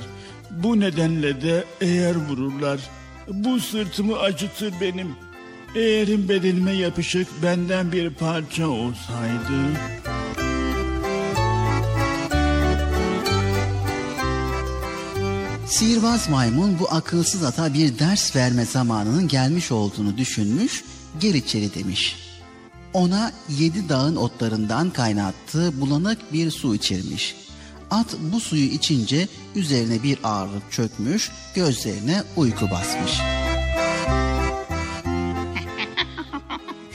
Bu 0.52 0.80
nedenle 0.80 1.42
de 1.42 1.66
eğer 1.82 2.16
vururlar. 2.16 2.80
Bu 3.28 3.60
sırtımı 3.60 4.20
acıtır 4.20 4.74
benim. 4.82 5.16
Eğerim 5.76 6.30
bedenime 6.30 6.72
yapışık 6.74 7.28
benden 7.44 7.92
bir 7.92 8.10
parça 8.10 8.68
olsaydı. 8.68 9.54
Sihirbaz 15.74 16.30
maymun 16.30 16.80
bu 16.80 16.88
akılsız 16.92 17.44
ata 17.44 17.74
bir 17.74 18.00
ders 18.00 18.36
verme 18.36 18.66
zamanının 18.66 19.28
gelmiş 19.28 19.72
olduğunu 19.72 20.18
düşünmüş, 20.18 20.84
gir 21.20 21.34
içeri 21.34 21.76
demiş. 21.76 22.16
Ona 22.94 23.34
yedi 23.50 23.90
dağın 23.90 24.16
otlarından 24.16 24.90
kaynattığı 24.90 25.82
bulanık 25.82 26.34
bir 26.34 26.52
su 26.52 26.76
içirmiş. 26.76 27.36
At 27.92 28.16
bu 28.20 28.40
suyu 28.40 28.66
içince 28.66 29.28
üzerine 29.56 30.04
bir 30.04 30.18
ağırlık 30.24 30.72
çökmüş, 30.72 31.32
gözlerine 31.56 32.24
uyku 32.36 32.72
basmış. 32.72 33.12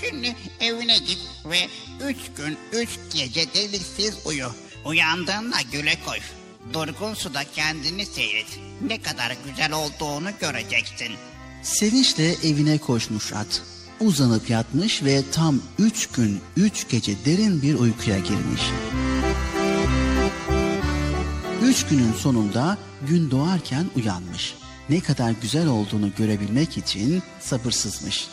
Şimdi 0.05 0.37
evine 0.61 0.99
git 0.99 1.19
ve 1.45 1.69
üç 2.09 2.19
gün 2.37 2.59
üç 2.73 2.89
gece 3.15 3.55
deliksiz 3.55 4.15
uyu. 4.27 4.49
Uyandığında 4.85 5.57
güle 5.73 5.95
koş. 6.07 6.38
Durgun 6.73 7.15
suda 7.15 7.45
kendini 7.45 8.07
seyret. 8.07 8.59
Ne 8.89 9.03
kadar 9.03 9.37
güzel 9.47 9.73
olduğunu 9.73 10.29
göreceksin. 10.41 11.09
Sevinçle 11.63 12.33
evine 12.33 12.79
koşmuş 12.79 13.33
at. 13.33 13.63
Uzanıp 14.01 14.51
yatmış 14.51 15.03
ve 15.05 15.23
tam 15.33 15.61
üç 15.79 16.07
gün 16.07 16.41
üç 16.57 16.89
gece 16.89 17.25
derin 17.25 17.63
bir 17.63 17.75
uykuya 17.75 18.19
girmiş. 18.19 18.63
Üç 21.63 21.87
günün 21.87 22.13
sonunda 22.13 22.79
gün 23.09 23.31
doğarken 23.31 23.87
uyanmış. 23.97 24.55
Ne 24.89 25.01
kadar 25.01 25.35
güzel 25.43 25.67
olduğunu 25.67 26.15
görebilmek 26.15 26.79
için 26.79 27.23
sabırsızmış. 27.41 28.29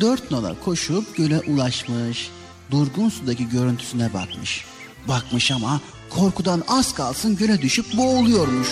Dört 0.00 0.30
nala 0.30 0.60
koşup 0.60 1.16
göle 1.16 1.40
ulaşmış. 1.40 2.30
Durgun 2.70 3.08
sudaki 3.08 3.48
görüntüsüne 3.48 4.14
bakmış. 4.14 4.64
Bakmış 5.08 5.50
ama 5.50 5.80
korkudan 6.10 6.62
az 6.68 6.94
kalsın 6.94 7.36
göle 7.36 7.62
düşüp 7.62 7.96
boğuluyormuş. 7.96 8.68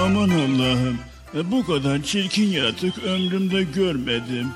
Aman 0.00 0.30
Allah'ım 0.30 0.98
e, 1.34 1.50
bu 1.50 1.66
kadar 1.66 2.02
çirkin 2.02 2.48
yaratık 2.48 2.98
ömrümde 2.98 3.62
görmedim. 3.62 4.48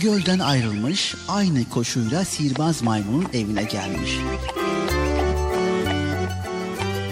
Gölden 0.00 0.38
ayrılmış, 0.38 1.14
aynı 1.28 1.68
koşuyla 1.68 2.24
sihirbaz 2.24 2.82
maymunun 2.82 3.26
evine 3.32 3.62
gelmiş. 3.62 4.10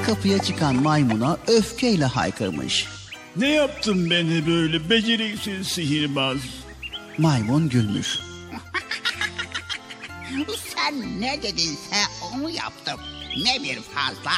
Kapıya 0.07 0.39
çıkan 0.39 0.83
maymuna 0.83 1.37
öfkeyle 1.47 2.05
haykırmış. 2.05 2.87
Ne 3.37 3.49
yaptın 3.49 4.11
beni 4.11 4.47
böyle 4.47 4.91
beceriksiz 4.91 5.69
sihirbaz? 5.69 6.39
Maymun 7.19 7.69
gülmüş. 7.69 8.19
Sen 10.75 11.21
ne 11.21 11.43
dedinse 11.43 11.97
onu 12.23 12.51
yaptım. 12.51 13.01
Ne 13.45 13.63
bir 13.63 13.81
fazla 13.83 14.33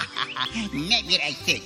ne 0.72 1.08
bir 1.08 1.20
eksik. 1.20 1.62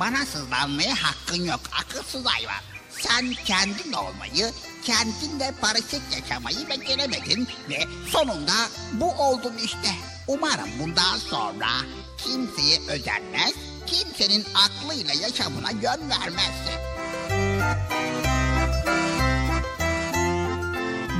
Bana 0.00 0.26
sızlanmaya 0.26 0.94
hakkın 1.02 1.44
yok 1.44 1.60
akılsız 1.80 2.26
hayvan. 2.26 2.62
Sen 2.90 3.34
kendin 3.44 3.92
olmayı, 3.92 4.52
kendinle 4.84 5.54
barışık 5.62 6.02
yaşamayı 6.20 6.68
beceremedin 6.68 7.48
ve 7.68 7.78
sonunda 8.10 8.68
bu 8.92 9.12
oldun 9.12 9.54
işte. 9.64 9.90
Umarım 10.26 10.68
bundan 10.80 11.18
sonra 11.18 11.68
kimseye 12.18 12.80
özenmez, 12.88 13.54
kimsenin 13.86 14.46
aklıyla 14.54 15.14
yaşamına 15.14 15.70
yön 15.70 16.10
vermezsin. 16.10 16.78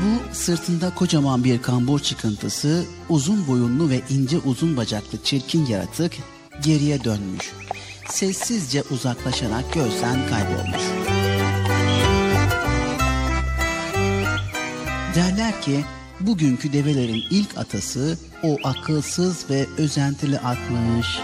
Bu 0.03 0.35
sırtında 0.35 0.95
kocaman 0.95 1.45
bir 1.45 1.63
kambur 1.63 2.01
çıkıntısı, 2.01 2.85
uzun 3.09 3.47
boyunlu 3.47 3.91
ve 3.91 4.01
ince 4.11 4.39
uzun 4.39 4.77
bacaklı 4.77 5.23
çirkin 5.25 5.67
yaratık 5.67 6.13
geriye 6.65 7.05
dönmüş. 7.05 7.53
Sessizce 8.09 8.83
uzaklaşarak 8.91 9.73
gözden 9.73 10.19
kaybolmuş. 10.29 10.83
Derler 15.15 15.63
ki 15.63 15.85
bugünkü 16.21 16.73
develerin 16.73 17.23
ilk 17.31 17.59
atası 17.59 18.19
o 18.43 18.57
akılsız 18.65 19.51
ve 19.51 19.67
özentili 19.79 20.39
atmış. 20.39 21.19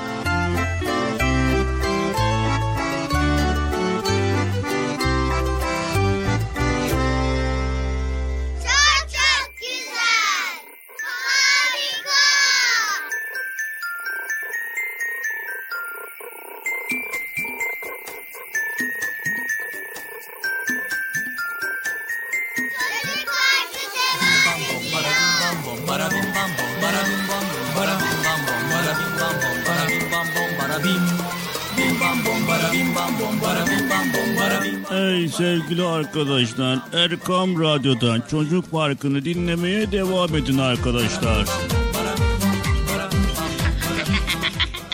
Sevgili 35.37 35.85
arkadaşlar 35.87 36.79
Erkam 36.93 37.61
Radyo'dan 37.63 38.23
Çocuk 38.31 38.71
Parkı'nı 38.71 39.25
dinlemeye 39.25 39.93
devam 39.93 40.37
edin 40.37 40.59
arkadaşlar. 40.59 41.47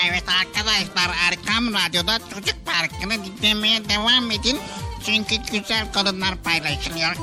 Evet 0.08 0.24
arkadaşlar 0.40 1.16
Erkam 1.30 1.74
Radyo'da 1.74 2.18
Çocuk 2.34 2.54
Parkı'nı 2.66 3.24
dinlemeye 3.24 3.88
devam 3.88 4.30
edin. 4.30 4.58
Çünkü 5.06 5.36
güzel 5.52 5.92
kadınlar 5.92 6.34
paylaşılıyor. 6.44 7.14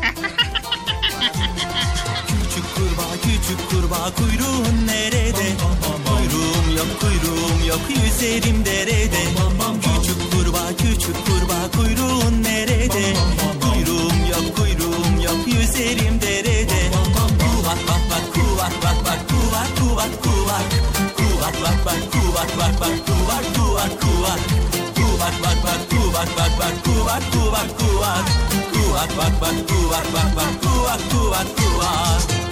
Küçük 2.28 2.76
kurbağa 2.76 3.16
küçük 3.24 3.70
kurbağa 3.70 4.12
kuyruğun 4.16 4.88
nerede? 4.88 5.48
Kuyruğum 6.08 6.78
yok 6.78 7.00
kuyruğum 7.00 7.66
yok 7.68 7.82
yüzerim 7.90 8.66
derede. 8.66 9.24
Küçük 9.82 9.97
kurbağa 10.38 10.70
küçük 10.78 11.16
kurbağa 11.26 11.72
kuyruğun 11.78 12.44
nerede? 12.44 13.14
Kuyruğum 13.62 14.18
yok 14.32 14.58
kuyruğum 14.58 15.20
yok 15.26 15.48
yüzerim 15.48 16.22
derede. 16.22 16.92
Kuvak 17.40 17.80
bak 17.88 18.02
bak 18.12 18.34
kuvak 18.34 18.74
bak 18.84 18.98
bak 19.06 19.20
kuvak 19.30 19.70
kuvak 19.80 20.24
kuvak. 20.24 20.66
Kuvak 21.18 21.56
bak 21.64 21.86
bak 21.86 22.02
kuvak 22.12 22.50
bak 22.60 22.82
bak 22.82 22.96
kuvak 23.08 23.46
kuvak 23.56 24.02
kuvak. 24.02 24.40
Kuvak 24.96 25.34
bak 25.44 25.58
bak 25.64 25.82
kuvak 25.90 26.30
bak 26.38 26.52
bak 26.60 26.74
kuvak 26.86 27.24
kuvak 27.34 27.80
kuvak. 27.80 28.26
Kuvak 28.74 29.18
bak 29.18 29.42
bak 29.42 29.56
kuvak 29.68 30.06
bak 30.14 30.36
bak 30.36 30.54
kuvak 30.64 31.02
kuvak 31.12 31.48
kuvak. 31.58 32.47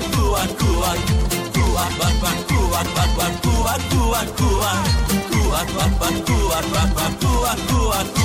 Bak 0.00 0.12
kuvak 0.12 0.50
kuvak 0.56 0.58
kuvak. 0.58 0.98
Kuvak 1.52 1.92
bak 1.98 2.14
bak 2.22 2.36
kuvak 2.48 2.88
bak 2.96 3.10
bak 3.16 3.32
kuvak 3.42 3.80
kuvak 3.90 4.28
kuvak. 4.36 4.78
Kuvak 5.30 5.68
bak 5.76 5.92
bak 6.00 6.14
kuvak 6.26 6.66
bak 6.72 8.19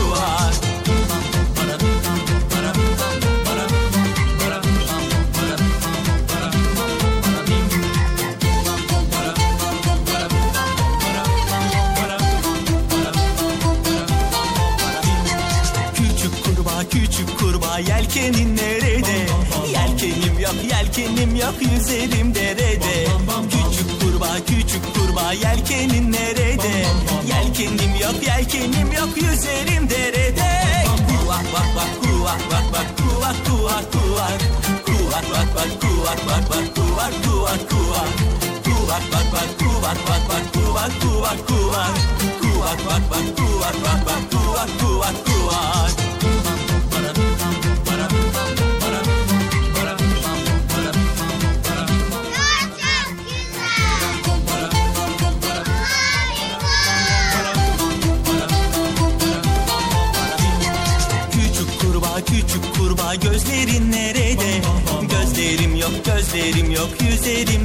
yelkenim 21.26 21.36
yok 21.42 21.56
yüzerim 21.62 22.36
derede. 22.36 23.08
Küçük 23.50 24.02
kurbağa 24.02 24.38
küçük 24.48 24.96
kurbağa 24.96 25.34
yelkenin 25.34 26.12
nerede? 26.12 26.86
Yelkenim 27.28 27.96
yok 28.02 28.28
yelkenim 28.28 28.92
yok 28.92 29.18
yüzerim 29.18 29.90
derede. 29.90 30.62
Kuvak 31.08 31.46
vak 31.54 31.76
vak 31.76 31.90
kuvak 32.04 32.42
vak 32.52 32.74
vak 32.74 32.98
kuvak 32.98 33.36
kuvak 33.46 33.92
kuvak. 33.92 34.42
Kuvak 34.86 35.26
vak 35.32 35.56
vak 35.56 35.82
kuvak 35.82 36.28
vak 36.28 36.50
vak 36.50 36.76
kuvak 36.76 37.14
kuvak 37.26 37.70
kuvak. 37.70 38.10
Kuvak 38.66 39.04
vak 39.14 39.34
vak 39.34 39.60
kuvak 39.60 39.98
vak 40.10 40.30
vak 40.30 40.54
kuvak 40.54 40.92
kuvak 41.02 41.48
kuvak. 41.48 41.96
Kuvak 42.42 42.80
vak 42.88 43.02
vak 43.12 43.38
kuvak 43.38 43.76
vak 43.84 44.08
vak 44.08 44.35
yok 66.86 67.02
yüzerim 67.02 67.65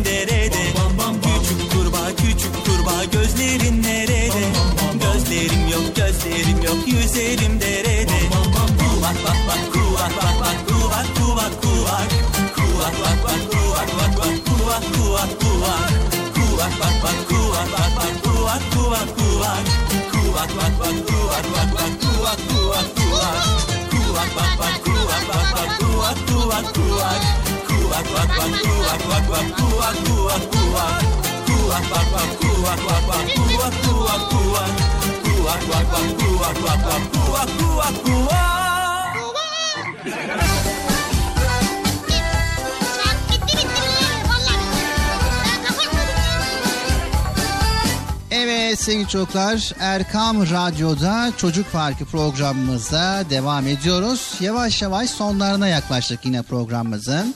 Evet 48.30 48.80
sevgili 48.80 49.08
çocuklar 49.08 49.72
Erkam 49.80 50.42
Radyo'da 50.42 51.32
Çocuk 51.36 51.72
Parkı 51.72 52.04
programımızda 52.04 53.24
devam 53.30 53.66
ediyoruz. 53.66 54.34
Yavaş 54.40 54.82
yavaş 54.82 55.10
sonlarına 55.10 55.68
yaklaştık 55.68 56.26
yine 56.26 56.42
programımızın. 56.42 57.34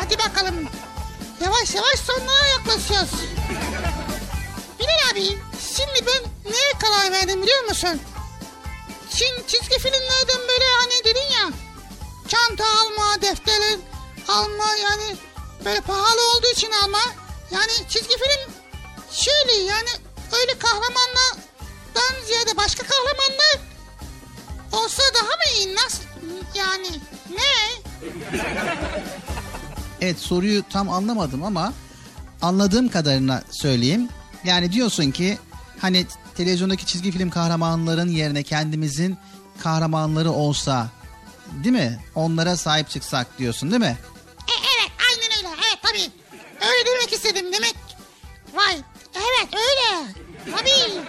Hadi 0.00 0.18
bakalım. 0.18 0.54
Yavaş 1.44 1.74
yavaş 1.74 2.00
sonlara 2.00 2.46
yaklaşıyoruz. 2.46 3.10
Bilal 4.78 5.10
abi 5.12 5.38
şimdi 5.76 6.06
ben 6.06 6.52
neye 6.52 6.72
karar 6.80 7.12
verdim 7.12 7.42
biliyor 7.42 7.64
musun? 7.64 8.00
Şimdi 9.10 9.46
çizgi 9.46 9.78
filmlerden 9.78 10.48
böyle 10.48 10.64
hani 10.80 11.04
dedin 11.04 11.32
ya 11.40 11.50
çanta 12.28 12.64
alma, 12.64 13.22
defter 13.22 13.62
alma 14.28 14.76
yani 14.82 15.16
böyle 15.64 15.80
pahalı 15.80 16.36
olduğu 16.36 16.50
için 16.52 16.70
alma. 16.70 17.00
Yani 17.50 17.72
çizgi 17.88 18.14
film 18.18 18.52
şöyle 19.12 19.52
yani 19.52 19.88
öyle 20.40 20.58
kahramanlardan 20.58 22.24
ziyade 22.26 22.56
başka 22.56 22.82
kahramanlar 22.82 23.58
olsa 24.72 25.02
daha 25.14 25.22
mı 25.36 25.44
iyi? 25.56 25.74
Nasıl 25.74 26.02
yani 26.54 26.90
ne? 27.30 27.82
Evet 30.00 30.18
soruyu 30.18 30.62
tam 30.70 30.90
anlamadım 30.90 31.44
ama 31.44 31.72
anladığım 32.42 32.88
kadarına 32.88 33.42
söyleyeyim. 33.50 34.08
Yani 34.44 34.72
diyorsun 34.72 35.10
ki 35.10 35.38
hani 35.80 36.06
televizyondaki 36.36 36.86
çizgi 36.86 37.10
film 37.12 37.30
kahramanların 37.30 38.08
yerine 38.08 38.42
kendimizin 38.42 39.16
kahramanları 39.62 40.30
olsa 40.30 40.88
değil 41.64 41.74
mi? 41.74 41.98
Onlara 42.14 42.56
sahip 42.56 42.90
çıksak 42.90 43.38
diyorsun 43.38 43.70
değil 43.70 43.80
mi? 43.82 43.96
E, 44.48 44.52
evet 44.52 44.92
aynen 45.10 45.38
öyle 45.38 45.48
evet 45.68 45.78
tabii. 45.82 46.10
Öyle 46.70 46.86
demek 46.86 47.12
istedim 47.12 47.52
demek. 47.52 47.74
Vay 48.54 48.76
evet 49.14 49.48
öyle. 49.54 50.12
Tabii. 50.56 51.00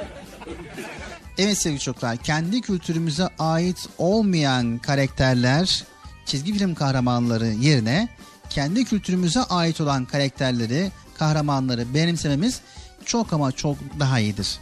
Evet 1.37 1.57
sevgili 1.57 1.79
çocuklar 1.79 2.17
kendi 2.17 2.61
kültürümüze 2.61 3.29
ait 3.39 3.89
olmayan 3.97 4.77
karakterler 4.77 5.83
çizgi 6.25 6.53
film 6.53 6.75
kahramanları 6.75 7.47
yerine 7.47 8.09
kendi 8.49 8.85
kültürümüze 8.85 9.39
ait 9.39 9.81
olan 9.81 10.05
karakterleri 10.05 10.91
kahramanları 11.17 11.93
benimsememiz 11.93 12.61
çok 13.05 13.33
ama 13.33 13.51
çok 13.51 13.77
daha 13.99 14.19
iyidir. 14.19 14.59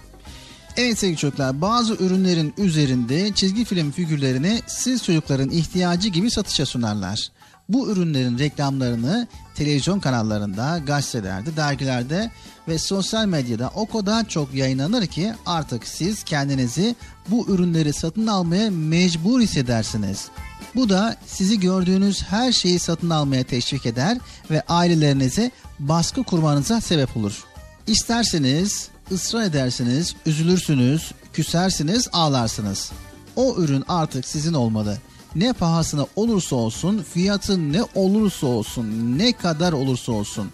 Evet 0.78 1.00
sevgili 1.00 1.18
çocuklar 1.18 1.62
bazı 1.62 1.94
ürünlerin 1.94 2.54
üzerinde 2.58 3.34
çizgi 3.34 3.66
film 3.66 3.92
figürlerini 3.92 4.62
siz 4.68 5.04
çocukların 5.04 5.50
ihtiyacı 5.50 6.10
gibi 6.10 6.32
satışa 6.32 6.66
sunarlar. 6.66 7.32
Bu 7.70 7.92
ürünlerin 7.92 8.40
reklamlarını 8.40 9.28
televizyon 9.56 10.00
kanallarında, 10.00 10.78
gazetelerde, 10.78 11.56
dergilerde 11.56 12.32
ve 12.68 12.78
sosyal 12.78 13.26
medyada 13.26 13.72
o 13.76 13.86
kadar 13.86 14.28
çok 14.30 14.54
yayınlanır 14.54 15.08
ki 15.08 15.34
artık 15.46 15.88
siz 15.88 16.24
kendinizi 16.24 16.96
bu 17.30 17.48
ürünleri 17.48 17.94
satın 17.94 18.28
almaya 18.28 18.72
mecbur 18.72 19.42
hissedersiniz. 19.42 20.30
Bu 20.76 20.90
da 20.90 21.16
sizi 21.26 21.60
gördüğünüz 21.60 22.24
her 22.24 22.52
şeyi 22.52 22.80
satın 22.80 23.10
almaya 23.10 23.44
teşvik 23.44 23.86
eder 23.86 24.18
ve 24.52 24.62
ailelerinize 24.68 25.52
baskı 25.80 26.24
kurmanıza 26.24 26.82
sebep 26.82 27.18
olur. 27.18 27.44
İsterseniz, 27.88 28.90
ısrar 29.12 29.44
edersiniz, 29.44 30.16
üzülürsünüz, 30.26 31.12
küsersiniz, 31.34 32.08
ağlarsınız. 32.14 32.92
O 33.36 33.56
ürün 33.58 33.84
artık 33.88 34.26
sizin 34.26 34.54
olmalı. 34.54 34.98
Ne 35.36 35.54
pahasına 35.54 36.06
olursa 36.16 36.56
olsun, 36.56 37.06
fiyatı 37.14 37.74
ne 37.74 37.84
olursa 37.96 38.48
olsun, 38.48 39.18
ne 39.18 39.34
kadar 39.34 39.74
olursa 39.74 40.12
olsun, 40.12 40.52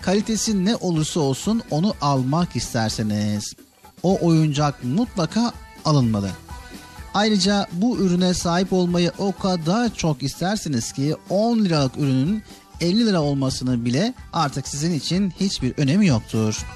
kalitesi 0.00 0.64
ne 0.64 0.76
olursa 0.76 1.20
olsun 1.20 1.62
onu 1.70 1.94
almak 2.00 2.56
isterseniz. 2.56 3.54
O 4.02 4.18
oyuncak 4.26 4.84
mutlaka 4.84 5.52
alınmalı. 5.84 6.30
Ayrıca 7.14 7.66
bu 7.72 7.98
ürüne 7.98 8.34
sahip 8.34 8.72
olmayı 8.72 9.12
o 9.18 9.32
kadar 9.32 9.94
çok 9.94 10.22
istersiniz 10.22 10.92
ki 10.92 11.16
10 11.30 11.58
liralık 11.58 11.96
ürünün 11.96 12.42
50 12.80 13.06
lira 13.06 13.22
olmasını 13.22 13.84
bile 13.84 14.14
artık 14.32 14.68
sizin 14.68 14.92
için 14.92 15.32
hiçbir 15.40 15.74
önemi 15.76 16.06
yoktur. 16.06 16.66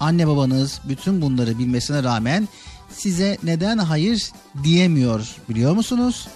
Anne 0.00 0.26
babanız 0.28 0.80
bütün 0.88 1.22
bunları 1.22 1.58
bilmesine 1.58 2.02
rağmen 2.02 2.48
size 2.92 3.38
neden 3.42 3.78
hayır 3.78 4.30
diyemiyor 4.62 5.36
biliyor 5.48 5.74
musunuz? 5.74 6.28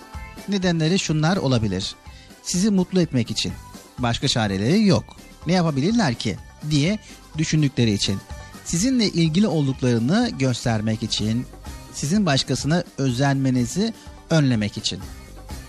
Nedenleri 0.49 0.99
şunlar 0.99 1.37
olabilir. 1.37 1.95
Sizi 2.43 2.71
mutlu 2.71 3.01
etmek 3.01 3.31
için. 3.31 3.53
Başka 3.99 4.29
çareleri 4.29 4.87
yok. 4.87 5.05
Ne 5.47 5.53
yapabilirler 5.53 6.15
ki 6.15 6.37
diye 6.71 6.99
düşündükleri 7.39 7.93
için. 7.93 8.19
Sizinle 8.65 9.09
ilgili 9.09 9.47
olduklarını 9.47 10.31
göstermek 10.39 11.03
için, 11.03 11.47
sizin 11.95 12.27
başkasına 12.27 12.85
özenmenizi 12.99 13.95
önlemek 14.31 14.77
için. 14.77 15.01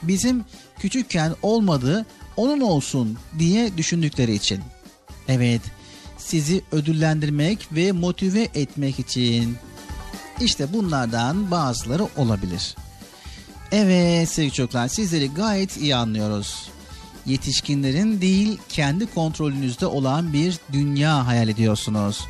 Bizim 0.04 0.46
küçükken 0.80 1.36
olmadığı 1.42 2.06
onun 2.38 2.62
olsun 2.62 3.18
diye 3.40 3.78
düşündükleri 3.78 4.34
için. 4.34 4.62
Evet, 5.28 5.62
sizi 6.18 6.62
ödüllendirmek 6.72 7.68
ve 7.72 7.92
motive 7.92 8.48
etmek 8.54 9.00
için. 9.00 9.58
İşte 10.42 10.74
bunlardan 10.74 11.52
bazıları 11.52 12.08
olabilir. 12.18 12.76
Evet 13.72 14.30
sevgili 14.30 14.54
çocuklar 14.54 14.88
sizleri 14.88 15.34
gayet 15.34 15.78
iyi 15.78 15.96
anlıyoruz. 15.96 16.70
Yetişkinlerin 17.26 18.22
değil 18.22 18.58
kendi 18.70 19.06
kontrolünüzde 19.14 19.86
olan 19.86 20.34
bir 20.34 20.60
dünya 20.74 21.28
hayal 21.28 21.50
ediyorsunuz. 21.50 22.28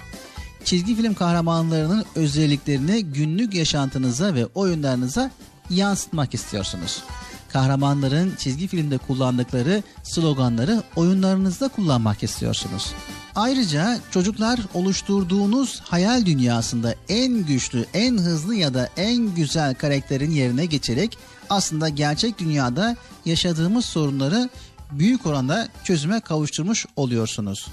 Çizgi 0.65 0.95
film 0.95 1.13
kahramanlarının 1.13 2.05
özelliklerini 2.15 3.05
günlük 3.05 3.53
yaşantınıza 3.53 4.35
ve 4.35 4.45
oyunlarınıza 4.45 5.31
yansıtmak 5.69 6.33
istiyorsunuz. 6.33 7.03
Kahramanların 7.49 8.33
çizgi 8.37 8.67
filmde 8.67 8.97
kullandıkları 8.97 9.83
sloganları 10.03 10.83
oyunlarınızda 10.95 11.67
kullanmak 11.67 12.23
istiyorsunuz. 12.23 12.93
Ayrıca 13.35 13.99
çocuklar 14.11 14.59
oluşturduğunuz 14.73 15.81
hayal 15.81 16.25
dünyasında 16.25 16.95
en 17.09 17.45
güçlü, 17.45 17.85
en 17.93 18.17
hızlı 18.17 18.55
ya 18.55 18.73
da 18.73 18.89
en 18.97 19.35
güzel 19.35 19.75
karakterin 19.75 20.31
yerine 20.31 20.65
geçerek 20.65 21.17
aslında 21.49 21.89
gerçek 21.89 22.39
dünyada 22.39 22.95
yaşadığımız 23.25 23.85
sorunları 23.85 24.49
büyük 24.91 25.25
oranda 25.25 25.67
çözüme 25.83 26.19
kavuşturmuş 26.19 26.85
oluyorsunuz. 26.95 27.67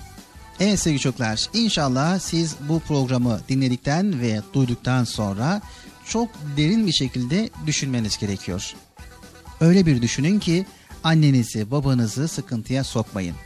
Evet 0.63 0.81
sevgili 0.81 1.01
çocuklar 1.01 1.49
inşallah 1.55 2.19
siz 2.19 2.57
bu 2.69 2.81
programı 2.81 3.41
dinledikten 3.49 4.21
ve 4.21 4.41
duyduktan 4.55 5.05
sonra 5.05 5.61
çok 6.09 6.29
derin 6.57 6.87
bir 6.87 6.93
şekilde 6.93 7.51
düşünmeniz 7.67 8.19
gerekiyor. 8.19 8.75
Öyle 9.61 9.87
bir 9.87 10.03
düşünün 10.03 10.39
ki 10.39 10.67
annenizi 11.05 11.71
babanızı 11.71 12.29
sıkıntıya 12.29 12.85
sokmayın. 12.85 13.37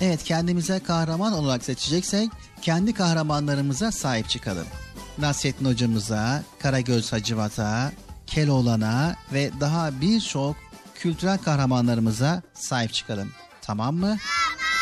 Evet 0.00 0.24
kendimize 0.24 0.78
kahraman 0.78 1.32
olarak 1.32 1.64
seçeceksek 1.64 2.30
kendi 2.62 2.92
kahramanlarımıza 2.92 3.92
sahip 3.92 4.28
çıkalım. 4.28 4.66
Nasrettin 5.18 5.64
hocamıza, 5.64 6.42
Karagöz 6.58 7.12
Hacivat'a, 7.12 7.92
Keloğlan'a 8.26 9.16
ve 9.32 9.50
daha 9.60 10.00
birçok 10.00 10.56
kültürel 10.94 11.38
kahramanlarımıza 11.38 12.42
sahip 12.54 12.92
çıkalım. 12.92 13.32
Tamam 13.62 13.96
mı? 13.96 14.16
Sabah 14.16 14.77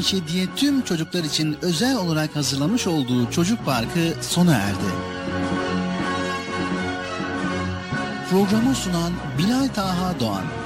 7'den 0.00 0.20
77'ye 0.20 0.46
tüm 0.56 0.82
çocuklar 0.82 1.24
için 1.24 1.56
özel 1.62 1.96
olarak 1.96 2.36
hazırlamış 2.36 2.86
olduğu 2.86 3.30
Çocuk 3.30 3.64
Parkı 3.64 4.14
sona 4.20 4.52
erdi. 4.52 4.90
Programı 8.30 8.74
sunan 8.74 9.12
Bilal 9.38 9.68
Taha 9.68 10.20
Doğan. 10.20 10.59